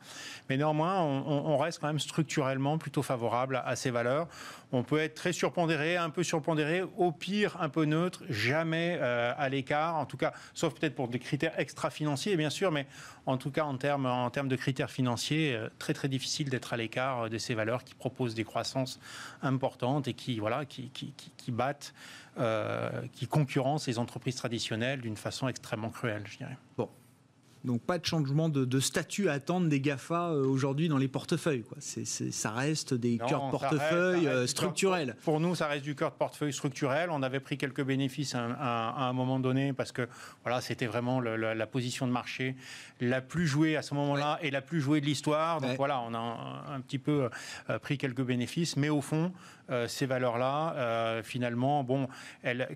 Mais 0.48 0.56
néanmoins, 0.56 1.00
on, 1.02 1.56
reste 1.56 1.80
quand 1.80 1.86
même 1.86 1.98
structurellement 1.98 2.78
plutôt 2.78 3.02
favorable 3.02 3.62
à, 3.64 3.76
ces 3.76 3.90
valeurs. 3.90 4.28
On 4.72 4.82
peut 4.82 4.98
être 4.98 5.14
très 5.14 5.32
surpondéré, 5.32 5.96
un 5.96 6.10
peu 6.10 6.22
surpondéré, 6.22 6.82
au 6.96 7.12
pire 7.12 7.56
un 7.60 7.68
peu 7.68 7.84
neutre, 7.84 8.22
jamais 8.28 8.98
à 8.98 9.48
l'écart, 9.48 9.96
en 9.96 10.06
tout 10.06 10.16
cas, 10.16 10.32
sauf 10.54 10.74
peut-être 10.74 10.94
pour 10.94 11.08
des 11.08 11.18
critères 11.18 11.58
extra-financiers, 11.58 12.36
bien 12.36 12.50
sûr, 12.50 12.72
mais 12.72 12.86
en 13.26 13.36
tout 13.36 13.50
cas 13.50 13.64
en 13.64 13.76
termes, 13.76 14.06
en 14.06 14.30
termes 14.30 14.48
de 14.48 14.56
critères 14.56 14.90
financiers, 14.90 15.54
euh, 15.54 15.68
très 15.78 15.92
très 15.92 16.08
difficile 16.08 16.48
d'être 16.48 16.72
à 16.72 16.76
l'écart 16.76 17.22
euh, 17.22 17.28
de 17.28 17.38
ces 17.38 17.54
valeurs 17.54 17.84
qui 17.84 17.94
proposent 17.94 18.34
des 18.34 18.44
croissances 18.44 19.00
importantes 19.42 20.05
et 20.08 20.14
qui, 20.14 20.38
voilà, 20.38 20.64
qui, 20.64 20.90
qui, 20.90 21.12
qui 21.14 21.52
battent, 21.52 21.94
euh, 22.38 23.02
qui 23.12 23.26
concurrencent 23.26 23.86
les 23.86 23.98
entreprises 23.98 24.36
traditionnelles 24.36 25.00
d'une 25.00 25.16
façon 25.16 25.48
extrêmement 25.48 25.90
cruelle, 25.90 26.24
je 26.26 26.38
dirais. 26.38 26.56
Bon, 26.76 26.88
donc 27.66 27.82
pas 27.82 27.98
de 27.98 28.06
changement 28.06 28.48
de, 28.48 28.80
statut 28.80 29.28
à 29.28 29.32
attendre 29.32 29.68
des 29.68 29.80
GAFA 29.80 30.30
euh, 30.30 30.46
aujourd'hui 30.46 30.88
dans 30.88 30.98
les 30.98 31.08
portefeuilles. 31.08 31.64
Quoi. 31.64 31.78
ça 31.80 32.50
reste 32.52 32.94
des 32.94 33.18
cœurs 33.18 33.46
de 33.46 33.50
portefeuille 33.50 34.28
euh, 34.28 34.46
structurels. 34.46 35.16
pour 35.24 35.40
nous, 35.40 35.56
ça 35.56 35.66
reste 35.66 35.82
du 35.82 35.96
cœur 35.96 36.12
de 36.12 36.16
portefeuille 36.16 36.52
structurel. 36.52 37.10
On 37.10 37.22
avait 37.22 37.40
pris 37.40 37.58
quelques 37.58 37.82
bénéfices 37.82 38.36
à, 38.36 39.08
un 39.08 39.12
moment 39.12 39.40
donné 39.40 39.72
parce 39.72 39.90
que 39.90 40.08
voilà, 40.44 40.60
c'était 40.60 40.86
vraiment 40.86 41.20
la, 41.20 41.66
position 41.66 42.06
de 42.06 42.12
marché 42.12 42.54
la 43.00 43.20
plus 43.20 43.48
jouée 43.48 43.76
à 43.76 43.82
ce 43.82 43.94
moment-là 43.94 44.38
et 44.42 44.52
la 44.52 44.62
plus 44.62 44.80
jouée 44.80 45.00
de 45.00 45.06
l'histoire. 45.06 45.60
Donc 45.60 45.76
voilà, 45.76 46.00
on 46.00 46.14
a 46.14 46.64
un, 46.72 46.80
petit 46.80 46.98
peu 46.98 47.28
euh, 47.68 47.78
pris 47.80 47.98
quelques 47.98 48.22
bénéfices. 48.22 48.76
Mais 48.76 48.88
au 48.88 49.00
fond, 49.00 49.32
ces 49.88 50.06
valeurs-là, 50.06 51.22
finalement, 51.22 51.82
bon, 51.82 52.08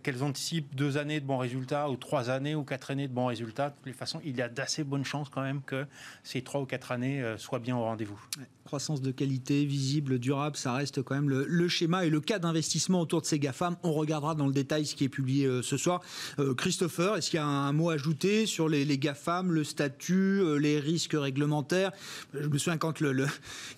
qu'elles 0.03 0.23
anticipent 0.23 0.75
deux 0.75 0.99
années 0.99 1.21
de 1.21 1.27
bons 1.27 1.39
résultats 1.39 1.89
ou 1.89 1.97
trois 1.97 2.31
années 2.31 2.55
ou 2.55 2.65
quatre 2.65 2.91
années 2.91 3.09
de 3.09 3.13
bons 3.13 3.27
résultats, 3.27 3.71
de 3.71 3.75
toutes 3.75 3.87
les 3.87 3.93
façons, 3.93 4.21
il 4.25 4.37
y 4.37 4.43
a 4.43 4.49
d'assez 4.49 4.85
bonne 4.85 5.05
chance 5.05 5.29
quand 5.29 5.43
même 5.43 5.63
que 5.63 5.87
ces 6.23 6.43
trois 6.43 6.61
ou 6.61 6.67
quatre 6.67 6.93
années 6.93 7.23
euh, 7.23 7.39
soient 7.39 7.59
bien 7.59 7.77
au 7.77 7.83
rendez-vous 7.83 8.21
croissance 8.71 9.03
de 9.03 9.11
qualité, 9.11 9.65
visible, 9.65 10.21
durable, 10.21 10.57
ça 10.57 10.75
reste 10.75 11.03
quand 11.03 11.17
même 11.17 11.29
le, 11.29 11.69
schéma 11.69 12.07
et 12.07 12.09
le 12.09 12.21
cas 12.21 12.39
d'investissement 12.39 13.01
autour 13.01 13.21
de 13.21 13.27
ces 13.27 13.41
GAFAM. 13.41 13.75
On 13.83 13.93
regardera 13.93 14.37
dans 14.37 14.47
le 14.47 14.53
détail 14.53 14.87
ce 14.87 14.95
qui 14.95 15.03
est 15.03 15.09
publié 15.09 15.45
euh, 15.45 15.61
ce 15.61 15.77
soir. 15.77 16.01
Euh, 16.39 16.55
Christopher, 16.55 17.17
est-ce 17.17 17.31
qu'il 17.31 17.39
y 17.39 17.43
a 17.43 17.47
un, 17.47 17.73
mot 17.73 17.91
ajouté 17.91 18.47
sur 18.47 18.69
les, 18.69 18.87
GAFAM, 18.97 19.51
le 19.51 19.65
statut, 19.65 20.41
euh, 20.41 20.55
les 20.55 20.79
risques 20.79 21.17
réglementaires? 21.19 21.91
Je 22.33 22.47
me 22.47 22.59
souviens 22.59 22.79
quand 22.79 23.01
le, 23.01 23.27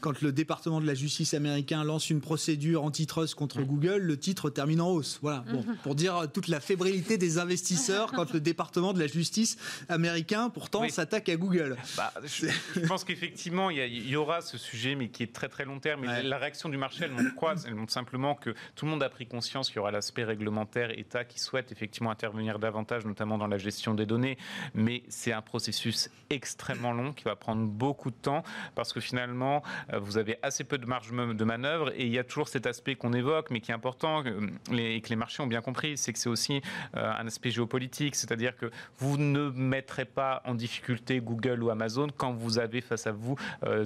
quand 0.02 0.20
le 0.20 0.30
département 0.30 0.78
de 0.78 0.86
la 0.86 0.92
justice 0.92 1.32
américain 1.32 1.84
lance 1.84 2.10
une 2.10 2.20
procédure 2.20 2.84
antitrust 2.84 3.34
contre 3.34 3.62
Google, 3.62 3.96
le 3.96 4.18
titre 4.18 4.50
termine 4.50 4.82
en 4.82 4.90
hausse. 4.90 5.20
Voilà, 5.22 5.42
bon, 5.50 5.62
mhm. 5.62 5.76
pour 5.84 5.94
dire 5.94 6.26
toute 6.34 6.48
la 6.48 6.60
fébrilité 6.60 7.16
des 7.16 7.38
investisseurs 7.38 8.12
quand 8.12 8.30
le 8.34 8.40
département 8.40 8.92
de 8.92 8.98
la 8.98 9.06
justice 9.06 9.56
américain 9.88 10.50
pourtant 10.50 10.86
s'attaque 10.90 11.30
à 11.30 11.36
Google. 11.36 11.78
Bah, 11.96 12.12
je, 12.24 12.86
pense 12.86 13.04
qu'effectivement, 13.04 13.70
il 13.70 14.06
y, 14.06 14.16
aura 14.16 14.42
ce 14.42 14.58
sujet 14.58 14.81
mais 14.96 15.08
qui 15.08 15.22
est 15.22 15.32
très 15.32 15.48
très 15.48 15.64
long 15.64 15.78
terme. 15.78 16.04
Et 16.04 16.22
la 16.22 16.38
réaction 16.38 16.68
du 16.68 16.76
marché, 16.76 17.04
elle 17.04 17.12
montre 17.12 17.34
quoi? 17.34 17.54
Elle 17.66 17.74
montre 17.74 17.92
simplement 17.92 18.34
que 18.34 18.50
tout 18.74 18.84
le 18.84 18.90
monde 18.90 19.02
a 19.02 19.08
pris 19.08 19.26
conscience 19.26 19.68
qu'il 19.68 19.76
y 19.76 19.78
aura 19.78 19.90
l'aspect 19.90 20.24
réglementaire, 20.24 20.96
État 20.98 21.24
qui 21.24 21.40
souhaite 21.40 21.72
effectivement 21.72 22.10
intervenir 22.10 22.58
davantage, 22.58 23.04
notamment 23.04 23.38
dans 23.38 23.46
la 23.46 23.58
gestion 23.58 23.94
des 23.94 24.06
données. 24.06 24.38
Mais 24.74 25.02
c'est 25.08 25.32
un 25.32 25.42
processus 25.42 26.10
extrêmement 26.30 26.92
long 26.92 27.12
qui 27.12 27.24
va 27.24 27.36
prendre 27.36 27.66
beaucoup 27.66 28.10
de 28.10 28.16
temps 28.16 28.42
parce 28.74 28.92
que 28.92 29.00
finalement, 29.00 29.62
euh, 29.92 29.98
vous 29.98 30.18
avez 30.18 30.38
assez 30.42 30.64
peu 30.64 30.78
de 30.78 30.86
marge 30.86 31.10
de 31.12 31.44
manœuvre 31.44 31.92
et 31.94 32.06
il 32.06 32.12
y 32.12 32.18
a 32.18 32.24
toujours 32.24 32.48
cet 32.48 32.66
aspect 32.66 32.94
qu'on 32.94 33.12
évoque, 33.12 33.50
mais 33.50 33.60
qui 33.60 33.70
est 33.70 33.74
important 33.74 34.24
euh, 34.24 34.48
et 34.72 35.00
que 35.00 35.08
les 35.08 35.16
marchés 35.16 35.42
ont 35.42 35.46
bien 35.46 35.60
compris, 35.60 35.96
c'est 35.96 36.12
que 36.12 36.18
c'est 36.18 36.28
aussi 36.28 36.62
euh, 36.96 37.12
un 37.18 37.26
aspect 37.26 37.50
géopolitique, 37.50 38.14
c'est-à-dire 38.14 38.56
que 38.56 38.70
vous 38.98 39.16
ne 39.16 39.50
mettrez 39.50 40.04
pas 40.04 40.42
en 40.44 40.54
difficulté 40.54 41.20
Google 41.20 41.62
ou 41.62 41.70
Amazon 41.70 42.08
quand 42.16 42.32
vous 42.32 42.58
avez 42.58 42.80
face 42.80 43.06
à 43.06 43.12
vous 43.12 43.36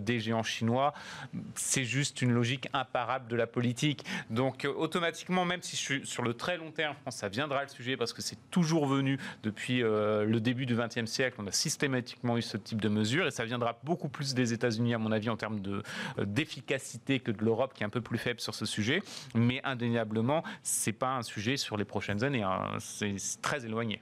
des 0.01 0.21
géants 0.21 0.43
chinois 0.43 0.76
c'est 1.55 1.85
juste 1.85 2.23
une 2.23 2.33
logique 2.33 2.69
imparable 2.73 3.29
de 3.29 3.37
la 3.37 3.47
politique. 3.47 4.05
Donc 4.31 4.65
euh, 4.65 4.73
automatiquement, 4.73 5.45
même 5.45 5.63
si 5.63 5.77
je 5.77 5.81
suis 5.81 6.07
sur 6.07 6.23
le 6.23 6.35
très 6.35 6.57
long 6.57 6.71
terme, 6.71 6.95
ça 7.09 7.29
viendra 7.29 7.63
le 7.63 7.69
sujet 7.69 7.97
parce 7.97 8.13
que 8.13 8.23
c'est 8.23 8.39
toujours 8.51 8.87
venu 8.87 9.19
depuis 9.43 9.83
euh, 9.83 10.25
le 10.25 10.41
début 10.41 10.67
du 10.67 10.77
XXe 10.77 11.07
siècle. 11.11 11.37
On 11.39 11.47
a 11.47 11.53
systématiquement 11.53 12.37
eu 12.37 12.43
ce 12.43 12.57
type 12.57 12.81
de 12.81 12.89
mesures 12.89 13.27
et 13.27 13.31
ça 13.31 13.45
viendra 13.45 13.79
beaucoup 13.85 14.09
plus 14.09 14.35
des 14.35 14.53
États-Unis, 14.53 14.95
à 14.95 14.99
mon 14.99 15.13
avis, 15.13 15.31
en 15.31 15.37
termes 15.37 15.61
euh, 15.67 16.25
d'efficacité 16.25 17.21
que 17.21 17.31
de 17.31 17.45
l'Europe 17.45 17.75
qui 17.75 17.83
est 17.83 17.87
un 17.87 17.91
peu 17.91 18.01
plus 18.01 18.19
faible 18.19 18.41
sur 18.41 18.55
ce 18.55 18.67
sujet. 18.67 19.03
Mais 19.35 19.61
indéniablement, 19.65 20.43
c'est 20.63 20.93
pas 20.93 21.17
un 21.17 21.23
sujet 21.23 21.57
sur 21.57 21.77
les 21.77 21.85
prochaines 21.85 22.25
années. 22.25 22.43
Hein. 22.43 22.77
C'est 22.79 23.17
très 23.43 23.65
éloigné. 23.65 24.01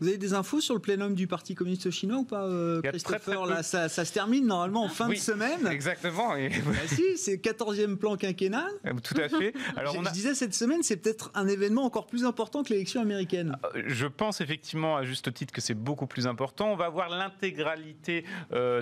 Vous 0.00 0.08
avez 0.08 0.18
des 0.18 0.34
infos 0.34 0.60
sur 0.60 0.74
le 0.74 0.80
plénum 0.80 1.14
du 1.14 1.26
Parti 1.26 1.54
communiste 1.54 1.90
chinois 1.90 2.18
ou 2.18 2.24
pas, 2.24 2.44
euh, 2.44 2.80
Christopher 2.82 3.46
Là, 3.46 3.62
ça, 3.62 3.88
se 3.88 4.12
termine 4.12 4.46
normalement 4.46 4.84
en 4.84 4.88
fin 4.88 5.08
de 5.08 5.14
semaine. 5.14 5.66
Exactement. 5.66 6.36
Et... 6.36 6.48
Bah 6.48 6.72
si, 6.86 7.16
c'est 7.16 7.36
14e 7.36 7.96
plan 7.96 8.16
quinquennal. 8.16 8.70
Euh, 8.86 8.92
tout 9.02 9.14
à 9.20 9.28
fait. 9.28 9.54
Alors, 9.76 9.96
on 9.96 10.04
je 10.04 10.10
disais, 10.10 10.34
cette 10.34 10.54
semaine, 10.54 10.82
c'est 10.82 10.96
peut-être 10.96 11.30
un 11.34 11.46
événement 11.46 11.84
encore 11.84 12.06
plus 12.06 12.24
important 12.24 12.62
que 12.62 12.70
l'élection 12.70 13.00
américaine. 13.00 13.56
Euh, 13.74 13.82
je 13.86 14.06
pense 14.06 14.40
effectivement, 14.40 14.96
à 14.96 15.04
juste 15.04 15.32
titre, 15.32 15.52
que 15.52 15.60
c'est 15.60 15.74
beaucoup 15.74 16.06
plus 16.06 16.26
important. 16.26 16.72
On 16.72 16.76
va 16.76 16.86
avoir 16.86 17.08
l'intégralité 17.08 18.24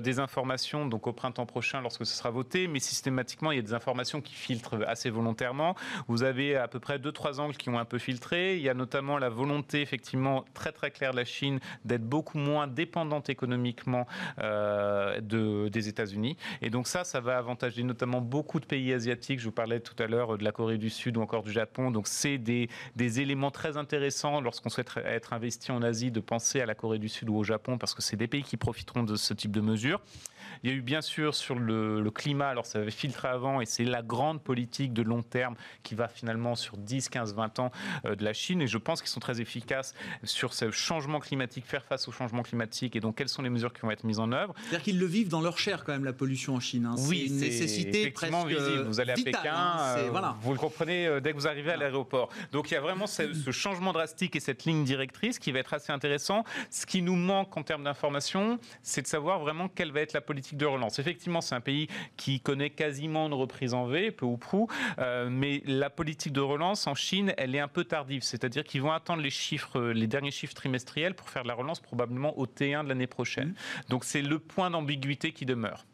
des 0.02 0.18
informations 0.18 0.86
donc 0.86 1.06
au 1.06 1.12
printemps 1.12 1.46
prochain 1.46 1.80
lorsque 1.80 2.06
ce 2.06 2.14
sera 2.14 2.30
voté, 2.30 2.68
mais 2.68 2.78
systématiquement, 2.78 3.52
il 3.52 3.56
y 3.56 3.58
a 3.58 3.62
des 3.62 3.74
informations 3.74 4.20
qui 4.20 4.34
filtrent 4.34 4.80
assez 4.86 5.10
volontairement. 5.10 5.74
Vous 6.08 6.22
avez 6.22 6.56
à 6.56 6.68
peu 6.68 6.80
près 6.80 6.98
deux, 6.98 7.12
trois 7.12 7.40
angles 7.40 7.56
qui 7.56 7.70
ont 7.70 7.78
un 7.78 7.84
peu 7.84 7.98
filtré. 7.98 8.56
Il 8.56 8.62
y 8.62 8.68
a 8.68 8.74
notamment 8.74 9.18
la 9.18 9.28
volonté, 9.28 9.80
effectivement, 9.80 10.44
très, 10.54 10.72
très 10.72 10.91
clair 10.92 11.12
la 11.12 11.24
Chine 11.24 11.58
d'être 11.84 12.04
beaucoup 12.04 12.38
moins 12.38 12.66
dépendante 12.66 13.28
économiquement 13.28 14.06
euh, 14.38 15.20
de, 15.20 15.68
des 15.68 15.88
États-Unis. 15.88 16.36
Et 16.60 16.70
donc 16.70 16.86
ça, 16.86 17.04
ça 17.04 17.20
va 17.20 17.38
avantager 17.38 17.82
notamment 17.82 18.20
beaucoup 18.20 18.60
de 18.60 18.66
pays 18.66 18.92
asiatiques. 18.92 19.40
Je 19.40 19.46
vous 19.46 19.52
parlais 19.52 19.80
tout 19.80 20.00
à 20.02 20.06
l'heure 20.06 20.38
de 20.38 20.44
la 20.44 20.52
Corée 20.52 20.78
du 20.78 20.90
Sud 20.90 21.16
ou 21.16 21.22
encore 21.22 21.42
du 21.42 21.52
Japon. 21.52 21.90
Donc 21.90 22.06
c'est 22.06 22.38
des, 22.38 22.68
des 22.96 23.20
éléments 23.20 23.50
très 23.50 23.76
intéressants 23.76 24.40
lorsqu'on 24.40 24.68
souhaite 24.68 24.92
être 25.04 25.32
investi 25.32 25.72
en 25.72 25.82
Asie 25.82 26.10
de 26.10 26.20
penser 26.20 26.60
à 26.60 26.66
la 26.66 26.74
Corée 26.74 26.98
du 26.98 27.08
Sud 27.08 27.28
ou 27.28 27.36
au 27.36 27.44
Japon 27.44 27.78
parce 27.78 27.94
que 27.94 28.02
c'est 28.02 28.16
des 28.16 28.28
pays 28.28 28.42
qui 28.42 28.56
profiteront 28.56 29.02
de 29.02 29.16
ce 29.16 29.34
type 29.34 29.52
de 29.52 29.60
mesures. 29.60 30.00
Il 30.62 30.70
y 30.70 30.72
a 30.72 30.76
eu 30.76 30.82
bien 30.82 31.00
sûr 31.00 31.34
sur 31.34 31.58
le, 31.58 32.10
climat, 32.10 32.48
alors 32.48 32.66
ça 32.66 32.80
avait 32.80 32.90
filtré 32.90 33.28
avant, 33.28 33.60
et 33.60 33.66
c'est 33.66 33.84
la 33.84 34.02
grande 34.02 34.42
politique 34.42 34.92
de 34.92 35.02
long 35.02 35.22
terme 35.22 35.54
qui 35.82 35.94
va 35.94 36.08
finalement 36.08 36.54
sur 36.54 36.76
10, 36.76 37.08
15, 37.08 37.34
20 37.34 37.58
ans 37.58 37.70
euh, 38.04 38.14
de 38.14 38.24
la 38.24 38.32
Chine. 38.32 38.60
Et 38.60 38.66
je 38.66 38.78
pense 38.78 39.00
qu'ils 39.00 39.10
sont 39.10 39.20
très 39.20 39.40
efficaces 39.40 39.94
sur 40.24 40.52
ce 40.52 40.70
changement 40.70 41.20
climatique, 41.20 41.64
faire 41.64 41.84
face 41.84 42.06
au 42.08 42.12
changement 42.12 42.42
climatique, 42.42 42.96
et 42.96 43.00
donc 43.00 43.16
quelles 43.16 43.28
sont 43.28 43.42
les 43.42 43.50
mesures 43.50 43.72
qui 43.72 43.80
vont 43.80 43.90
être 43.90 44.04
mises 44.04 44.18
en 44.18 44.30
œuvre. 44.32 44.54
C'est-à-dire 44.62 44.82
qu'ils 44.82 44.98
le 44.98 45.06
vivent 45.06 45.28
dans 45.28 45.40
leur 45.40 45.58
chair 45.58 45.84
quand 45.84 45.92
même, 45.92 46.04
la 46.04 46.12
pollution 46.12 46.54
en 46.54 46.60
Chine. 46.60 46.86
Hein. 46.86 46.96
Oui, 47.08 47.24
c'est 47.28 47.34
une 47.34 47.40
nécessité 47.40 48.10
presque 48.10 48.34
visible. 48.46 48.82
Vous 48.82 49.00
allez 49.00 49.12
à 49.12 49.16
Pékin, 49.16 49.54
hein, 49.54 49.96
euh, 49.98 50.08
voilà. 50.10 50.36
vous 50.40 50.52
le 50.52 50.58
comprenez 50.58 51.06
euh, 51.06 51.20
dès 51.20 51.32
que 51.32 51.36
vous 51.36 51.46
arrivez 51.46 51.72
à 51.72 51.76
l'aéroport. 51.76 52.28
Donc 52.52 52.70
il 52.70 52.74
y 52.74 52.76
a 52.76 52.80
vraiment 52.80 53.06
ce, 53.06 53.32
ce, 53.32 53.50
changement 53.50 53.92
drastique 53.92 54.36
et 54.36 54.40
cette 54.40 54.64
ligne 54.64 54.84
directrice 54.84 55.38
qui 55.38 55.52
va 55.52 55.60
être 55.60 55.74
assez 55.74 55.92
intéressant. 55.92 56.44
Ce 56.70 56.86
qui 56.86 57.02
nous 57.02 57.16
manque 57.16 57.56
en 57.56 57.62
termes 57.62 57.84
d'information, 57.84 58.58
c'est 58.82 59.02
de 59.02 59.06
savoir 59.06 59.40
vraiment 59.40 59.68
quelle 59.68 59.92
va 59.92 60.00
être 60.00 60.12
la 60.12 60.20
politique 60.20 60.41
de 60.52 60.66
relance. 60.66 60.98
Effectivement, 60.98 61.40
c'est 61.40 61.54
un 61.54 61.60
pays 61.60 61.88
qui 62.16 62.40
connaît 62.40 62.70
quasiment 62.70 63.26
une 63.26 63.34
reprise 63.34 63.74
en 63.74 63.86
V, 63.86 64.10
peu 64.10 64.26
ou 64.26 64.36
prou, 64.36 64.68
euh, 64.98 65.28
mais 65.30 65.62
la 65.66 65.90
politique 65.90 66.32
de 66.32 66.40
relance 66.40 66.86
en 66.86 66.94
Chine, 66.94 67.32
elle 67.36 67.54
est 67.54 67.60
un 67.60 67.68
peu 67.68 67.84
tardive. 67.84 68.22
C'est-à-dire 68.22 68.64
qu'ils 68.64 68.82
vont 68.82 68.92
attendre 68.92 69.22
les 69.22 69.30
chiffres, 69.30 69.80
les 69.80 70.06
derniers 70.06 70.30
chiffres 70.30 70.54
trimestriels 70.54 71.14
pour 71.14 71.30
faire 71.30 71.44
la 71.44 71.54
relance 71.54 71.80
probablement 71.80 72.38
au 72.38 72.46
T1 72.46 72.84
de 72.84 72.88
l'année 72.88 73.06
prochaine. 73.06 73.48
Mmh. 73.48 73.90
Donc 73.90 74.04
c'est 74.04 74.22
le 74.22 74.38
point 74.38 74.70
d'ambiguïté 74.70 75.32
qui 75.32 75.46
demeure 75.46 75.84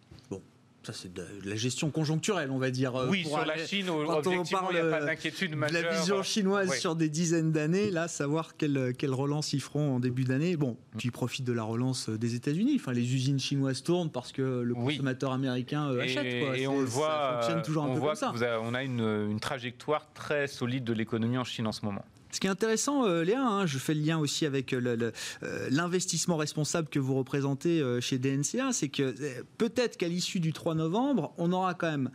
ça 0.93 0.99
c'est 1.03 1.13
de, 1.13 1.23
la 1.45 1.57
gestion 1.57 1.91
conjoncturelle, 1.91 2.51
on 2.51 2.59
va 2.59 2.71
dire. 2.71 2.97
Euh, 2.97 3.09
oui, 3.11 3.25
sur 3.25 3.45
la 3.45 3.59
Chine, 3.67 3.87
quand 3.89 4.27
on 4.27 4.43
parle 4.45 4.75
il 4.75 4.81
n'y 4.81 4.89
a 4.89 4.91
pas 4.91 5.05
d'inquiétude 5.05 5.55
majeure. 5.55 5.83
La 5.83 5.99
vision 5.99 6.23
chinoise 6.23 6.75
sur 6.79 6.97
des 6.97 7.11
dizaines 7.11 7.53
d'années, 7.53 7.91
là, 7.91 8.09
savoir 8.09 8.57
quelle, 8.57 8.95
quelle, 8.97 9.13
relance 9.13 9.53
ils 9.53 9.61
feront 9.61 9.97
en 9.97 10.01
début 10.01 10.25
d'année. 10.25 10.57
Bon, 10.57 10.79
puis 10.97 11.09
ils 11.09 11.13
profitent 11.13 11.45
de 11.45 11.53
la 11.53 11.63
relance 11.63 12.09
des 12.09 12.35
États-Unis. 12.35 12.77
Enfin, 12.77 12.93
les 12.93 13.15
usines 13.15 13.39
chinoises 13.39 13.83
tournent 13.83 14.11
parce 14.11 14.33
que 14.33 14.63
le 14.63 14.75
consommateur 14.75 15.33
américain 15.33 15.91
euh, 15.91 16.01
achète. 16.01 16.25
Et 16.57 16.67
on 16.67 16.81
le 16.81 16.87
voit, 16.87 17.09
ça 17.09 17.39
fonctionne 17.41 17.63
toujours 17.63 17.85
un 17.85 17.95
peu 17.95 18.01
comme 18.01 18.15
ça. 18.15 18.33
on 18.63 18.73
a 18.73 18.83
une, 18.83 19.01
une 19.01 19.41
trajectoire 19.41 20.11
très 20.15 20.47
solide 20.47 20.85
de 20.85 20.95
l'économie 20.95 21.37
en 21.37 21.45
Chine 21.45 21.67
en 21.67 21.73
ce 21.73 21.85
moment. 21.85 22.05
Ce 22.31 22.41
qui 22.41 22.47
est 22.47 22.51
intéressant, 22.51 23.05
euh, 23.05 23.23
Léa, 23.25 23.43
hein, 23.43 23.67
je 23.67 23.79
fais 23.79 23.95
le 23.95 24.03
lien 24.03 24.19
aussi 24.19 24.45
avec 24.45 24.73
euh, 24.73 25.13
euh, 25.43 25.69
l'investissement 25.71 26.37
responsable 26.37 26.89
que 26.89 26.99
vous 26.99 27.15
représentez 27.15 27.83
chez 28.01 28.19
DNCA, 28.19 28.73
c'est 28.73 28.89
que 28.89 29.15
peut-être 29.57 29.97
qu'à 29.97 30.09
l'issue 30.09 30.41
du 30.41 30.53
3 30.53 30.75
novembre, 30.75 31.33
on 31.39 31.53
aura 31.53 31.75
quand 31.75 31.91
même 31.91 32.11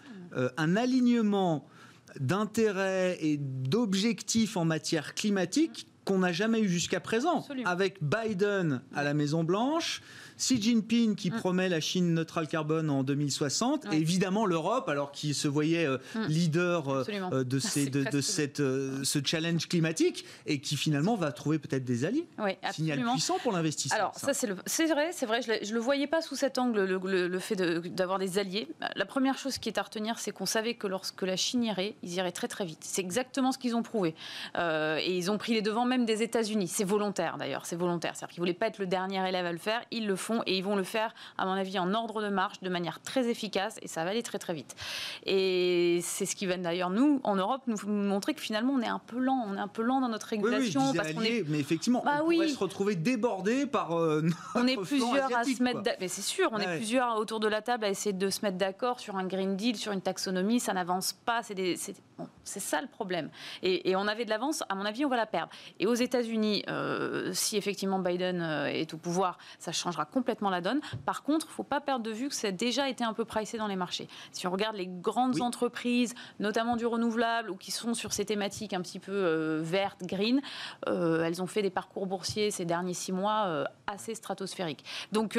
un 0.58 0.76
alignement 0.76 1.68
d'intérêts 2.20 3.18
et 3.22 3.38
d'objectifs 3.38 4.58
en 4.58 4.66
matière 4.66 5.14
climatique 5.14 5.88
qu'on 6.06 6.20
n'a 6.20 6.32
jamais 6.32 6.60
eu 6.60 6.68
jusqu'à 6.68 7.00
présent, 7.00 7.40
Absolument. 7.40 7.70
avec 7.70 8.04
Biden 8.04 8.82
à 8.94 9.04
la 9.04 9.14
Maison 9.14 9.44
Blanche, 9.44 10.02
Xi 10.44 10.62
Jinping 10.62 11.16
qui 11.16 11.32
Mm. 11.32 11.36
promet 11.36 11.70
la 11.70 11.80
Chine 11.80 12.14
neutrale 12.14 12.48
carbone 12.50 12.90
en 12.90 13.04
2060, 13.04 13.86
Ouais. 13.86 13.96
et 13.98 14.00
évidemment 14.02 14.46
l'Europe, 14.46 14.90
alors 14.90 15.12
qui 15.14 15.34
se 15.34 15.48
voyait 15.48 15.86
euh, 15.86 15.98
Mm. 16.16 16.26
leader 16.28 16.90
euh, 16.90 17.04
euh, 17.32 17.44
de, 17.46 17.60
ces, 17.86 17.90
de, 17.90 18.20
cette, 18.22 18.60
euh, 18.60 19.04
ce 19.06 19.20
challenge 19.24 19.68
climatique, 19.70 20.26
et 20.46 20.60
qui 20.60 20.76
finalement 20.76 21.16
va 21.16 21.32
trouver 21.32 21.60
peut-être 21.60 21.86
des 21.86 22.04
alliés. 22.04 22.28
Oui, 22.40 22.52
Signal 22.72 23.02
puissant 23.12 23.38
pour 23.42 23.54
l'investissement. 23.54 23.98
Alors 23.98 24.16
ça, 24.16 24.34
c'est 24.34 24.48
vrai, 24.88 25.12
c'est 25.14 25.26
vrai. 25.26 25.42
Je, 25.42 25.66
je 25.66 25.74
le 25.74 25.80
voyais 25.80 26.08
pas 26.08 26.22
sous 26.22 26.36
cet 26.36 26.58
angle, 26.58 26.84
le, 26.84 26.98
le- 26.98 27.28
le 27.28 27.40
fait 27.40 27.56
de- 27.56 27.80
d'avoir 27.88 28.20
des 28.20 28.38
alliés. 28.38 28.68
La 28.96 29.06
première 29.06 29.38
chose 29.38 29.58
qui 29.58 29.70
est 29.70 29.78
à 29.78 29.84
retenir, 29.84 30.20
c'est 30.20 30.32
qu'on 30.32 30.46
savait 30.46 30.74
que 30.74 30.88
lorsque 30.88 31.22
la 31.22 31.38
Chine 31.38 31.64
irait, 31.64 31.96
ils 32.04 32.14
iraient 32.16 32.32
très 32.34 32.48
très 32.50 32.66
vite. 32.66 32.80
C'est 32.82 33.02
exactement 33.02 33.52
ce 33.54 33.58
qu'ils 33.58 33.76
ont 33.76 33.84
prouvé, 33.84 34.14
et 34.58 35.18
ils 35.18 35.32
ont 35.32 35.38
pris 35.38 35.54
les 35.54 35.62
devants 35.62 35.86
même 35.86 36.06
des 36.06 36.22
États-Unis. 36.22 36.68
C'est 36.68 36.84
volontaire 36.84 37.38
d'ailleurs, 37.38 37.66
c'est 37.66 37.76
volontaire. 37.76 38.16
C'est-à-dire 38.16 38.34
qu'ils 38.34 38.42
voulaient 38.42 38.54
pas 38.54 38.68
être 38.68 38.80
le 38.80 38.88
dernier 38.88 39.28
élève 39.28 39.46
à 39.46 39.52
le 39.52 39.58
faire. 39.58 39.82
Ils 39.92 40.08
le 40.08 40.16
font 40.16 40.33
et 40.48 40.58
ils 40.58 40.64
vont 40.64 40.76
le 40.76 40.84
faire, 40.84 41.14
à 41.38 41.46
mon 41.46 41.52
avis, 41.52 41.78
en 41.78 41.94
ordre 41.94 42.22
de 42.24 42.30
marche, 42.30 42.60
de 42.62 42.70
manière 42.70 43.00
très 43.02 43.28
efficace, 43.30 43.78
et 43.84 43.88
ça 43.88 44.04
va 44.04 44.10
aller 44.10 44.24
très 44.24 44.40
très 44.40 44.54
vite. 44.54 44.76
Et 45.26 46.00
c'est 46.04 46.26
ce 46.26 46.36
qui 46.36 46.46
va 46.46 46.58
d'ailleurs 46.58 46.90
nous, 46.90 47.22
en 47.24 47.36
Europe, 47.36 47.62
nous 47.68 47.78
montrer 47.88 48.34
que 48.34 48.42
finalement 48.42 48.74
on 48.74 48.82
est 48.82 48.88
un 48.88 49.00
peu 49.00 49.20
lent, 49.20 49.46
on 49.48 49.56
est 49.56 49.60
un 49.60 49.68
peu 49.68 49.82
lent 49.84 50.02
dans 50.02 50.10
notre 50.10 50.28
Oui, 50.32 50.40
oui, 50.42 50.50
régulation 50.50 50.82
disais 50.82 50.98
parce 50.98 51.14
qu'on 51.14 51.22
est 51.22 51.44
mais 51.48 51.60
effectivement, 51.60 52.02
Bah 52.06 52.20
on 52.24 52.28
oui. 52.28 52.36
pourrait 52.38 52.48
se 52.50 52.58
retrouver 52.60 52.96
débordé 52.96 53.66
par 53.66 53.98
euh, 53.98 54.22
On 54.56 54.66
est 54.68 54.78
plusieurs 54.78 55.36
à 55.36 55.44
se 55.44 55.62
mettre. 55.62 55.82
quoi. 55.82 55.92
d'a- 55.92 55.98
Mais 56.00 56.08
c'est 56.08 56.22
sûr, 56.22 56.50
on 56.52 56.58
Ouais. 56.58 56.64
est 56.66 56.78
plusieurs 56.78 57.18
autour 57.18 57.40
de 57.40 57.48
la 57.48 57.62
table 57.62 57.86
à 57.86 57.90
essayer 57.90 58.14
de 58.14 58.30
se 58.30 58.42
mettre 58.44 58.58
d'accord 58.58 59.00
sur 59.00 59.16
un 59.18 59.26
Green 59.26 59.56
Deal, 59.56 59.76
sur 59.76 59.92
une 59.92 60.02
taxonomie. 60.02 60.60
Ça 60.60 60.74
n'avance 60.74 61.14
pas. 61.14 61.44
C'est 61.44 61.56
des- 61.56 61.78
bon, 62.18 62.28
ça 62.44 62.82
le 62.82 62.88
problème. 62.88 63.30
Et, 63.62 63.90
et 63.90 63.96
on 63.96 64.08
avait 64.08 64.26
de 64.26 64.30
l'avance. 64.30 64.64
À 64.70 64.76
mon 64.76 64.86
avis, 64.86 65.06
on 65.06 65.10
va 65.10 65.18
la 65.18 65.26
perdre. 65.26 65.52
Et 65.80 65.88
aux 65.88 65.94
États-Unis, 65.94 66.64
euh, 66.70 67.32
si 67.34 67.58
effectivement 67.58 68.00
Biden 68.00 68.42
euh, 68.42 68.66
est 68.66 68.94
au 68.94 68.98
pouvoir, 68.98 69.38
ça 69.60 69.72
changera 69.72 70.06
complètement 70.14 70.50
la 70.50 70.62
donne. 70.62 70.80
Par 71.06 71.24
contre, 71.24 71.48
il 71.50 71.54
faut 71.54 71.64
pas 71.64 71.82
perdre 71.82 72.04
de 72.04 72.12
vue 72.12 72.30
que 72.30 72.36
ça 72.36 72.50
a 72.50 72.52
déjà 72.52 72.88
été 72.88 73.04
un 73.04 73.14
peu 73.14 73.26
pricé 73.26 73.58
dans 73.58 73.68
les 73.68 73.76
marchés. 73.76 74.08
Si 74.32 74.48
on 74.48 74.52
regarde 74.52 74.76
les 74.76 74.88
grandes 74.88 75.36
Oui. 75.36 75.42
entreprises, 75.42 76.14
notamment 76.40 76.76
du 76.76 76.86
renouvelable, 76.86 77.50
ou 77.50 77.56
qui 77.56 77.72
sont 77.72 77.94
sur 77.94 78.14
ces 78.14 78.26
thématiques 78.26 78.74
un 78.74 78.82
petit 78.82 79.00
peu 79.00 79.12
euh, 79.12 79.60
vertes, 79.64 80.04
green, 80.04 80.42
euh, 80.88 81.24
elles 81.24 81.42
ont 81.42 81.48
fait 81.48 81.62
des 81.62 81.70
parcours 81.70 82.06
boursiers 82.06 82.52
ces 82.52 82.66
derniers 82.66 82.94
six 82.94 83.12
mois 83.12 83.46
euh, 83.48 83.66
assez 83.88 84.14
stratosphériques. 84.16 84.86
Donc, 85.12 85.38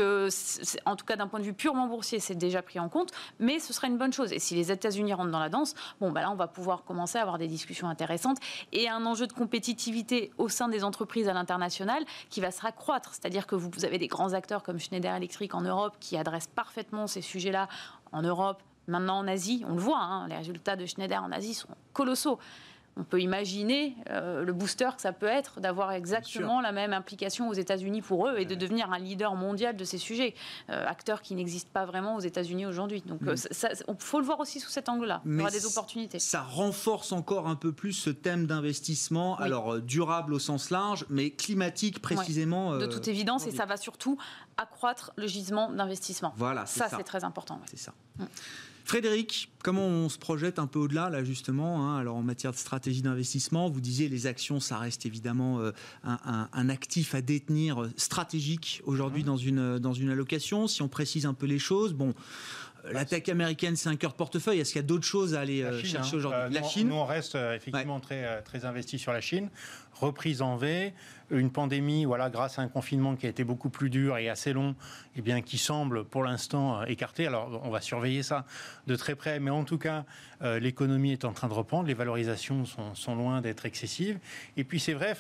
en 0.87 0.97
tout 0.97 1.05
cas, 1.07 1.17
d'un 1.17 1.29
point 1.29 1.41
de 1.41 1.45
vue 1.45 1.55
purement 1.55 1.87
boursier, 1.87 2.19
c'est 2.19 2.35
déjà 2.35 2.63
pris 2.63 2.81
en 2.81 2.89
compte, 2.89 3.13
mais 3.39 3.59
ce 3.59 3.73
serait 3.73 3.87
une 3.87 3.99
bonne 3.99 4.13
chose. 4.13 4.33
Et 4.33 4.39
si 4.39 4.55
les 4.55 4.73
États-Unis 4.73 5.15
rentrent 5.15 5.31
dans 5.31 5.39
la 5.39 5.49
danse, 5.49 5.75
bon, 6.01 6.11
bah 6.11 6.21
là, 6.21 6.31
on 6.31 6.35
va 6.35 6.49
pouvoir 6.49 6.85
commencer 6.85 7.19
à 7.19 7.23
avoir 7.23 7.39
des 7.39 7.47
discussions 7.47 7.89
intéressantes 7.89 8.39
et 8.73 8.89
un 8.89 9.07
enjeu 9.07 9.27
de 9.27 9.33
compétitivité 9.33 10.33
au 10.39 10.49
sein 10.49 10.69
des 10.69 10.83
entreprises 10.83 11.29
à 11.29 11.33
l'international 11.33 12.05
qui 12.31 12.41
va 12.41 12.51
se 12.51 12.61
raccroître. 12.61 13.11
C'est-à-dire 13.13 13.47
que 13.47 13.55
vous, 13.55 13.71
vous 13.73 13.85
avez 13.85 13.99
des 13.99 14.09
grands 14.09 14.33
acteurs 14.33 14.63
comme 14.65 14.81
Schneider 14.81 15.15
Electric 15.15 15.55
en 15.55 15.61
Europe 15.61 15.97
qui 16.01 16.17
adressent 16.17 16.49
parfaitement 16.49 17.07
ces 17.07 17.21
sujets-là 17.21 17.69
en 18.13 18.23
Europe. 18.23 18.63
Maintenant 18.87 19.19
en 19.19 19.29
Asie, 19.29 19.65
on 19.69 19.75
le 19.75 19.81
voit, 19.81 20.01
hein, 20.01 20.29
les 20.29 20.37
résultats 20.37 20.77
de 20.77 20.85
Schneider 20.87 21.23
en 21.23 21.33
Asie 21.33 21.55
sont 21.55 21.69
colossaux. 21.93 22.39
On 22.97 23.03
peut 23.03 23.21
imaginer 23.21 23.97
euh, 24.11 24.45
le 24.45 24.53
booster 24.53 24.89
que 24.95 25.03
ça 25.03 25.13
peut 25.13 25.27
être 25.27 25.59
d'avoir 25.61 25.91
exactement 25.93 26.61
la 26.61 26.71
même 26.71 26.93
implication 26.93 27.49
aux 27.49 27.53
États-Unis 27.53 28.03
pour 28.03 28.29
eux 28.29 28.39
et 28.39 28.45
de 28.45 28.55
devenir 28.55 28.93
un 28.93 29.01
leader 29.01 29.35
mondial 29.35 29.77
de 29.77 29.83
ces 29.85 29.99
sujets, 29.99 30.35
euh, 30.71 30.87
acteurs 30.87 31.21
qui 31.21 31.35
n'existent 31.35 31.71
pas 31.73 31.87
vraiment 31.87 32.15
aux 32.15 32.21
États-Unis 32.21 32.67
aujourd'hui. 32.67 33.03
Donc, 33.05 33.21
Mm. 33.23 33.29
euh, 33.31 33.35
on 33.89 33.97
faut 33.99 34.21
le 34.21 34.25
voir 34.27 34.39
aussi 34.39 34.61
sous 34.61 34.71
cet 34.71 34.89
angle-là. 34.89 35.23
Il 35.27 35.37
y 35.37 35.41
aura 35.41 35.51
des 35.51 35.67
opportunités. 35.67 36.21
Ça 36.21 36.43
renforce 36.43 37.11
encore 37.11 37.49
un 37.49 37.57
peu 37.57 37.73
plus 37.73 37.93
ce 37.95 38.11
thème 38.11 38.47
d'investissement, 38.47 39.39
Oui. 39.41 39.45
alors 39.47 39.81
durable 39.81 40.33
au 40.33 40.39
sens 40.39 40.71
large, 40.71 41.05
mais 41.11 41.31
climatique 41.31 42.01
précisément. 42.01 42.77
De 42.77 42.87
toute 42.87 43.09
évidence, 43.09 43.47
et 43.49 43.51
ça 43.51 43.67
va 43.67 43.77
surtout 43.77 44.19
accroître 44.57 45.11
le 45.17 45.27
gisement 45.27 45.69
d'investissement. 45.73 46.33
Voilà, 46.37 46.65
c'est 46.67 46.79
Ça, 46.79 46.89
ça. 46.89 46.97
c'est 46.99 47.03
très 47.05 47.25
important. 47.25 47.57
ouais. 47.57 47.61
C'est 47.67 47.79
ça. 47.79 47.93
Mm. 48.19 48.25
Frédéric, 48.85 49.51
comment 49.63 49.87
on 49.87 50.09
se 50.11 50.19
projette 50.19 50.59
un 50.59 50.67
peu 50.67 50.79
au-delà, 50.79 51.09
là, 51.09 51.25
justement 51.25 51.89
hein, 51.91 51.97
Alors, 51.99 52.17
en 52.17 52.23
matière 52.23 52.53
de 52.53 52.57
stratégie 52.57 53.01
d'investissement, 53.01 53.71
vous 53.71 53.81
disiez 53.81 54.09
les 54.11 54.27
actions, 54.27 54.61
ça 54.61 54.77
reste 54.79 55.07
évidemment 55.07 55.59
euh, 55.61 55.73
un, 56.05 56.19
un- 56.27 56.49
un 56.53 56.69
actif 56.69 57.15
à 57.15 57.23
détenir 57.23 57.83
euh, 57.83 57.91
stratégique 57.97 58.83
aujourd'hui 58.85 59.23
Mmh. 59.23 59.27
dans, 59.27 59.37
une, 59.39 59.59
euh, 59.59 59.79
dans 59.79 59.95
une 59.95 60.11
allocation. 60.11 60.67
Si 60.67 60.83
on 60.83 60.89
précise 60.89 61.25
un 61.25 61.33
peu 61.35 61.47
les 61.47 61.59
choses, 61.59 61.95
bon, 61.95 62.13
euh, 62.85 62.93
la 62.93 63.07
tech 63.07 63.29
américaine, 63.31 63.75
c'est 63.77 63.89
un 63.89 63.97
cœur 63.97 64.11
de 64.13 64.17
portefeuille. 64.17 64.59
Est-ce 64.61 64.73
qu'il 64.73 64.83
y 64.83 64.85
a 64.85 64.87
d'autres 64.87 65.07
choses 65.07 65.35
à 65.35 65.41
aller 65.41 65.65
Chine, 65.81 65.91
chercher 65.91 66.15
hein. 66.15 66.19
aujourd'hui? 66.19 66.55
La 66.55 66.61
nous, 66.61 66.69
Chine? 66.69 66.89
Nous, 66.89 66.95
on 66.95 67.07
reste 67.07 67.37
effectivement 67.37 68.01
très, 68.01 68.43
très 68.43 68.67
investi 68.67 68.99
sur 68.99 69.13
la 69.13 69.23
Chine. 69.23 69.49
Reprise 69.95 70.43
en 70.43 70.57
V, 70.57 70.93
une 71.31 71.51
pandémie, 71.51 72.05
voilà, 72.05 72.31
grâce 72.31 72.59
à 72.59 72.63
un 72.63 72.69
confinement 72.69 73.17
qui 73.17 73.27
a 73.27 73.29
été 73.29 73.45
beaucoup 73.45 73.71
plus 73.71 73.91
dur 73.91 74.19
et 74.19 74.29
assez 74.29 74.53
long, 74.53 74.75
et 75.17 75.23
bien, 75.23 75.41
qui 75.41 75.59
semble 75.59 76.05
pour 76.05 76.23
l'instant 76.23 76.81
euh, 76.81 76.85
écarté. 76.87 77.27
Alors, 77.27 77.61
on 77.65 77.71
va 77.71 77.81
surveiller 77.81 78.23
ça 78.23 78.45
de 78.87 78.97
très 78.97 79.15
près, 79.15 79.41
mais 79.41 79.51
en 79.51 79.65
tout 79.65 79.79
cas, 79.79 80.05
euh, 80.43 80.59
l'économie 80.59 81.13
est 81.13 81.25
en 81.25 81.33
train 81.33 81.49
de 81.49 81.55
reprendre, 81.55 81.87
les 81.87 81.95
valorisations 81.95 82.65
sont, 82.65 83.15
loin 83.15 83.41
d'être 83.41 83.67
excessives. 83.67 84.19
Et 84.57 84.65
puis, 84.65 84.81
c'est 84.81 84.93
vrai, 84.93 85.15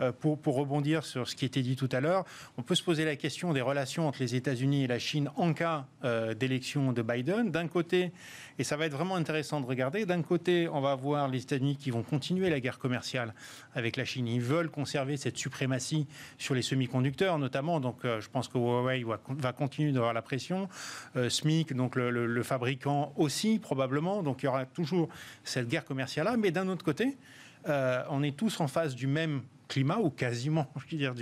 euh, 0.00 0.12
pour, 0.12 0.38
rebondir 0.54 1.04
sur 1.04 1.28
ce 1.28 1.36
qui 1.36 1.44
était 1.44 1.62
dit 1.62 1.76
tout 1.76 1.88
à 1.92 2.00
l'heure, 2.00 2.24
on 2.58 2.62
peut 2.62 2.74
se 2.74 2.82
poser 2.82 3.04
la 3.04 3.16
question 3.16 3.52
des 3.52 3.60
relations 3.60 4.08
entre 4.08 4.20
les 4.20 4.34
États-Unis 4.34 4.84
et 4.84 4.86
la 4.86 4.98
Chine 4.98 5.30
en 5.36 5.52
cas 5.52 5.86
euh, 6.04 6.34
d'élection 6.34 6.92
de 6.92 7.02
Biden. 7.02 7.50
D'un 7.50 7.68
côté, 7.68 8.12
et 8.58 8.64
ça 8.64 8.76
va 8.76 8.86
être 8.86 8.92
vraiment 8.92 9.16
intéressant 9.16 9.60
de 9.60 9.66
regarder. 9.66 10.06
D'un 10.06 10.22
côté, 10.22 10.68
on 10.68 10.80
va 10.80 10.94
voir 10.94 11.28
les 11.28 11.42
États-Unis 11.42 11.76
qui 11.76 11.90
vont 11.90 12.02
continuer 12.02 12.50
la 12.50 12.60
guerre 12.60 12.78
commerciale 12.78 13.34
avec 13.74 13.96
la 13.96 14.04
Chine. 14.04 14.13
Ils 14.16 14.40
veulent 14.40 14.70
conserver 14.70 15.16
cette 15.16 15.36
suprématie 15.36 16.06
sur 16.38 16.54
les 16.54 16.62
semi-conducteurs, 16.62 17.38
notamment. 17.38 17.80
Donc, 17.80 18.04
euh, 18.04 18.20
je 18.20 18.28
pense 18.28 18.48
que 18.48 18.58
Huawei 18.58 19.04
va, 19.04 19.52
continuer 19.52 19.92
d'avoir 19.92 20.12
la 20.12 20.22
pression. 20.22 20.68
Euh, 21.16 21.28
SMIC, 21.28 21.74
donc 21.74 21.96
le, 21.96 22.42
fabricant 22.42 23.12
aussi, 23.16 23.58
probablement. 23.58 24.22
Donc, 24.22 24.42
il 24.42 24.46
y 24.46 24.48
aura 24.48 24.66
toujours 24.66 25.08
cette 25.42 25.68
guerre 25.68 25.84
commerciale-là. 25.84 26.36
Mais 26.36 26.50
d'un 26.50 26.68
autre 26.68 26.84
côté, 26.84 27.16
euh, 27.68 28.02
on 28.10 28.22
est 28.22 28.36
tous 28.36 28.60
en 28.60 28.68
face 28.68 28.94
du 28.94 29.06
même 29.06 29.42
climat, 29.68 29.98
ou 29.98 30.10
quasiment, 30.10 30.66
je 30.86 30.96
veux 30.96 30.98
dire, 30.98 31.14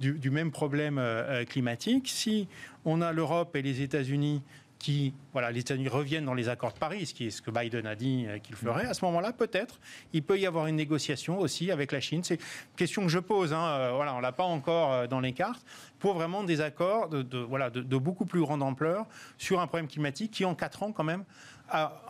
du, 0.00 0.30
même 0.30 0.50
problème 0.50 1.02
climatique. 1.48 2.08
Si 2.08 2.48
on 2.84 3.02
a 3.02 3.12
l'Europe 3.12 3.56
et 3.56 3.62
les 3.62 3.82
États-Unis 3.82 4.42
qui, 4.78 5.12
voilà, 5.32 5.50
les 5.50 5.60
États-Unis 5.60 5.88
reviennent 5.88 6.24
dans 6.24 6.34
les 6.34 6.48
accords 6.48 6.72
de 6.72 6.78
Paris, 6.78 7.06
ce 7.06 7.14
qui 7.14 7.26
est 7.26 7.30
ce 7.30 7.42
que 7.42 7.50
Biden 7.50 7.86
a 7.86 7.94
dit 7.96 8.26
euh, 8.26 8.38
qu'il 8.38 8.54
ferait, 8.54 8.86
à 8.86 8.94
ce 8.94 9.04
moment-là, 9.06 9.32
peut-être, 9.32 9.80
il 10.12 10.22
peut 10.22 10.38
y 10.38 10.46
avoir 10.46 10.66
une 10.66 10.76
négociation 10.76 11.40
aussi 11.40 11.70
avec 11.70 11.90
la 11.92 12.00
Chine. 12.00 12.22
C'est 12.22 12.34
une 12.34 12.76
question 12.76 13.02
que 13.02 13.08
je 13.08 13.18
pose, 13.18 13.52
hein, 13.52 13.66
euh, 13.66 13.92
voilà, 13.94 14.14
on 14.14 14.20
l'a 14.20 14.32
pas 14.32 14.44
encore 14.44 14.92
euh, 14.92 15.06
dans 15.06 15.20
les 15.20 15.32
cartes, 15.32 15.64
pour 15.98 16.14
vraiment 16.14 16.44
des 16.44 16.60
accords 16.60 17.08
de, 17.08 17.38
voilà, 17.38 17.70
de, 17.70 17.96
beaucoup 17.96 18.24
plus 18.24 18.40
grande 18.40 18.62
ampleur 18.62 19.06
sur 19.36 19.60
un 19.60 19.66
problème 19.66 19.88
climatique 19.88 20.30
qui, 20.30 20.44
en 20.44 20.54
quatre 20.54 20.84
ans, 20.84 20.92
quand 20.92 21.04
même, 21.04 21.24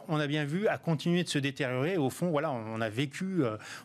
on 0.08 0.20
a 0.20 0.26
bien 0.26 0.44
vu, 0.44 0.68
a 0.68 0.78
continué 0.78 1.24
de 1.24 1.28
se 1.28 1.38
détériorer. 1.38 1.96
Au 1.96 2.10
fond, 2.10 2.28
voilà, 2.30 2.52
on 2.52 2.80
a 2.80 2.88
vécu, 2.88 3.42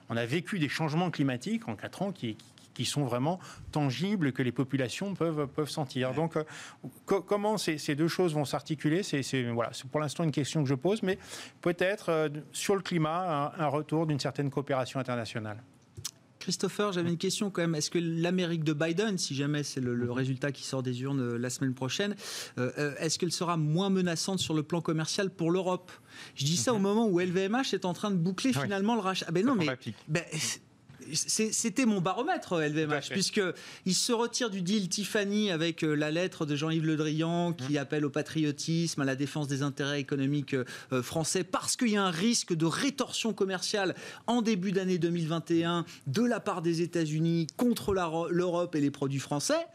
on 0.09 0.17
a 0.17 0.25
vécu 0.25 0.59
des 0.59 0.69
changements 0.69 1.09
climatiques 1.09 1.67
en 1.67 1.75
quatre 1.75 2.03
ans 2.03 2.11
qui- 2.11 2.37
qui 2.73 2.85
sont 2.85 3.03
vraiment 3.05 3.39
tangibles 3.71 4.31
que 4.33 4.41
les 4.43 4.51
populations 4.51 5.13
peuvent, 5.13 5.47
peuvent 5.47 5.69
sentir. 5.69 6.13
Donc, 6.13 6.37
euh, 6.37 6.43
co- 7.05 7.21
comment 7.21 7.57
ces, 7.57 7.77
ces 7.77 7.95
deux 7.95 8.07
choses 8.07 8.33
vont 8.33 8.45
s'articuler 8.45 9.03
C'est 9.03 9.21
voilà, 9.51 9.71
c'est 9.73 9.87
pour 9.89 9.99
l'instant 9.99 10.23
une 10.23 10.31
question 10.31 10.63
que 10.63 10.69
je 10.69 10.75
pose, 10.75 11.03
mais 11.03 11.17
peut-être 11.61 12.09
euh, 12.09 12.29
sur 12.51 12.75
le 12.75 12.81
climat, 12.81 13.53
un, 13.57 13.63
un 13.63 13.67
retour 13.67 14.07
d'une 14.07 14.19
certaine 14.19 14.49
coopération 14.49 14.99
internationale. 14.99 15.61
Christopher, 16.39 16.91
j'avais 16.91 17.09
une 17.09 17.17
question 17.17 17.49
quand 17.49 17.61
même. 17.61 17.73
Est-ce 17.73 17.89
que 17.89 17.99
l'Amérique 17.99 18.65
de 18.65 18.73
Biden, 18.73 19.17
si 19.17 19.33
jamais 19.33 19.63
c'est 19.63 19.79
le, 19.79 19.95
le 19.95 20.11
résultat 20.11 20.51
qui 20.51 20.63
sort 20.63 20.83
des 20.83 21.01
urnes 21.01 21.21
euh, 21.21 21.37
la 21.37 21.49
semaine 21.49 21.73
prochaine, 21.73 22.15
euh, 22.57 22.93
est-ce 22.99 23.17
qu'elle 23.17 23.31
sera 23.31 23.55
moins 23.55 23.89
menaçante 23.89 24.39
sur 24.39 24.53
le 24.53 24.61
plan 24.61 24.81
commercial 24.81 25.29
pour 25.29 25.51
l'Europe? 25.51 25.89
Je 26.35 26.43
dis 26.43 26.57
ça 26.57 26.73
au 26.73 26.79
moment 26.79 27.07
où 27.07 27.17
LVMH 27.21 27.73
est 27.73 27.85
en 27.85 27.93
train 27.93 28.11
de 28.11 28.17
boucler 28.17 28.51
Oui. 28.53 28.61
finalement 28.61 28.95
le 28.95 28.99
rachat. 29.01 29.25
Ah 29.29 29.31
ben 29.31 29.45
non, 29.45 29.55
mais 29.55 29.67
ben, 30.09 30.23
c'était 31.13 31.85
mon 31.85 32.01
baromètre 32.01 32.53
à 32.53 32.67
LVMH, 32.67 33.01
fait. 33.01 33.13
puisque 33.13 33.41
il 33.85 33.95
se 33.95 34.11
retire 34.11 34.49
du 34.49 34.61
deal 34.61 34.89
Tiffany 34.89 35.51
avec 35.51 35.83
euh, 35.83 35.93
la 35.93 36.11
lettre 36.11 36.45
de 36.45 36.55
Jean-Yves 36.55 36.85
Le 36.85 36.95
Drian 36.95 37.23
Mmh. 37.23 37.55
qui 37.55 37.77
appelle 37.77 38.05
au 38.05 38.09
patriotisme, 38.09 39.01
à 39.01 39.05
la 39.05 39.15
défense 39.15 39.47
des 39.47 39.61
intérêts 39.61 39.99
économiques 39.99 40.53
euh, 40.53 40.65
euh, 40.91 41.01
français, 41.01 41.43
parce 41.43 41.75
qu'il 41.75 41.89
y 41.89 41.97
a 41.97 42.03
un 42.03 42.11
risque 42.11 42.53
de 42.53 42.65
rétorsion 42.65 43.33
commerciale 43.33 43.95
en 44.27 44.41
début 44.41 44.71
d'année 44.71 44.97
2021 44.97 45.85
de 46.07 46.21
la 46.23 46.39
part 46.39 46.61
des 46.61 46.81
États-Unis 46.81 47.47
contre 47.57 47.93
l'Europe 47.93 48.75
et 48.75 48.81
les 48.81 48.91
produits 48.91 49.19
français. 49.19 49.65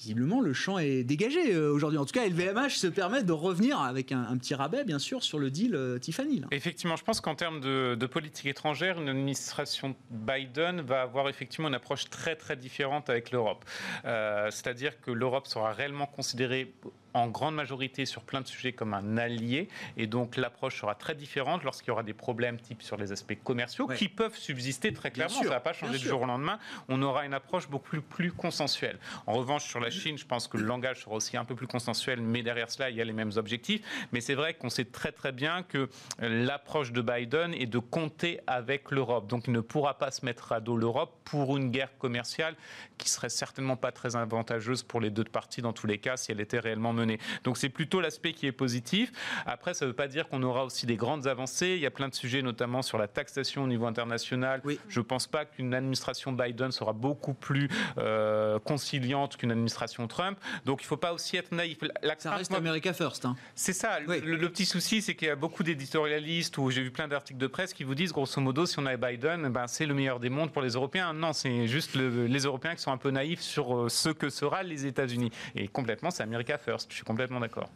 Visiblement, 0.00 0.40
le 0.40 0.54
champ 0.54 0.78
est 0.78 1.04
dégagé 1.04 1.54
euh, 1.54 1.70
aujourd'hui. 1.70 1.98
En 1.98 2.06
tout 2.06 2.14
cas, 2.14 2.26
LVMH 2.26 2.70
se 2.70 2.86
permet 2.86 3.22
de 3.22 3.32
revenir 3.32 3.78
avec 3.78 4.12
un, 4.12 4.34
petit 4.38 4.54
rabais, 4.54 4.82
bien 4.82 4.98
sûr, 4.98 5.22
sur 5.22 5.38
le 5.38 5.50
deal 5.50 5.74
euh, 5.74 5.98
Tiffany. 5.98 6.40
Effectivement, 6.52 6.96
je 6.96 7.04
pense 7.04 7.20
qu'en 7.20 7.34
termes 7.34 7.60
de, 7.60 7.96
de 8.00 8.06
politique 8.06 8.46
étrangère, 8.46 8.98
une 8.98 9.10
administration 9.10 9.94
Biden 10.10 10.80
va 10.80 11.02
avoir 11.02 11.28
effectivement 11.28 11.68
une 11.68 11.74
approche 11.74 12.08
très 12.08 12.34
très 12.34 12.56
différente 12.56 13.10
avec 13.10 13.30
l'Europe. 13.30 13.62
Euh, 14.06 14.50
C'est-à-dire 14.50 14.98
que 15.02 15.10
l'Europe 15.10 15.46
sera 15.46 15.74
réellement 15.74 16.06
considérée 16.06 16.72
en 17.14 17.28
grande 17.28 17.54
majorité 17.54 18.06
sur 18.06 18.22
plein 18.22 18.40
de 18.40 18.46
sujets 18.46 18.72
comme 18.72 18.94
un 18.94 19.16
allié. 19.16 19.68
Et 19.96 20.06
donc 20.06 20.36
l'approche 20.36 20.80
sera 20.80 20.94
très 20.94 21.14
différente 21.14 21.64
lorsqu'il 21.64 21.88
y 21.88 21.90
aura 21.90 22.02
des 22.02 22.14
problèmes 22.14 22.58
type 22.58 22.82
sur 22.82 22.96
les 22.96 23.12
aspects 23.12 23.38
commerciaux 23.42 23.86
qui 23.88 24.08
peuvent 24.08 24.36
subsister 24.36 24.92
très 24.92 25.10
clairement. 25.10 25.34
ça 25.34 25.44
ne 25.44 25.48
va 25.48 25.60
pas 25.60 25.72
changer 25.72 25.98
du 25.98 26.06
jour 26.06 26.22
au 26.22 26.26
lendemain. 26.26 26.58
On 26.88 27.02
aura 27.02 27.24
une 27.24 27.34
approche 27.34 27.68
beaucoup 27.68 27.90
plus, 27.90 28.00
plus 28.02 28.32
consensuelle. 28.32 28.98
En 29.26 29.32
revanche, 29.32 29.64
sur 29.64 29.80
la 29.80 29.90
Chine, 29.90 30.18
je 30.18 30.26
pense 30.26 30.48
que 30.48 30.56
le 30.56 30.64
langage 30.64 31.02
sera 31.02 31.16
aussi 31.16 31.36
un 31.36 31.44
peu 31.44 31.54
plus 31.54 31.66
consensuel, 31.66 32.20
mais 32.20 32.42
derrière 32.42 32.70
cela, 32.70 32.90
il 32.90 32.96
y 32.96 33.00
a 33.00 33.04
les 33.04 33.12
mêmes 33.12 33.32
objectifs. 33.36 33.82
Mais 34.12 34.20
c'est 34.20 34.34
vrai 34.34 34.54
qu'on 34.54 34.70
sait 34.70 34.84
très 34.84 35.12
très 35.12 35.32
bien 35.32 35.62
que 35.62 35.88
l'approche 36.18 36.92
de 36.92 37.00
Biden 37.00 37.54
est 37.54 37.66
de 37.66 37.78
compter 37.78 38.40
avec 38.46 38.90
l'Europe. 38.90 39.26
Donc 39.26 39.46
il 39.46 39.52
ne 39.52 39.60
pourra 39.60 39.98
pas 39.98 40.10
se 40.10 40.24
mettre 40.24 40.52
à 40.52 40.60
dos 40.60 40.76
l'Europe 40.76 41.14
pour 41.24 41.56
une 41.56 41.70
guerre 41.70 41.96
commerciale 41.98 42.56
qui 43.00 43.08
serait 43.08 43.28
certainement 43.28 43.76
pas 43.76 43.90
très 43.92 44.14
avantageuse 44.14 44.82
pour 44.82 45.00
les 45.00 45.10
deux 45.10 45.24
parties 45.24 45.62
dans 45.62 45.72
tous 45.72 45.86
les 45.86 45.98
cas 45.98 46.16
si 46.16 46.30
elle 46.30 46.40
était 46.40 46.58
réellement 46.58 46.92
menée. 46.92 47.18
Donc 47.44 47.56
c'est 47.56 47.68
plutôt 47.68 48.00
l'aspect 48.00 48.32
qui 48.32 48.46
est 48.46 48.52
positif. 48.52 49.10
Après, 49.46 49.74
ça 49.74 49.84
ne 49.84 49.90
veut 49.90 49.96
pas 49.96 50.06
dire 50.06 50.28
qu'on 50.28 50.42
aura 50.42 50.64
aussi 50.64 50.86
des 50.86 50.96
grandes 50.96 51.26
avancées. 51.26 51.74
Il 51.76 51.80
y 51.80 51.86
a 51.86 51.90
plein 51.90 52.08
de 52.08 52.14
sujets, 52.14 52.42
notamment 52.42 52.82
sur 52.82 52.98
la 52.98 53.08
taxation 53.08 53.64
au 53.64 53.66
niveau 53.66 53.86
international. 53.86 54.62
Je 54.88 55.00
ne 55.00 55.04
pense 55.04 55.26
pas 55.26 55.44
qu'une 55.44 55.74
administration 55.74 56.32
Biden 56.32 56.70
sera 56.70 56.92
beaucoup 56.92 57.34
plus 57.34 57.68
euh, 57.98 58.58
conciliante 58.60 59.36
qu'une 59.36 59.50
administration 59.50 60.06
Trump. 60.06 60.38
Donc 60.66 60.82
il 60.82 60.84
ne 60.84 60.88
faut 60.88 60.96
pas 60.96 61.12
aussi 61.12 61.36
être 61.36 61.52
naïf. 61.52 61.78
ça 62.18 62.34
reste 62.34 62.52
America 62.52 62.92
First. 62.92 63.24
Hein. 63.24 63.36
C'est 63.54 63.72
ça. 63.72 64.00
Le, 64.00 64.48
petit 64.48 64.66
souci, 64.66 65.00
c'est 65.00 65.14
qu'il 65.14 65.28
y 65.28 65.30
a 65.30 65.36
beaucoup 65.36 65.62
d'éditorialistes 65.62 66.58
où 66.58 66.70
j'ai 66.70 66.82
vu 66.82 66.90
plein 66.90 67.08
d'articles 67.08 67.38
de 67.38 67.46
presse 67.46 67.72
qui 67.72 67.84
vous 67.84 67.94
disent, 67.94 68.12
grosso 68.12 68.40
modo, 68.40 68.66
si 68.66 68.78
on 68.78 68.86
a 68.86 68.96
Biden, 68.96 69.48
ben, 69.48 69.66
c'est 69.66 69.86
le 69.86 69.94
meilleur 69.94 70.20
des 70.20 70.28
mondes 70.28 70.52
pour 70.52 70.62
les 70.62 70.70
Européens. 70.70 71.12
Non, 71.12 71.32
c'est 71.32 71.66
juste 71.66 71.94
les 71.94 72.40
Européens 72.40 72.74
qui 72.74 72.82
sont 72.82 72.89
un 72.92 72.98
peu 72.98 73.10
naïfs 73.10 73.40
sur 73.40 73.76
euh, 73.76 73.88
ce 73.88 74.08
que 74.08 74.28
sera 74.28 74.62
les 74.62 74.86
États-Unis. 74.86 75.30
Et 75.54 75.68
complètement, 75.68 76.10
c'est 76.10 76.22
America 76.22 76.58
First. 76.58 76.90
Je 76.90 76.96
suis 76.96 77.04
complètement 77.04 77.40
d'accord. 77.40 77.70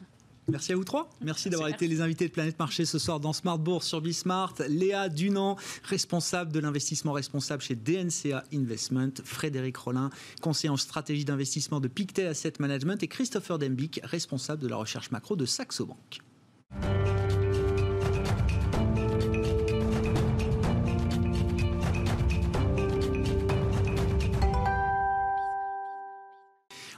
Merci 0.49 0.73
à 0.73 0.77
vous 0.77 0.85
trois. 0.85 1.09
Merci 1.23 1.49
d'avoir 1.49 1.71
été 1.71 1.89
les 1.89 2.03
invités 2.03 2.29
de 2.29 2.33
Planète 2.33 2.59
Marché 2.59 2.85
ce 2.85 2.99
soir 2.99 3.19
dans 3.19 3.33
Smart 3.33 3.59
Bourse 3.59 3.87
sur 3.87 4.03
Bismart. 4.03 4.55
Léa 4.69 5.09
Dunant, 5.09 5.57
responsable 5.85 6.53
de 6.53 6.61
l'investissement 6.61 7.13
responsable 7.13 7.63
chez 7.63 7.75
DNCA 7.75 8.45
Investment. 8.53 9.13
Frédéric 9.25 9.77
Rollin, 9.79 10.11
conseiller 10.43 10.69
en 10.69 10.77
stratégie 10.77 11.25
d'investissement 11.25 11.81
de 11.81 11.89
Pictet 11.89 12.27
Asset 12.27 12.55
Management. 12.59 13.03
Et 13.03 13.09
Christopher 13.09 13.59
Dembic, 13.59 14.01
responsable 14.05 14.61
de 14.63 14.69
la 14.69 14.77
recherche 14.77 15.11
macro 15.11 15.35
de 15.35 15.47
Saxo 15.47 15.87
Bank. 15.87 16.21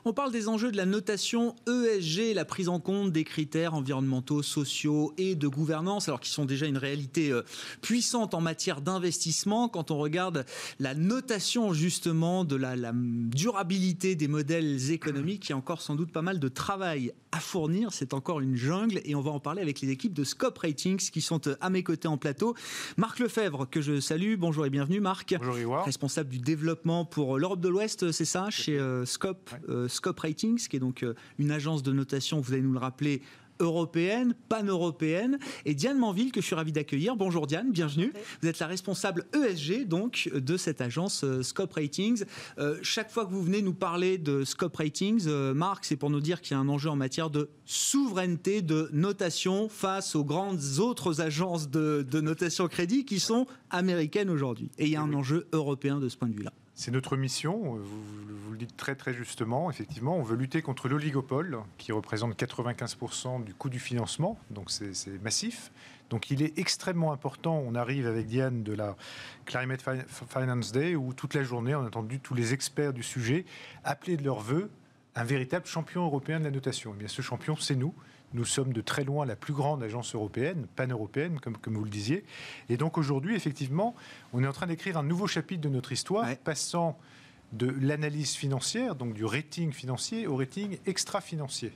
On 0.09 0.13
parle 0.13 0.31
des 0.31 0.47
enjeux 0.47 0.71
de 0.71 0.77
la 0.77 0.87
notation 0.87 1.57
ESG, 1.67 2.33
la 2.33 2.45
prise 2.45 2.69
en 2.69 2.79
compte 2.79 3.11
des 3.11 3.25
critères 3.25 3.75
environnementaux, 3.75 4.41
sociaux 4.41 5.13
et 5.19 5.35
de 5.35 5.49
gouvernance, 5.49 6.07
alors 6.07 6.21
qu'ils 6.21 6.33
sont 6.33 6.45
déjà 6.45 6.67
une 6.67 6.79
réalité 6.79 7.33
euh, 7.33 7.43
puissante 7.83 8.33
en 8.33 8.41
matière 8.41 8.83
d'investissement. 8.83 9.69
Quand 9.69 9.91
on 9.91 9.99
regarde 9.99 10.47
la 10.79 10.95
notation 10.95 11.73
justement 11.73 12.45
de 12.45 12.55
la, 12.55 12.77
durabilité 12.95 14.15
des 14.15 14.29
modèles 14.29 14.93
économiques, 14.93 15.49
il 15.49 15.51
y 15.51 15.53
a 15.55 15.57
encore 15.57 15.81
sans 15.81 15.97
doute 15.97 16.13
pas 16.13 16.23
mal 16.23 16.39
de 16.39 16.47
travail 16.47 17.13
à 17.33 17.41
fournir. 17.41 17.93
C'est 17.93 18.15
encore 18.15 18.39
une 18.39 18.55
jungle 18.55 19.01
et 19.05 19.17
on 19.17 19.21
va 19.21 19.33
en 19.33 19.41
parler 19.41 19.61
avec 19.61 19.81
les 19.81 19.91
équipes 19.91 20.15
de 20.15 20.23
Scope 20.23 20.59
Ratings 20.59 21.11
qui 21.11 21.21
sont 21.21 21.49
euh, 21.49 21.57
à 21.61 21.69
mes 21.69 21.83
côtés 21.83 22.07
en 22.07 22.17
plateau. 22.17 22.55
Marc 22.97 23.19
Lefebvre, 23.19 23.69
que 23.69 23.81
je 23.81 23.99
salue. 23.99 24.37
Bonjour 24.39 24.67
et 24.67 24.71
bienvenue, 24.71 25.01
Marc. 25.01 25.35
Bonjour, 25.43 25.83
Responsable 25.83 26.31
du 26.31 26.39
développement 26.39 27.05
pour 27.05 27.41
l'Europe 27.41 27.61
de 27.61 27.69
l'Ouest, 27.69 28.13
c'est 28.13 28.25
ça, 28.25 28.51
chez 28.51 28.79
euh, 28.79 29.05
Scope. 29.05 29.51
Scope 29.97 30.21
Ratings, 30.21 30.69
qui 30.69 30.77
est 30.77 30.81
donc 30.81 31.03
euh, 31.03 31.15
une 31.39 31.51
agence 31.51 31.83
de 31.83 31.93
notation, 31.93 32.41
vous 32.41 32.53
allez 32.53 32.63
nous 32.63 32.73
le 32.73 32.79
rappeler, 32.79 33.23
européenne, 33.59 34.35
pan-européenne. 34.51 35.39
Et 35.65 35.75
Diane 35.75 35.99
Manville, 35.99 36.31
que 36.31 36.43
je 36.43 36.47
suis 36.47 36.55
ravi 36.55 36.73
d'accueillir. 36.73 37.17
Bonjour 37.17 37.47
Diane, 37.47 37.73
bienvenue. 37.73 38.13
Vous 38.43 38.49
êtes 38.49 38.59
la 38.59 38.67
responsable 38.67 39.25
ESG 39.35 39.89
donc 39.89 40.29
de 40.35 40.57
cette 40.59 40.83
agence 40.83 41.25
euh, 41.25 41.43
Scope 41.43 41.73
Ratings. 41.73 42.25
Euh, 42.59 42.79
chaque 42.83 43.11
fois 43.11 43.25
que 43.25 43.31
vous 43.31 43.43
venez 43.43 43.63
nous 43.63 43.73
parler 43.73 44.19
de 44.19 44.45
Scope 44.45 44.77
Ratings, 44.77 45.27
Marc, 45.55 45.87
c'est 45.87 45.97
pour 45.97 46.11
nous 46.11 46.21
dire 46.21 46.43
qu'il 46.43 46.55
y 46.55 46.59
a 46.59 46.61
un 46.61 46.69
enjeu 46.69 46.91
en 46.91 46.97
matière 46.97 47.31
de 47.31 47.49
souveraineté 47.65 48.61
de 48.61 48.91
notation 48.93 49.71
face 49.71 50.15
aux 50.15 50.25
grandes 50.25 50.79
autres 50.79 51.23
agences 51.23 51.71
de, 51.71 52.07
de 52.09 52.21
notation 52.21 52.69
crédit 52.69 53.07
qui 53.07 53.21
sont 53.21 53.47
américaines 53.71 54.29
aujourd'hui. 54.29 54.71
Et 54.79 54.85
il 54.85 54.91
y 54.91 54.97
a 54.97 55.01
un 55.01 55.15
enjeu 55.15 55.47
européen 55.53 55.99
de 55.99 56.11
ce 56.11 56.17
point 56.19 56.29
de 56.29 56.35
vue-là. 56.35 56.53
C'est 56.79 56.91
notre 56.91 57.16
mission, 57.16 57.77
vous, 57.77 58.51
le 58.53 58.59
dites 58.59 58.77
très 58.77 58.95
très 58.95 59.14
justement, 59.14 59.70
effectivement, 59.70 60.14
on 60.18 60.22
veut 60.22 60.37
lutter 60.37 60.61
contre 60.61 60.91
l'oligopole 60.91 61.61
qui 61.79 61.91
représente 61.91 62.39
95% 62.39 63.43
du 63.45 63.55
coût 63.55 63.70
du 63.70 63.79
financement, 63.79 64.39
donc 64.51 64.70
c'est 64.70 65.22
massif. 65.22 65.72
Donc 66.11 66.31
il 66.31 66.43
est 66.43 66.59
extrêmement 66.59 67.12
important, 67.12 67.64
on 67.66 67.74
arrive 67.74 68.07
avec 68.07 68.27
Diane 68.27 68.62
de 68.62 68.74
la 68.74 68.95
Climate 69.47 69.83
Finance 70.29 70.70
Day 70.70 70.97
où 70.97 71.14
toute 71.14 71.33
la 71.33 71.43
journée 71.43 71.74
on 71.74 71.81
a 71.81 71.87
entendu 71.87 72.20
tous 72.20 72.35
les 72.35 72.53
experts 72.53 72.93
du 72.93 73.03
sujet 73.03 73.47
appeler 73.83 74.18
de 74.18 74.22
leur 74.22 74.41
vœu 74.41 74.70
un 75.14 75.24
véritable 75.24 75.64
champion 75.64 76.05
européen 76.05 76.41
de 76.41 76.45
la 76.45 76.51
notation. 76.51 76.91
Et 76.91 76.95
eh 76.97 76.99
bien 76.99 77.09
ce 77.09 77.22
champion 77.22 77.57
c'est 77.57 77.74
nous. 77.74 77.95
Nous 78.37 78.45
sommes 78.45 78.74
de 78.74 78.82
très 78.82 79.03
loin 79.03 79.24
la 79.24 79.34
plus 79.34 79.55
grande 79.55 79.82
agence 79.82 80.14
européenne, 80.14 80.66
pan-européenne, 80.76 81.41
comme, 81.41 81.57
comme 81.57 81.74
vous 81.74 81.84
le 81.84 81.91
disiez. 81.91 82.22
Et 82.68 82.76
donc 82.76 82.99
aujourd'hui, 82.99 83.34
effectivement, 83.34 83.95
on 84.34 84.45
est 84.45 84.47
en 84.47 84.53
train 84.53 84.66
d'écrire 84.66 84.99
un 84.99 85.03
nouveau 85.03 85.26
chapitre 85.26 85.62
de 85.62 85.70
notre 85.70 85.91
histoire, 85.91 86.26
passant 86.45 86.99
de 87.53 87.66
l'analyse 87.80 88.34
financière, 88.34 88.95
donc 88.95 89.14
du 89.14 89.24
rating 89.24 89.72
financier, 89.72 90.26
au 90.26 90.37
rating 90.37 90.76
extra-financier. 90.84 91.72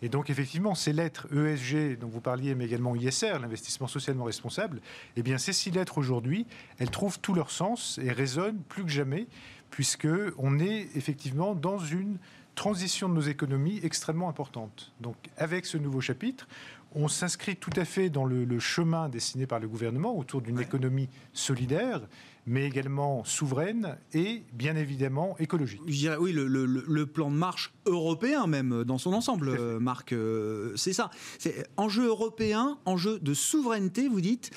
Et 0.00 0.08
donc, 0.08 0.30
effectivement, 0.30 0.76
ces 0.76 0.92
lettres 0.92 1.26
ESG, 1.34 1.98
dont 1.98 2.06
vous 2.06 2.20
parliez, 2.20 2.54
mais 2.54 2.66
également 2.66 2.94
ISR, 2.94 3.40
l'investissement 3.40 3.88
socialement 3.88 4.22
responsable, 4.22 4.80
eh 5.16 5.24
bien, 5.24 5.36
ces 5.36 5.52
six 5.52 5.72
lettres 5.72 5.98
aujourd'hui, 5.98 6.46
elles 6.78 6.90
trouvent 6.90 7.18
tout 7.18 7.34
leur 7.34 7.50
sens 7.50 7.98
et 8.00 8.12
résonnent 8.12 8.62
plus 8.68 8.84
que 8.84 8.90
jamais, 8.90 9.26
puisque 9.70 10.06
on 10.36 10.60
est 10.60 10.86
effectivement 10.94 11.56
dans 11.56 11.80
une 11.80 12.18
transition 12.58 13.08
de 13.08 13.14
nos 13.14 13.20
économies 13.20 13.78
extrêmement 13.84 14.28
importante. 14.28 14.90
Donc 15.00 15.14
avec 15.36 15.64
ce 15.64 15.78
nouveau 15.78 16.00
chapitre, 16.00 16.48
on 16.92 17.06
s'inscrit 17.06 17.54
tout 17.54 17.70
à 17.76 17.84
fait 17.84 18.10
dans 18.10 18.24
le, 18.24 18.58
chemin 18.58 19.08
dessiné 19.08 19.46
par 19.46 19.60
le 19.60 19.68
gouvernement 19.68 20.18
autour 20.18 20.42
d'une 20.42 20.58
économie 20.58 21.08
solidaire, 21.32 22.00
mais 22.48 22.66
également 22.66 23.24
souveraine 23.24 23.98
et 24.12 24.42
bien 24.52 24.76
évidemment 24.76 25.36
écologique. 25.38 25.80
Je 25.86 25.92
dirais 25.92 26.16
oui, 26.16 26.32
le, 26.32 27.06
plan 27.06 27.30
de 27.30 27.36
marche 27.36 27.72
européen 27.86 28.46
même 28.46 28.84
dans 28.84 28.98
son 28.98 29.12
ensemble, 29.12 29.78
Marc, 29.78 30.12
euh, 30.12 30.72
c'est 30.76 30.92
ça. 30.92 31.10
C'est 31.38 31.66
enjeu 31.76 32.06
européen, 32.06 32.78
enjeu 32.84 33.18
de 33.18 33.34
souveraineté, 33.34 34.08
vous 34.08 34.20
dites, 34.20 34.50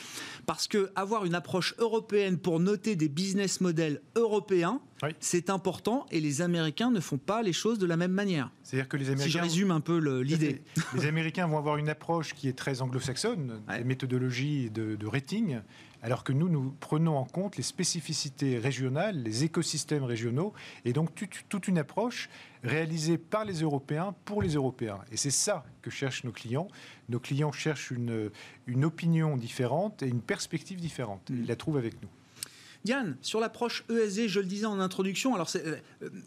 parce 0.45 0.67
que 0.67 0.91
avoir 0.95 1.25
une 1.25 1.35
approche 1.35 1.75
européenne 1.77 2.37
pour 2.37 2.59
noter 2.59 2.95
des 2.95 3.09
business 3.09 3.61
models 3.61 4.01
européens, 4.15 4.81
c'est 5.19 5.49
important 5.49 6.05
et 6.11 6.19
les 6.19 6.41
Américains 6.41 6.91
ne 6.91 6.99
font 6.99 7.17
pas 7.17 7.41
les 7.41 7.53
choses 7.53 7.79
de 7.79 7.85
la 7.85 7.97
même 7.97 8.11
manière. 8.11 8.51
C'est-à-dire 8.63 8.87
que 8.87 8.97
les 8.97 9.07
Américains. 9.07 9.25
Si 9.25 9.31
je 9.31 9.39
résume 9.39 9.71
un 9.71 9.79
peu 9.79 9.97
l'idée. 10.21 10.61
Les 10.95 11.05
Américains 11.07 11.47
vont 11.47 11.57
avoir 11.57 11.77
une 11.77 11.89
approche 11.89 12.33
qui 12.33 12.47
est 12.47 12.57
très 12.57 12.81
anglo-saxonne, 12.81 13.61
des 13.77 13.83
méthodologies 13.83 14.69
de, 14.69 14.95
de 14.95 15.07
rating 15.07 15.59
alors 16.01 16.23
que 16.23 16.33
nous, 16.33 16.49
nous 16.49 16.75
prenons 16.79 17.17
en 17.17 17.25
compte 17.25 17.57
les 17.57 17.63
spécificités 17.63 18.57
régionales, 18.57 19.21
les 19.21 19.43
écosystèmes 19.43 20.03
régionaux, 20.03 20.53
et 20.85 20.93
donc 20.93 21.09
toute 21.49 21.67
une 21.67 21.77
approche 21.77 22.29
réalisée 22.63 23.17
par 23.17 23.45
les 23.45 23.61
Européens 23.61 24.15
pour 24.25 24.41
les 24.41 24.55
Européens. 24.55 24.99
Et 25.11 25.17
c'est 25.17 25.31
ça 25.31 25.63
que 25.81 25.89
cherchent 25.89 26.23
nos 26.23 26.31
clients. 26.31 26.67
Nos 27.09 27.19
clients 27.19 27.51
cherchent 27.51 27.91
une, 27.91 28.31
opinion 28.83 29.37
différente 29.37 30.01
et 30.03 30.07
une 30.07 30.21
perspective 30.21 30.79
différente. 30.79 31.21
Ils 31.29 31.45
la 31.45 31.55
trouvent 31.55 31.77
avec 31.77 32.01
nous. 32.01 32.09
Diane, 32.83 33.15
sur 33.21 33.39
l'approche 33.39 33.83
ESG, 33.89 34.27
je 34.27 34.39
le 34.39 34.47
disais 34.47 34.65
en 34.65 34.79
introduction, 34.79 35.35
c'est 35.45 35.65
euh, 35.67 35.77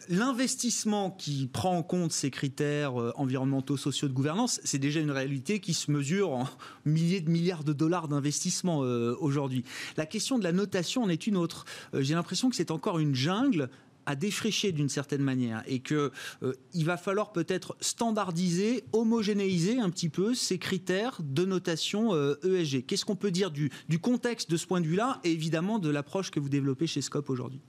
l'investissement 0.09 1.11
qui 1.11 1.48
prend 1.52 1.76
en 1.76 1.82
compte 1.82 2.12
ces 2.12 2.30
critères 2.30 3.00
euh, 3.00 3.12
environnementaux, 3.16 3.76
sociaux 3.76 4.07
de 4.07 4.12
gouvernance, 4.12 4.61
c'est 4.62 4.78
déjà 4.78 5.00
une 5.00 5.11
réalité 5.11 5.59
qui 5.59 5.74
se 5.74 5.90
mesure 5.90 6.30
en 6.30 6.48
milliers 6.84 7.20
de 7.20 7.28
milliards 7.28 7.64
de 7.64 7.72
dollars 7.72 8.07
d'investissement 8.07 8.84
euh, 8.84 9.16
aujourd'hui. 9.18 9.64
La 9.96 10.07
question 10.07 10.38
de 10.38 10.44
la 10.44 10.52
notation 10.52 11.02
en 11.02 11.09
est 11.09 11.26
une 11.26 11.36
autre. 11.36 11.64
J'ai 11.92 12.14
l'impression 12.14 12.50
que 12.50 12.57
c'est 12.57 12.70
encore 12.70 13.00
une 13.00 13.16
jungle 13.16 13.68
à 14.07 14.16
défricher 14.16 14.72
d'une 14.72 14.88
certaine 14.88 15.22
manière 15.22 15.62
et 15.66 15.80
que 15.80 16.11
euh, 16.42 16.55
il 16.72 16.84
va 16.84 16.96
falloir 16.96 17.32
peut-être 17.32 17.76
standardiser, 17.80 18.84
homogénéiser 18.92 19.78
un 19.78 19.90
petit 19.90 20.09
peu 20.09 20.34
ces 20.34 20.59
critères 20.59 21.18
de 21.22 21.44
notation 21.44 22.12
ESG. 22.12 22.76
Euh, 22.76 22.78
e 22.78 22.80
Qu'est-ce 22.86 23.05
qu'on 23.05 23.16
peut 23.16 23.30
dire 23.30 23.50
du, 23.50 23.70
du, 23.88 23.98
contexte 23.98 24.50
de 24.50 24.57
ce 24.57 24.66
point 24.66 24.80
de 24.80 24.86
vue-là 24.86 25.20
et 25.24 25.32
évidemment 25.32 25.78
de 25.78 25.90
l'approche 25.90 26.30
que 26.30 26.40
vous 26.40 26.48
développez 26.48 26.86
chez 26.86 27.00
Scope 27.00 27.30
aujourd'hui? 27.30 27.61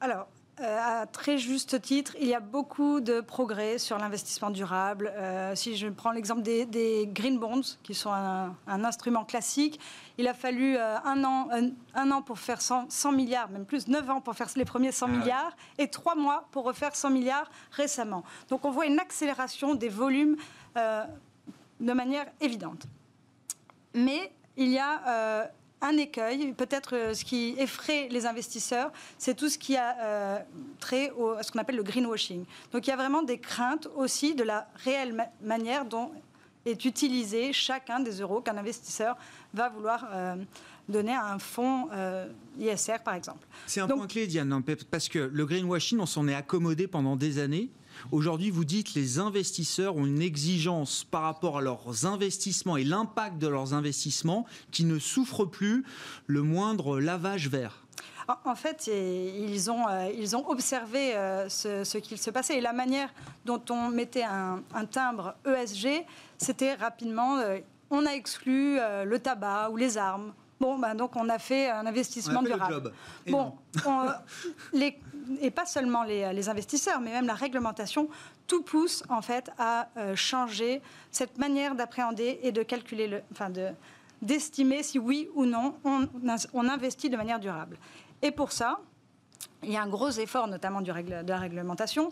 Alors, 0.00 0.28
à 0.58 1.06
très 1.06 1.38
juste 1.38 1.80
titre, 1.82 2.16
il 2.20 2.28
y 2.28 2.34
a 2.34 2.40
beaucoup 2.40 3.00
de 3.00 3.20
progrès 3.20 3.78
sur 3.78 3.98
l'investissement 3.98 4.50
durable. 4.50 5.12
Euh, 5.16 5.54
si 5.54 5.76
je 5.76 5.88
prends 5.88 6.12
l'exemple 6.12 6.42
des, 6.42 7.08
green 7.12 7.38
bonds, 7.38 7.76
qui 7.82 7.94
sont 7.94 8.12
un, 8.12 8.54
instrument 8.66 9.24
classique, 9.24 9.78
il 10.18 10.26
a 10.28 10.34
fallu 10.34 10.76
euh, 10.76 10.98
un, 11.04 11.24
an, 11.24 11.48
un, 11.94 12.10
an 12.10 12.22
pour 12.22 12.38
faire 12.38 12.60
100, 12.62 12.88
milliards, 13.12 13.50
même 13.50 13.66
plus, 13.66 13.88
9 13.88 14.10
ans 14.10 14.20
pour 14.20 14.34
faire 14.34 14.48
les 14.56 14.64
premiers 14.64 14.92
100 14.92 15.06
ah 15.06 15.08
milliards, 15.08 15.56
et 15.78 15.88
3 15.88 16.14
mois 16.14 16.48
pour 16.52 16.64
refaire 16.64 16.96
100 16.96 17.10
milliards 17.10 17.50
récemment. 17.72 18.24
Donc 18.48 18.64
on 18.64 18.70
voit 18.70 18.86
une 18.86 18.98
accélération 18.98 19.74
des 19.74 19.88
volumes 19.88 20.36
de 20.74 21.92
manière 21.92 22.26
évidente. 22.40 22.86
Mais 23.94 24.32
il 24.56 24.68
y 24.68 24.78
a 24.78 25.50
un 25.82 25.96
écueil, 25.96 26.52
peut-être 26.52 27.14
ce 27.14 27.24
qui 27.24 27.54
effraie 27.58 28.08
les 28.10 28.26
investisseurs, 28.26 28.90
c'est 29.18 29.34
tout 29.34 29.48
ce 29.48 29.58
qui 29.58 29.76
a 29.76 30.44
trait 30.80 31.12
à 31.38 31.42
ce 31.42 31.52
qu'on 31.52 31.58
appelle 31.58 31.76
le 31.76 31.82
greenwashing. 31.82 32.44
Donc 32.72 32.86
il 32.86 32.90
y 32.90 32.92
a 32.92 32.96
vraiment 32.96 33.22
des 33.22 33.38
craintes 33.38 33.88
aussi 33.94 34.34
de 34.34 34.42
la 34.42 34.68
réelle 34.76 35.28
manière 35.42 35.84
dont 35.84 36.12
est 36.64 36.84
utilisé 36.84 37.52
chacun 37.52 38.00
des 38.00 38.20
euros 38.20 38.40
qu'un 38.40 38.56
investisseur 38.56 39.16
va 39.52 39.68
vouloir 39.68 40.08
donner 40.88 41.12
à 41.12 41.32
un 41.32 41.38
fonds 41.38 41.88
euh, 41.92 42.26
ISR, 42.58 42.98
par 43.04 43.14
exemple. 43.14 43.46
C'est 43.66 43.80
un 43.80 43.88
point 43.88 44.06
clé, 44.06 44.26
Diane, 44.26 44.62
parce 44.90 45.08
que 45.08 45.18
le 45.18 45.46
greenwashing, 45.46 45.98
on 45.98 46.06
s'en 46.06 46.28
est 46.28 46.34
accommodé 46.34 46.86
pendant 46.86 47.16
des 47.16 47.38
années. 47.38 47.70
Aujourd'hui, 48.12 48.50
vous 48.50 48.64
dites 48.64 48.92
que 48.92 48.98
les 48.98 49.18
investisseurs 49.18 49.96
ont 49.96 50.06
une 50.06 50.22
exigence 50.22 51.04
par 51.04 51.22
rapport 51.22 51.58
à 51.58 51.60
leurs 51.60 52.06
investissements 52.06 52.76
et 52.76 52.84
l'impact 52.84 53.38
de 53.38 53.48
leurs 53.48 53.74
investissements 53.74 54.46
qui 54.70 54.84
ne 54.84 54.98
souffre 54.98 55.44
plus 55.44 55.84
le 56.26 56.42
moindre 56.42 57.00
lavage 57.00 57.48
vert. 57.48 57.82
En 58.44 58.56
fait, 58.56 58.88
ils 58.88 59.70
ont, 59.70 59.86
euh, 59.88 60.10
ils 60.16 60.34
ont 60.34 60.48
observé 60.48 61.14
euh, 61.14 61.48
ce, 61.48 61.84
ce 61.84 61.98
qu'il 61.98 62.18
se 62.18 62.30
passait 62.30 62.58
et 62.58 62.60
la 62.60 62.72
manière 62.72 63.08
dont 63.44 63.62
on 63.70 63.88
mettait 63.88 64.24
un, 64.24 64.62
timbre 64.90 65.34
ESG, 65.46 66.04
c'était 66.36 66.74
rapidement, 66.74 67.38
on 67.90 68.04
a 68.04 68.10
exclu 68.10 68.78
le 68.78 69.18
tabac 69.18 69.70
ou 69.70 69.76
les 69.76 69.96
armes 69.96 70.32
Bon, 70.58 70.78
ben 70.78 70.94
donc 70.94 71.16
on 71.16 71.28
a 71.28 71.38
fait 71.38 71.70
un 71.70 71.84
investissement 71.86 72.42
durable. 72.42 72.92
Et 73.26 73.30
bon, 73.30 73.52
et 75.40 75.50
pas 75.50 75.66
seulement 75.66 76.02
les, 76.02 76.48
investisseurs, 76.48 77.00
mais 77.00 77.10
même 77.10 77.26
la 77.26 77.34
réglementation, 77.34 78.08
tout 78.46 78.62
pousse 78.62 79.02
en 79.08 79.22
fait 79.22 79.50
à 79.58 79.88
euh, 79.96 80.16
changer 80.16 80.80
cette 81.10 81.38
manière 81.38 81.74
d'appréhender 81.74 82.40
et 82.42 82.52
de 82.52 82.62
calculer, 82.62 83.08
le, 83.08 83.22
enfin 83.32 83.50
de 83.50 83.70
d'estimer 84.22 84.82
si 84.82 84.98
oui 84.98 85.28
ou 85.34 85.44
non 85.44 85.74
on, 85.84 86.08
on, 86.54 86.68
investit 86.68 87.10
de 87.10 87.18
manière 87.18 87.38
durable. 87.38 87.76
Et 88.22 88.30
pour 88.30 88.50
ça, 88.50 88.80
il 89.62 89.70
y 89.70 89.76
a 89.76 89.82
un 89.82 89.88
gros 89.88 90.08
effort, 90.10 90.48
notamment 90.48 90.80
du 90.80 90.90
règle, 90.90 91.22
de 91.22 91.28
la 91.28 91.38
réglementation, 91.38 92.10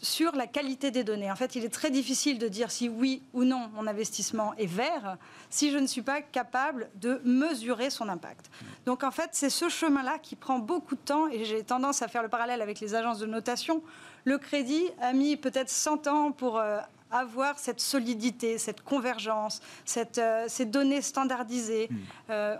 sur 0.00 0.36
la 0.36 0.46
qualité 0.46 0.90
des 0.90 1.02
données. 1.02 1.30
En 1.30 1.36
fait, 1.36 1.56
il 1.56 1.64
est 1.64 1.72
très 1.72 1.90
difficile 1.90 2.38
de 2.38 2.48
dire 2.48 2.70
si 2.70 2.88
oui 2.88 3.22
ou 3.32 3.44
non 3.44 3.68
mon 3.74 3.86
investissement 3.86 4.54
est 4.54 4.66
vert 4.66 5.16
si 5.50 5.70
je 5.70 5.78
ne 5.78 5.86
suis 5.86 6.02
pas 6.02 6.22
capable 6.22 6.88
de 6.96 7.20
mesurer 7.24 7.90
son 7.90 8.08
impact. 8.08 8.50
Donc 8.86 9.02
en 9.02 9.10
fait, 9.10 9.30
c'est 9.32 9.50
ce 9.50 9.68
chemin-là 9.68 10.18
qui 10.18 10.36
prend 10.36 10.58
beaucoup 10.58 10.94
de 10.94 11.00
temps 11.00 11.28
et 11.28 11.44
j'ai 11.44 11.64
tendance 11.64 12.02
à 12.02 12.08
faire 12.08 12.22
le 12.22 12.28
parallèle 12.28 12.62
avec 12.62 12.80
les 12.80 12.94
agences 12.94 13.18
de 13.18 13.26
notation. 13.26 13.82
Le 14.24 14.38
crédit 14.38 14.84
a 15.00 15.12
mis 15.12 15.36
peut-être 15.36 15.70
100 15.70 16.06
ans 16.06 16.32
pour 16.32 16.58
euh, 16.58 16.78
avoir 17.10 17.58
cette 17.58 17.80
solidité, 17.80 18.58
cette 18.58 18.82
convergence, 18.82 19.60
cette, 19.84 20.18
euh, 20.18 20.44
ces 20.48 20.64
données 20.64 21.02
standardisées. 21.02 21.88
Hmm. 21.90 21.96
Euh, 22.30 22.56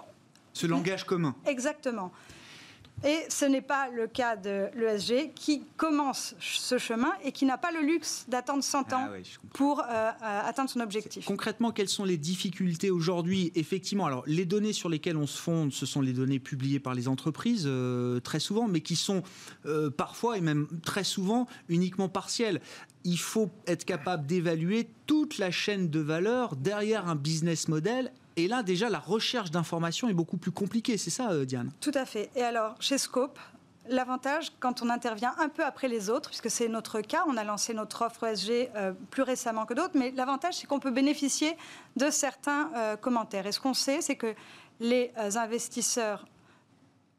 ce 0.52 0.66
langage 0.66 1.04
commun. 1.04 1.36
Exactement. 1.46 2.10
Et 3.04 3.20
ce 3.28 3.44
n'est 3.44 3.62
pas 3.62 3.88
le 3.90 4.08
cas 4.08 4.34
de 4.34 4.66
l'ESG 4.74 5.32
qui 5.34 5.62
commence 5.76 6.34
ce 6.40 6.78
chemin 6.78 7.12
et 7.24 7.30
qui 7.30 7.44
n'a 7.44 7.56
pas 7.56 7.70
le 7.70 7.80
luxe 7.80 8.24
d'attendre 8.28 8.64
100 8.64 8.92
ans 8.92 9.08
ah 9.08 9.38
pour 9.54 9.80
euh, 9.80 9.84
euh, 9.84 10.12
atteindre 10.20 10.68
son 10.68 10.80
objectif. 10.80 11.24
Concrètement, 11.24 11.70
quelles 11.70 11.88
sont 11.88 12.04
les 12.04 12.16
difficultés 12.16 12.90
aujourd'hui? 12.90 13.52
Effectivement, 13.54 14.06
alors 14.06 14.24
les 14.26 14.44
données 14.44 14.72
sur 14.72 14.88
lesquelles 14.88 15.16
on 15.16 15.28
se 15.28 15.40
fonde, 15.40 15.72
ce 15.72 15.86
sont 15.86 16.00
les 16.00 16.12
données 16.12 16.40
publiées 16.40 16.80
par 16.80 16.94
les 16.94 17.06
entreprises 17.06 17.64
euh, 17.66 18.18
très 18.18 18.40
souvent, 18.40 18.66
mais 18.66 18.80
qui 18.80 18.96
sont 18.96 19.22
parfois 19.96 20.38
et 20.38 20.40
même 20.40 20.66
très 20.82 21.04
souvent 21.04 21.46
uniquement 21.68 22.08
partielles. 22.08 22.60
Il 23.04 23.18
faut 23.18 23.50
être 23.66 23.84
capable 23.84 24.26
d'évaluer 24.26 24.88
toute 25.06 25.38
la 25.38 25.50
chaîne 25.50 25.88
de 25.88 26.00
valeur 26.00 26.56
derrière 26.56 27.08
un 27.08 27.14
business 27.14 27.68
model 27.68 28.12
et 28.38 28.48
là, 28.48 28.62
déjà, 28.62 28.88
la 28.88 29.00
recherche 29.00 29.50
d'informations 29.50 30.08
est 30.08 30.14
beaucoup 30.14 30.36
plus 30.36 30.52
compliquée. 30.52 30.96
C'est 30.96 31.10
ça, 31.10 31.30
euh, 31.32 31.44
Diane? 31.44 31.72
Tout 31.80 31.92
à 31.94 32.04
fait. 32.04 32.30
Et 32.36 32.42
alors, 32.42 32.74
chez 32.80 32.98
Scope, 32.98 33.38
L'avantage, 33.90 34.52
quand 34.60 34.82
on 34.82 34.90
intervient 34.90 35.34
un 35.38 35.48
peu 35.48 35.64
après 35.64 35.88
les 35.88 36.10
autres, 36.10 36.28
puisque 36.28 36.50
c'est 36.50 36.68
notre 36.68 37.00
cas, 37.00 37.24
on 37.26 37.38
a 37.38 37.44
lancé 37.44 37.72
notre 37.72 38.04
offre 38.04 38.24
ESG 38.24 38.68
euh, 38.76 38.92
plus 39.10 39.22
récemment 39.22 39.64
que 39.64 39.72
d'autres, 39.72 39.94
mais 39.94 40.10
l'avantage, 40.10 40.58
c'est 40.58 40.66
qu'on 40.66 40.78
peut 40.78 40.90
bénéficier 40.90 41.56
de 41.96 42.10
certains 42.10 42.70
euh, 42.76 42.96
commentaires. 42.96 43.46
Et 43.46 43.52
ce 43.52 43.60
qu'on 43.60 43.72
sait, 43.72 44.02
c'est 44.02 44.16
que 44.16 44.34
les 44.78 45.10
investisseurs 45.16 46.26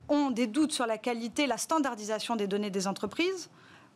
ont 0.10 0.30
des 0.30 0.46
doutes 0.46 0.72
sur 0.72 0.86
la 0.86 1.00
qualité, 1.00 1.48
la 1.48 1.58
standardisation 1.58 2.36
des 2.36 2.46
données 2.46 2.70
des 2.70 2.86
entreprises. 2.86 3.50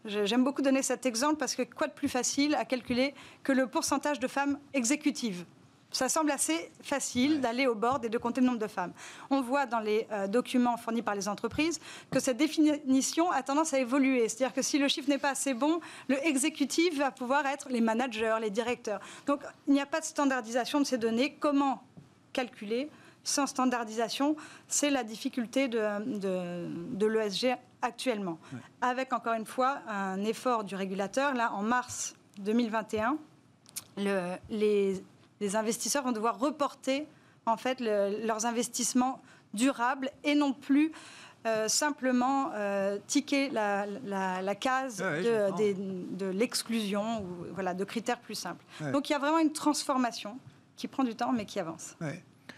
J'aime 0.06 0.44
beaucoup 0.44 0.64
donner 0.64 0.82
cet 0.82 1.06
exemple 1.06 1.38
parce 1.38 1.56
que 1.56 1.62
quoi 1.62 1.88
de 1.88 1.94
plus 1.94 2.10
facile 2.10 2.56
à 2.56 2.66
calculer 2.66 3.14
que 3.44 3.52
le 3.52 3.68
pourcentage 3.68 4.20
de 4.20 4.28
femmes 4.28 4.58
exécutives? 4.74 5.46
Ça 5.94 6.10
semble 6.10 6.32
assez 6.32 6.72
facile 6.82 7.40
d'aller 7.40 7.68
au 7.68 7.76
bord 7.76 8.00
et 8.04 8.10
de 8.10 8.18
compter 8.18 8.42
le 8.42 8.48
nombre 8.48 8.60
de 8.60 8.68
femmes. 8.68 8.92
On 9.30 9.42
voit 9.42 9.66
dans 9.66 9.80
les 9.80 10.08
euh, 10.12 10.28
documents 10.28 10.76
fournis 10.76 11.04
par 11.04 11.16
les 11.16 11.28
entreprises 11.28 11.80
que 12.12 12.20
cette 12.20 12.38
définition 12.38 13.32
a 13.32 13.44
tendance 13.44 13.74
à 13.74 13.80
évoluer. 13.80 14.28
C'est-à-dire 14.28 14.54
que 14.54 14.62
si 14.62 14.80
le 14.80 14.88
chiffre 14.88 15.10
n'est 15.10 15.20
pas 15.20 15.30
assez 15.30 15.54
bon, 15.54 15.80
le 16.10 16.18
exécutif 16.26 16.98
va 16.98 17.12
pouvoir 17.12 17.46
être 17.46 17.70
les 17.70 17.80
managers, 17.80 18.36
les 18.42 18.50
directeurs. 18.50 19.00
Donc 19.28 19.42
il 19.68 19.74
n'y 19.74 19.82
a 19.82 19.86
pas 19.86 20.00
de 20.00 20.06
standardisation 20.06 20.80
de 20.80 20.86
ces 20.86 20.98
données. 20.98 21.38
Comment 21.40 21.84
calculer 22.34 22.90
sans 23.24 23.46
standardisation? 23.46 24.36
C'est 24.68 24.90
la 24.90 25.04
difficulté 25.04 25.68
de, 25.68 26.20
de, 26.20 27.06
l'ESG 27.06 27.56
actuellement. 27.82 28.40
Avec 28.82 29.14
encore 29.14 29.34
une 29.34 29.46
fois 29.46 29.80
un 29.88 30.24
effort 30.24 30.64
du 30.64 30.76
régulateur. 30.76 31.34
Là, 31.36 31.54
en 31.54 31.62
mars 31.62 32.16
2021, 32.40 33.18
le, 33.98 34.36
les 34.50 35.04
les 35.42 35.56
investisseurs 35.56 36.04
vont 36.04 36.12
devoir 36.12 36.40
reporter 36.40 37.08
en 37.46 37.58
fait 37.58 37.80
leurs 37.80 38.46
investissements 38.46 39.22
durables 39.54 40.10
et 40.24 40.36
non 40.36 40.54
plus 40.54 40.92
euh, 41.46 41.68
simplement 41.68 42.52
euh, 42.54 42.98
ticker 43.06 43.50
la, 43.50 44.56
case 44.56 44.98
de, 44.98 46.26
l'exclusion 46.28 47.22
ou 47.22 47.28
voilà, 47.54 47.74
de 47.74 47.84
critères 47.84 48.20
plus 48.20 48.36
simples. 48.36 48.64
Donc 48.94 49.10
il 49.10 49.14
y 49.14 49.16
a 49.16 49.20
vraiment 49.20 49.40
une 49.40 49.52
transformation 49.52 50.38
qui 50.78 50.88
prend 50.88 51.04
du 51.04 51.16
temps 51.16 51.34
mais 51.34 51.46
qui 51.46 51.60
avance. 51.60 51.96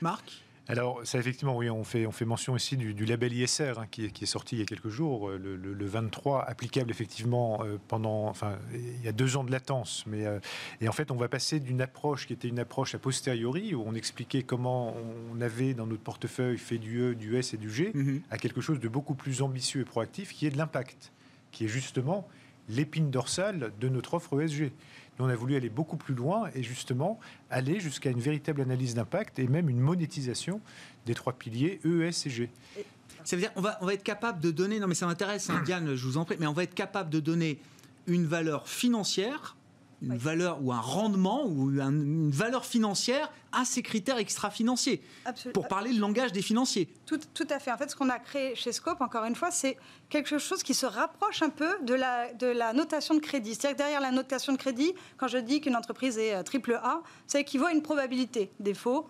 Marc? 0.01 0.44
Alors, 0.67 1.01
ça, 1.03 1.19
effectivement, 1.19 1.55
oui, 1.55 1.69
on 1.69 1.83
fait, 1.83 2.07
on 2.07 2.11
fait 2.11 2.25
mention 2.25 2.53
aussi 2.53 2.75
du, 2.75 3.05
label 3.05 3.33
ISR 3.33 3.73
hein, 3.77 3.85
qui, 3.89 4.05
est, 4.05 4.25
sorti 4.25 4.55
il 4.55 4.59
y 4.59 4.61
a 4.63 4.65
quelques 4.65 4.89
jours, 4.89 5.29
euh, 5.29 5.37
le, 5.37 5.85
23, 5.85 6.43
applicable 6.43 6.89
effectivement 6.89 7.59
euh, 7.63 7.77
pendant. 7.87 8.27
Enfin, 8.27 8.57
il 8.73 9.03
y 9.03 9.07
a 9.07 9.11
deux 9.11 9.37
ans 9.37 9.43
de 9.43 9.51
latence. 9.51 10.03
Mais, 10.07 10.25
euh, 10.25 10.39
et 10.81 10.89
en 10.89 10.91
fait, 10.91 11.11
on 11.11 11.15
va 11.15 11.27
passer 11.27 11.59
d'une 11.59 11.81
approche 11.81 12.25
qui 12.25 12.33
était 12.33 12.47
une 12.47 12.59
approche 12.59 12.95
a 12.95 12.99
posteriori, 12.99 13.75
où 13.75 13.83
on 13.85 13.93
expliquait 13.93 14.41
comment 14.41 14.95
on 15.31 15.39
avait 15.41 15.73
dans 15.73 15.85
notre 15.85 16.03
portefeuille 16.03 16.57
fait 16.57 16.79
du 16.79 16.99
E, 16.99 17.15
du 17.15 17.37
S 17.37 17.53
et 17.53 17.57
du 17.57 17.69
G, 17.69 17.91
mhm. 17.93 18.21
à 18.31 18.37
quelque 18.37 18.61
chose 18.61 18.79
de 18.79 18.87
beaucoup 18.87 19.15
plus 19.15 19.41
ambitieux 19.43 19.81
et 19.81 19.85
proactif, 19.85 20.33
qui 20.33 20.47
est 20.47 20.51
de 20.51 20.57
l'impact, 20.57 21.11
qui 21.51 21.65
est 21.65 21.69
justement 21.69 22.27
l'épine 22.69 23.11
dorsale 23.11 23.71
de 23.79 23.89
notre 23.89 24.15
offre 24.15 24.41
ESG 24.41 24.71
on 25.19 25.29
a 25.29 25.35
voulu 25.35 25.55
aller 25.55 25.69
beaucoup 25.69 25.97
plus 25.97 26.13
loin 26.13 26.49
et 26.55 26.63
justement 26.63 27.19
aller 27.49 27.79
jusqu'à 27.79 28.09
une 28.09 28.19
véritable 28.19 28.61
analyse 28.61 28.95
d'impact 28.95 29.39
et 29.39 29.47
même 29.47 29.69
une 29.69 29.79
monétisation 29.79 30.61
des 31.05 31.13
trois 31.13 31.33
piliers 31.33 31.79
E, 31.85 32.03
S 32.03 32.25
et 32.25 32.29
G. 32.29 32.49
Ça 33.23 33.35
veut 33.35 33.41
dire 33.41 33.51
on 33.55 33.61
va, 33.61 33.93
être 33.93 34.03
capable 34.03 34.39
de 34.39 34.51
donner, 34.51 34.79
non 34.79 34.87
mais 34.87 34.95
ça 34.95 35.05
m'intéresse, 35.07 35.49
hein, 35.49 35.61
Diane, 35.65 35.95
je 35.95 36.05
vous 36.05 36.17
en 36.17 36.25
prie, 36.25 36.35
mais 36.39 36.47
on 36.47 36.53
va 36.53 36.63
être 36.63 36.75
capable 36.75 37.09
de 37.09 37.19
donner 37.19 37.59
une 38.07 38.25
valeur 38.25 38.67
financière 38.67 39.54
une 40.01 40.17
valeur 40.17 40.59
ou 40.61 40.71
un 40.71 40.79
rendement 40.79 41.45
ou 41.45 41.69
une 41.71 42.31
valeur 42.31 42.65
financière 42.65 43.31
à 43.51 43.65
ces 43.65 43.81
critères 43.81 44.17
extra-financiers. 44.17 45.01
Pour 45.53 45.67
parler 45.67 45.93
le 45.93 45.99
langage 45.99 46.31
des 46.31 46.41
financiers. 46.41 46.89
Tout, 47.05 47.19
tout, 47.33 47.47
à 47.49 47.59
fait. 47.59 47.71
En 47.71 47.77
fait, 47.77 47.89
ce 47.89 47.95
qu'on 47.95 48.09
a 48.09 48.19
créé 48.19 48.55
chez 48.55 48.71
Scope, 48.71 49.01
encore 49.01 49.23
une 49.25 49.35
fois, 49.35 49.51
c'est 49.51 49.77
quelque 50.09 50.37
chose 50.37 50.63
qui 50.63 50.73
se 50.73 50.85
rapproche 50.85 51.41
un 51.41 51.49
peu 51.49 51.77
de 51.83 51.93
la, 51.93 52.33
de 52.33 52.47
la 52.47 52.73
notation 52.73 53.15
de 53.15 53.19
crédit. 53.19 53.55
C'est-à-dire 53.55 53.77
que 53.77 53.77
derrière 53.77 54.01
la 54.01 54.11
notation 54.11 54.53
de 54.53 54.57
crédit, 54.57 54.93
quand 55.17 55.27
je 55.27 55.37
dis 55.37 55.61
qu'une 55.61 55.75
entreprise 55.75 56.17
est 56.17 56.35
euh, 56.35 56.43
triple 56.43 56.79
A, 56.83 57.01
ça 57.27 57.39
équivaut 57.39 57.65
à 57.65 57.71
une 57.71 57.81
probabilité 57.81 58.51
défaut. 58.59 59.07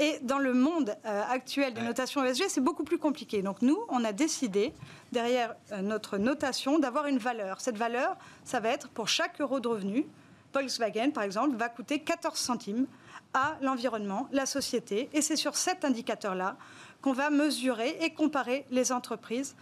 Et 0.00 0.18
dans 0.22 0.38
le 0.38 0.54
monde 0.54 0.96
euh, 1.04 1.22
actuel 1.28 1.74
des 1.74 1.82
notations 1.82 2.24
ESG, 2.24 2.44
c'est 2.48 2.62
beaucoup 2.62 2.84
plus 2.84 2.96
compliqué. 2.96 3.42
Donc 3.42 3.60
nous, 3.60 3.78
on 3.90 4.02
a 4.02 4.12
décidé, 4.12 4.72
derrière 5.12 5.54
euh, 5.72 5.82
notre 5.82 6.16
notation, 6.16 6.78
d'avoir 6.78 7.06
une 7.06 7.18
valeur. 7.18 7.60
Cette 7.60 7.76
valeur, 7.76 8.16
ça 8.42 8.60
va 8.60 8.70
être 8.70 8.88
pour 8.88 9.08
chaque 9.08 9.38
euro 9.42 9.60
de 9.60 9.68
revenu, 9.68 10.06
Volkswagen, 10.52 11.10
par 11.10 11.24
exemple, 11.24 11.56
va 11.56 11.68
coûter 11.68 12.00
14 12.00 12.38
centimes 12.38 12.86
à 13.34 13.56
l'environnement, 13.62 14.28
la 14.32 14.46
société. 14.46 15.08
Et 15.12 15.22
c'est 15.22 15.36
sur 15.36 15.56
cet 15.56 15.84
indicateur-là 15.84 16.56
qu'on 17.00 17.12
va 17.12 17.30
mesurer 17.30 17.96
et 18.00 18.10
comparer 18.12 18.66
les 18.70 18.92
entreprises 18.92 19.54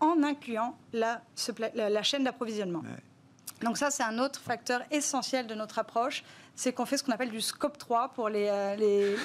en 0.00 0.22
incluant 0.22 0.76
la, 0.92 1.22
la, 1.74 2.02
chaîne 2.02 2.24
d'approvisionnement. 2.24 2.82
Donc 3.62 3.78
ça, 3.78 3.90
c'est 3.90 4.02
un 4.02 4.18
autre 4.18 4.40
facteur 4.40 4.82
essentiel 4.90 5.46
de 5.46 5.54
notre 5.54 5.78
approche, 5.78 6.24
c'est 6.56 6.72
qu'on 6.72 6.84
fait 6.84 6.96
ce 6.98 7.04
qu'on 7.04 7.12
appelle 7.12 7.30
du 7.30 7.40
scope 7.40 7.78
3 7.78 8.08
pour 8.08 8.28
les, 8.28 8.48
euh, 8.50 8.76
les, 8.76 9.16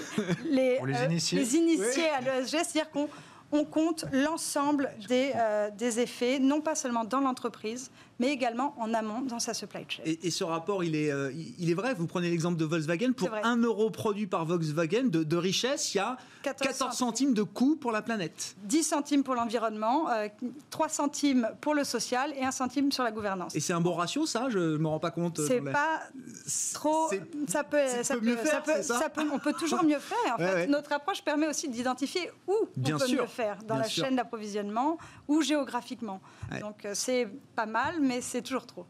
les, 0.85 1.05
initiés, 1.05 1.39
les 1.39 1.55
initiés 1.55 2.09
à 2.09 2.21
l'ESG, 2.21 2.49
c'est-à-dire 2.49 2.91
qu'on 2.91 3.09
on 3.51 3.65
compte 3.65 4.05
l'ensemble 4.11 4.91
des, 5.07 5.31
euh, 5.35 5.69
des 5.71 5.99
effets, 5.99 6.39
non 6.39 6.61
pas 6.61 6.75
seulement 6.75 7.03
dans 7.03 7.21
l'entreprise, 7.21 7.91
mais 8.19 8.29
également 8.29 8.73
en 8.79 8.93
amont 8.93 9.21
dans 9.21 9.39
sa 9.39 9.53
supply 9.53 9.85
chain. 9.87 10.03
Et, 10.05 10.31
ce 10.31 10.43
rapport, 10.43 10.83
il 10.83 10.95
est, 10.95 11.11
euh, 11.11 11.31
il 11.59 11.69
est 11.69 11.73
vrai? 11.73 11.93
Vous 11.93 12.07
prenez 12.07 12.29
l'exemple 12.29 12.57
de 12.57 12.65
Volkswagen. 12.65 13.13
Pour 13.13 13.29
1 13.33 13.57
euro 13.57 13.89
produit 13.89 14.27
par 14.27 14.45
Volkswagen 14.45 15.05
de, 15.05 15.37
richesse, 15.37 15.93
il 15.93 15.97
y 15.97 15.99
a 15.99 16.17
14, 16.43 16.93
centimes. 16.93 17.33
de 17.33 17.43
coût 17.43 17.75
pour 17.75 17.91
la 17.91 18.01
planète. 18.01 18.55
10 18.63 18.83
centimes 18.83 19.23
pour 19.23 19.35
l'environnement, 19.35 20.07
3 20.69 20.85
euh, 20.85 20.89
centimes 20.89 21.49
pour 21.61 21.75
le 21.75 21.83
social 21.83 22.33
et 22.37 22.43
1 22.43 22.51
centime 22.51 22.91
sur 22.91 23.03
la 23.03 23.11
gouvernance. 23.11 23.55
Et 23.55 23.59
c'est 23.59 23.73
un 23.73 23.81
bon 23.81 23.93
ratio, 23.93 24.25
ça? 24.25 24.49
Je 24.49 24.59
ne 24.59 24.77
me 24.77 24.87
rends 24.87 24.99
pas 24.99 25.11
compte. 25.11 25.39
C'est 25.45 25.61
pas 25.61 26.01
trop. 26.73 27.09
Ça 27.47 27.63
peut, 27.63 27.77
ça 28.03 28.15
peut, 28.15 28.21
mieux 28.21 28.37
faire, 28.37 28.63
ça 28.83 29.09
peut, 29.09 29.23
on 29.31 29.39
peut 29.39 29.53
toujours 29.53 29.83
mieux 29.85 29.99
faire. 29.99 30.33
En 30.33 30.37
fait, 30.37 30.67
notre 30.67 30.91
approche 30.91 31.23
permet 31.23 31.47
aussi 31.47 31.69
d'identifier 31.69 32.29
où 32.47 32.53
Bien 32.75 32.95
on 32.95 32.99
peut 32.99 33.07
sûr. 33.07 33.21
mieux 33.21 33.27
faire 33.27 33.57
dans 33.63 33.77
la 33.77 33.87
chaîne 33.87 34.15
d'approvisionnement 34.15 34.97
ou 35.27 35.41
géographiquement. 35.41 36.21
Donc 36.61 36.85
euh, 36.85 36.91
c'est 36.93 37.27
pas 37.55 37.65
mal, 37.65 37.99
mais 38.07 38.21
c'est 38.21 38.41
toujours 38.41 38.65
trop. 38.65 38.85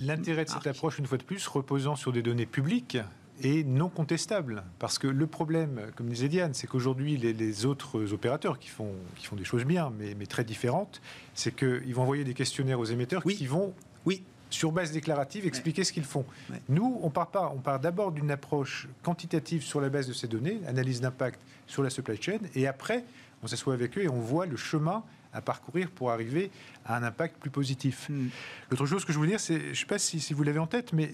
L'intérêt 0.00 0.44
de 0.44 0.50
cette 0.50 0.66
approche, 0.66 0.98
une 0.98 1.06
fois 1.06 1.18
de 1.18 1.22
plus, 1.22 1.46
reposant 1.46 1.96
sur 1.96 2.12
des 2.12 2.22
données 2.22 2.46
publiques, 2.46 2.98
est 3.42 3.66
non 3.66 3.88
contestable. 3.88 4.62
Parce 4.78 4.98
que 4.98 5.06
le 5.06 5.26
problème, 5.26 5.80
comme 5.96 6.08
disait 6.08 6.28
Diane, 6.28 6.54
c'est 6.54 6.66
qu'aujourd'hui, 6.66 7.16
les, 7.16 7.66
autres 7.66 8.12
opérateurs 8.12 8.58
qui 8.58 8.68
font, 8.68 8.92
qui 9.16 9.26
font 9.26 9.36
des 9.36 9.44
choses 9.44 9.64
bien, 9.64 9.92
mais, 9.98 10.14
mais 10.14 10.26
très 10.26 10.44
différentes, 10.44 11.00
c'est 11.34 11.54
qu'ils 11.54 11.94
vont 11.94 12.02
envoyer 12.02 12.24
des 12.24 12.34
questionnaires 12.34 12.80
aux 12.80 12.84
émetteurs 12.84 13.22
qui 13.22 13.46
vont, 13.46 13.74
oui. 14.06 14.22
sur 14.50 14.72
base 14.72 14.92
déclarative, 14.92 15.46
expliquer 15.46 15.84
ce 15.84 15.92
qu'ils 15.92 16.04
font. 16.04 16.24
Nous, 16.68 16.98
on 17.02 17.10
part 17.10 17.28
pas. 17.28 17.52
On 17.54 17.58
part 17.58 17.80
d'abord 17.80 18.12
d'une 18.12 18.30
approche 18.30 18.88
quantitative 19.02 19.62
sur 19.62 19.80
la 19.80 19.88
base 19.88 20.06
de 20.06 20.12
ces 20.12 20.28
données, 20.28 20.60
analyse 20.66 21.00
d'impact 21.00 21.40
sur 21.66 21.82
la 21.82 21.90
supply 21.90 22.20
chain, 22.20 22.38
et 22.54 22.66
après, 22.66 23.04
on 23.42 23.46
s'assoit 23.46 23.74
avec 23.74 23.98
eux 23.98 24.02
et 24.02 24.08
on 24.08 24.20
voit 24.20 24.46
le 24.46 24.56
chemin 24.56 25.02
à 25.32 25.40
parcourir 25.40 25.90
pour 25.90 26.10
arriver 26.10 26.50
à 26.84 26.96
un 26.96 27.02
impact 27.02 27.38
plus 27.38 27.50
positif. 27.50 28.08
Hmm. 28.08 28.28
L'autre 28.70 28.86
chose 28.86 29.04
que 29.04 29.12
je 29.12 29.18
veux 29.18 29.26
dire, 29.26 29.40
c'est, 29.40 29.60
je 29.60 29.68
ne 29.68 29.74
sais 29.74 29.86
pas 29.86 29.98
si, 29.98 30.32
vous 30.34 30.42
l'avez 30.42 30.58
en 30.58 30.66
tête, 30.66 30.92
mais 30.92 31.10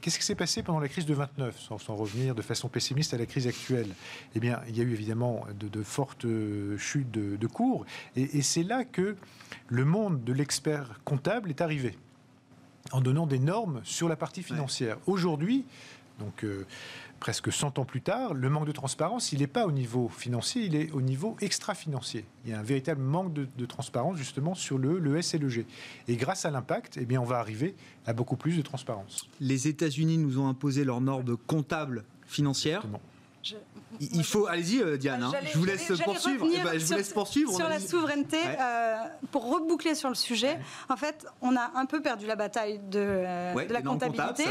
Qu'est-ce 0.00 0.20
qui 0.20 0.24
s'est 0.24 0.36
passé 0.36 0.62
pendant 0.62 0.78
la 0.78 0.86
crise 0.86 1.06
de 1.06 1.14
29, 1.14 1.58
sans, 1.58 1.96
revenir 1.96 2.36
de 2.36 2.40
façon 2.40 2.68
pessimiste 2.68 3.14
à 3.14 3.18
la 3.18 3.26
crise 3.26 3.48
actuelle? 3.48 3.88
Eh 4.36 4.38
bien, 4.38 4.60
il 4.68 4.78
y 4.78 4.80
a 4.80 4.84
eu 4.84 4.92
évidemment 4.92 5.44
de, 5.58 5.82
fortes 5.82 6.24
euh, 6.24 6.78
chutes 6.78 7.10
de, 7.10 7.46
cours, 7.48 7.84
et, 8.14 8.40
c'est 8.42 8.62
là 8.62 8.84
que 8.84 9.16
le 9.66 9.84
monde 9.84 10.22
de 10.22 10.32
l'expert 10.32 11.00
comptable 11.04 11.50
est 11.50 11.60
arrivé, 11.60 11.98
en 12.92 13.00
donnant 13.00 13.26
des 13.26 13.40
normes 13.40 13.80
sur 13.82 14.08
la 14.08 14.14
partie 14.14 14.44
financière. 14.44 14.98
Aujourd'hui, 15.06 15.64
donc 16.20 16.44
euh, 16.44 16.64
presque 17.20 17.52
100 17.52 17.78
ans 17.78 17.84
plus 17.84 18.00
tard, 18.00 18.34
le 18.34 18.48
manque 18.48 18.66
de 18.66 18.72
transparence, 18.72 19.32
il 19.32 19.40
n'est 19.40 19.46
pas 19.46 19.66
au 19.66 19.72
niveau 19.72 20.08
financier, 20.08 20.62
il 20.62 20.74
est 20.74 20.90
au 20.92 21.00
niveau 21.00 21.36
extra-financier. 21.40 22.24
Il 22.44 22.50
y 22.50 22.54
a 22.54 22.58
un 22.58 22.62
véritable 22.62 23.02
manque 23.02 23.32
de, 23.32 23.66
transparence 23.66 24.16
justement 24.16 24.54
sur 24.54 24.78
le, 24.78 24.98
le, 24.98 25.18
S 25.18 25.34
et 25.34 25.38
le 25.38 25.48
G. 25.48 25.66
Et 26.06 26.16
grâce 26.16 26.44
à 26.44 26.50
l'impact, 26.50 26.98
eh 27.00 27.04
bien, 27.04 27.20
on 27.20 27.24
va 27.24 27.38
arriver 27.38 27.74
à 28.06 28.12
beaucoup 28.12 28.36
plus 28.36 28.56
de 28.56 28.62
transparence. 28.62 29.28
Les 29.40 29.68
États-Unis 29.68 30.18
nous 30.18 30.38
ont 30.38 30.48
imposé 30.48 30.84
leurs 30.84 31.00
normes 31.00 31.36
comptables 31.36 32.04
financières. 32.26 32.84
Il 34.00 34.24
faut, 34.24 34.46
allez-y 34.46 34.82
euh, 34.82 34.96
Diane, 34.96 35.22
hein. 35.22 35.32
je 35.52 35.58
vous 35.58 35.64
laisse 35.64 35.90
poursuivre. 36.04 36.46
Eh 36.52 36.58
ben, 36.60 36.78
je 36.78 36.84
vous 36.84 36.94
laisse 36.94 37.12
poursuivre. 37.12 37.54
Sur 37.54 37.68
la 37.68 37.80
souveraineté, 37.80 38.38
euh, 38.60 38.96
pour 39.30 39.50
reboucler 39.52 39.94
sur 39.94 40.08
le 40.08 40.14
sujet, 40.14 40.58
en 40.88 40.96
fait, 40.96 41.26
on 41.40 41.56
a 41.56 41.72
un 41.74 41.86
peu 41.86 42.00
perdu 42.02 42.26
la 42.26 42.36
bataille 42.36 42.78
de, 42.90 43.00
euh, 43.00 43.66
de 43.66 43.72
la 43.72 43.82
comptabilité. 43.82 44.44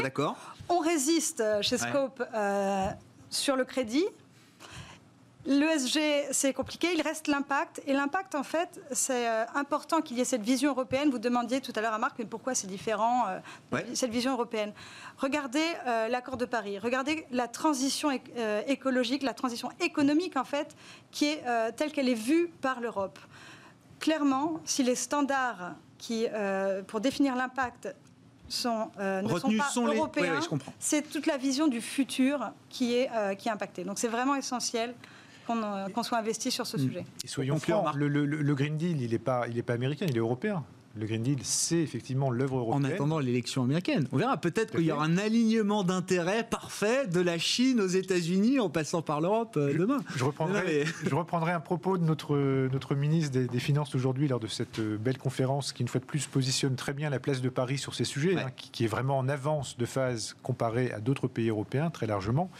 on 0.68 0.78
résiste 0.78 1.42
chez 1.62 1.78
Scope 1.78 2.22
sur 3.30 3.56
le 3.56 3.64
crédit, 3.64 4.06
L'ESG, 5.48 5.98
c'est 6.30 6.52
compliqué, 6.52 6.88
il 6.94 7.00
reste 7.00 7.26
l'impact. 7.26 7.80
Et 7.86 7.94
l'impact, 7.94 8.34
en 8.34 8.42
fait, 8.42 8.82
c'est 8.92 9.26
euh, 9.26 9.46
important 9.54 10.02
qu'il 10.02 10.18
y 10.18 10.20
ait 10.20 10.26
cette 10.26 10.42
vision 10.42 10.72
européenne. 10.72 11.08
Vous 11.08 11.18
demandiez 11.18 11.62
tout 11.62 11.72
à 11.74 11.80
l'heure 11.80 11.94
à 11.94 11.98
Marc, 11.98 12.16
mais 12.18 12.26
pourquoi 12.26 12.54
c'est 12.54 12.66
différent, 12.66 13.24
euh, 13.72 13.80
cette 13.94 14.10
vision 14.10 14.32
européenne? 14.32 14.74
Regardez 15.16 15.64
euh, 15.86 16.08
l'accord 16.08 16.36
de 16.36 16.44
Paris, 16.44 16.78
regardez 16.78 17.26
la 17.30 17.48
transition 17.48 18.10
écologique, 18.66 19.22
la 19.22 19.32
transition 19.32 19.70
économique, 19.80 20.36
en 20.36 20.44
fait, 20.44 20.76
qui 21.10 21.24
est 21.24 21.42
telle 21.76 21.92
qu'elle 21.92 22.10
est 22.10 22.14
vue 22.14 22.48
par 22.60 22.80
l'Europe. 22.80 23.18
Clairement, 24.00 24.60
si 24.66 24.82
les 24.82 24.94
standards 24.94 25.76
qui, 25.96 26.26
pour 26.86 27.00
définir 27.00 27.34
l'impact 27.34 27.94
sont, 28.48 28.90
ne 28.98 29.26
sont 29.38 29.56
pas 29.56 29.80
européens, 29.80 30.40
c'est 30.78 31.10
toute 31.10 31.26
la 31.26 31.38
vision 31.38 31.68
du 31.68 31.80
futur 31.80 32.50
qui 32.68 32.94
est, 32.94 33.10
qui 33.38 33.48
est 33.48 33.52
impactée. 33.52 33.84
Donc 33.84 33.98
c'est 33.98 34.08
vraiment 34.08 34.34
essentiel 34.34 34.94
euh, 35.50 35.88
qu'on 35.88 36.02
soit 36.02 36.18
investi 36.18 36.50
sur 36.50 36.66
ce 36.66 36.76
mm. 36.76 36.80
sujet. 36.80 37.04
Et 37.24 37.28
soyons 37.28 37.58
clairs, 37.58 37.92
le, 37.94 38.54
Green 38.54 38.76
Deal, 38.76 39.00
il 39.00 39.10
n'est 39.10 39.18
pas, 39.18 39.46
pas 39.66 39.72
américain, 39.72 40.06
il 40.08 40.16
est 40.16 40.20
européen. 40.20 40.64
Le 40.98 41.06
Green 41.06 41.22
Deal, 41.22 41.38
c'est 41.42 41.78
effectivement 41.78 42.30
l'œuvre 42.30 42.58
européenne. 42.58 42.86
En 42.86 42.94
attendant 42.94 43.18
l'élection 43.20 43.62
américaine. 43.62 44.08
On 44.10 44.16
verra. 44.16 44.36
Peut-être 44.36 44.72
qu'il 44.72 44.84
y 44.84 44.90
aura 44.90 45.04
un 45.04 45.16
alignement 45.16 45.84
d'intérêts 45.84 46.42
parfait 46.42 47.06
de 47.06 47.20
la 47.20 47.38
Chine 47.38 47.80
aux 47.80 47.86
États-Unis 47.86 48.58
en 48.58 48.68
passant 48.68 49.00
par 49.00 49.20
l'Europe 49.20 49.56
euh, 49.56 49.76
demain. 49.78 50.00
Je 50.16 50.24
reprendrai, 50.24 50.84
je 51.04 51.14
reprendrai 51.14 51.52
un 51.52 51.60
propos 51.60 51.98
de 51.98 52.04
notre, 52.04 52.36
notre 52.72 52.94
ministre 52.94 53.38
des, 53.38 53.58
Finances 53.58 53.94
aujourd'hui 53.94 54.28
lors 54.28 54.40
de 54.40 54.46
cette 54.46 54.78
euh, 54.78 54.96
belle 54.96 55.18
conférence 55.18 55.72
qui, 55.72 55.82
une 55.82 55.88
fois 55.88 56.00
de 56.00 56.06
plus, 56.06 56.26
positionne 56.26 56.74
très 56.74 56.92
bien 56.92 57.10
la 57.10 57.18
place 57.18 57.42
de 57.42 57.48
Paris 57.48 57.76
sur 57.76 57.94
ces 57.94 58.04
sujets, 58.04 58.36
hein, 58.36 58.50
qui, 58.56 58.70
qui, 58.70 58.84
est 58.84 58.88
vraiment 58.88 59.18
en 59.18 59.28
avance 59.28 59.76
de 59.76 59.84
phase 59.84 60.36
comparée 60.42 60.90
à 60.92 61.00
d'autres 61.00 61.28
pays 61.28 61.48
européens, 61.48 61.90
très 61.90 62.06
largement. 62.06 62.50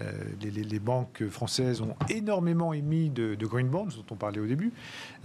Euh, 0.00 0.12
les, 0.40 0.78
banques 0.78 1.28
françaises 1.28 1.80
ont 1.80 1.96
énormément 2.08 2.72
émis 2.72 3.10
de, 3.10 3.34
green 3.46 3.68
bonds, 3.68 3.86
dont 3.86 4.04
on 4.10 4.14
parlait 4.14 4.38
au 4.38 4.46
début. 4.46 4.72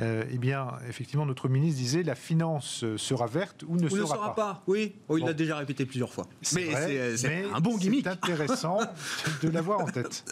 Euh, 0.02 0.24
eh 0.32 0.38
bien, 0.38 0.68
effectivement, 0.90 1.26
notre 1.26 1.48
ministre 1.48 1.80
disait 1.80 2.04
la 2.04 2.16
finance 2.16 2.84
sera 2.98 3.28
verte 3.28 3.64
ou 3.68 3.76
ne, 3.76 3.88
sera, 3.88 4.34
pas. 4.34 4.64
Oui, 4.68 4.94
oh, 5.10 5.18
il 5.18 5.26
l'a 5.26 5.34
déjà 5.34 5.58
répété 5.58 5.86
plusieurs 5.86 6.12
fois. 6.12 6.26
Mais 6.56 7.16
c'est 7.16 7.46
un 7.54 7.60
bon 7.60 7.78
gimmick. 7.78 8.04
C'est 8.04 8.10
intéressant 8.10 8.80
de 9.44 9.50
l'avoir 9.50 9.82
en 9.82 9.86
tête. 9.86 10.26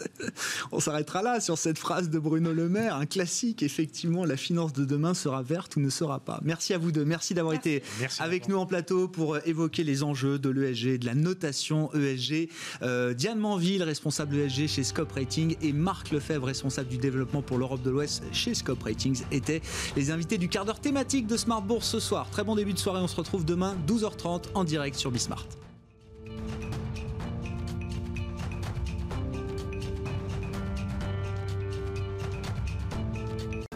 On 0.72 0.80
s'arrêtera 0.80 1.22
là 1.22 1.40
sur 1.40 1.56
cette 1.56 1.78
phrase 1.78 2.10
de 2.10 2.18
Bruno 2.18 2.52
Le 2.52 2.68
Maire, 2.68 2.96
un 2.96 3.06
classique. 3.06 3.62
Effectivement, 3.62 4.24
la 4.24 4.36
finance 4.36 4.72
de 4.72 4.84
demain 4.84 5.14
sera 5.14 5.42
verte 5.42 5.76
ou 5.76 5.80
ne 5.80 5.90
sera 5.90 6.18
pas. 6.18 6.40
Merci 6.42 6.74
à 6.74 6.78
vous 6.78 6.90
deux. 6.90 7.04
Merci 7.04 7.34
d'avoir 7.34 7.54
été 7.54 7.82
avec 8.18 8.48
nous 8.48 8.56
en 8.56 8.66
plateau 8.66 9.06
pour 9.06 9.38
évoquer 9.46 9.84
les 9.84 10.02
enjeux 10.02 10.38
de 10.38 10.50
l'ESG, 10.50 10.98
de 10.98 11.06
la 11.06 11.14
notation 11.14 11.92
ESG. 11.94 12.48
Euh, 12.82 13.14
Diane 13.14 13.38
Manville, 13.38 13.82
responsable 13.82 14.31
ESG 14.34 14.66
chez 14.66 14.84
Scope 14.84 15.12
Rating 15.12 15.56
et 15.62 15.72
Marc 15.72 16.10
Lefebvre, 16.10 16.46
responsable 16.46 16.88
du 16.88 16.98
développement 16.98 17.42
pour 17.42 17.58
l'Europe 17.58 17.82
de 17.82 17.90
l'Ouest 17.90 18.22
chez 18.32 18.54
Scope 18.54 18.82
Ratings, 18.82 19.22
étaient 19.30 19.62
les 19.96 20.10
invités 20.10 20.38
du 20.38 20.48
quart 20.48 20.64
d'heure 20.64 20.80
thématique 20.80 21.26
de 21.26 21.36
Smart 21.36 21.62
Bourse 21.62 21.88
ce 21.88 22.00
soir. 22.00 22.28
Très 22.30 22.44
bon 22.44 22.56
début 22.56 22.72
de 22.72 22.78
soirée, 22.78 23.00
on 23.00 23.08
se 23.08 23.16
retrouve 23.16 23.44
demain 23.44 23.76
12h30 23.86 24.44
en 24.54 24.64
direct 24.64 24.96
sur 24.96 25.10
Bismart. 25.10 25.46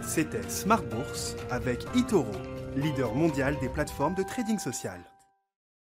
C'était 0.02 0.48
Smart 0.48 0.82
Bourse 0.82 1.36
avec 1.50 1.84
Itoro, 1.94 2.24
leader 2.74 3.14
mondial 3.14 3.54
des 3.60 3.68
plateformes 3.68 4.14
de 4.14 4.22
trading 4.22 4.58
social. 4.58 5.00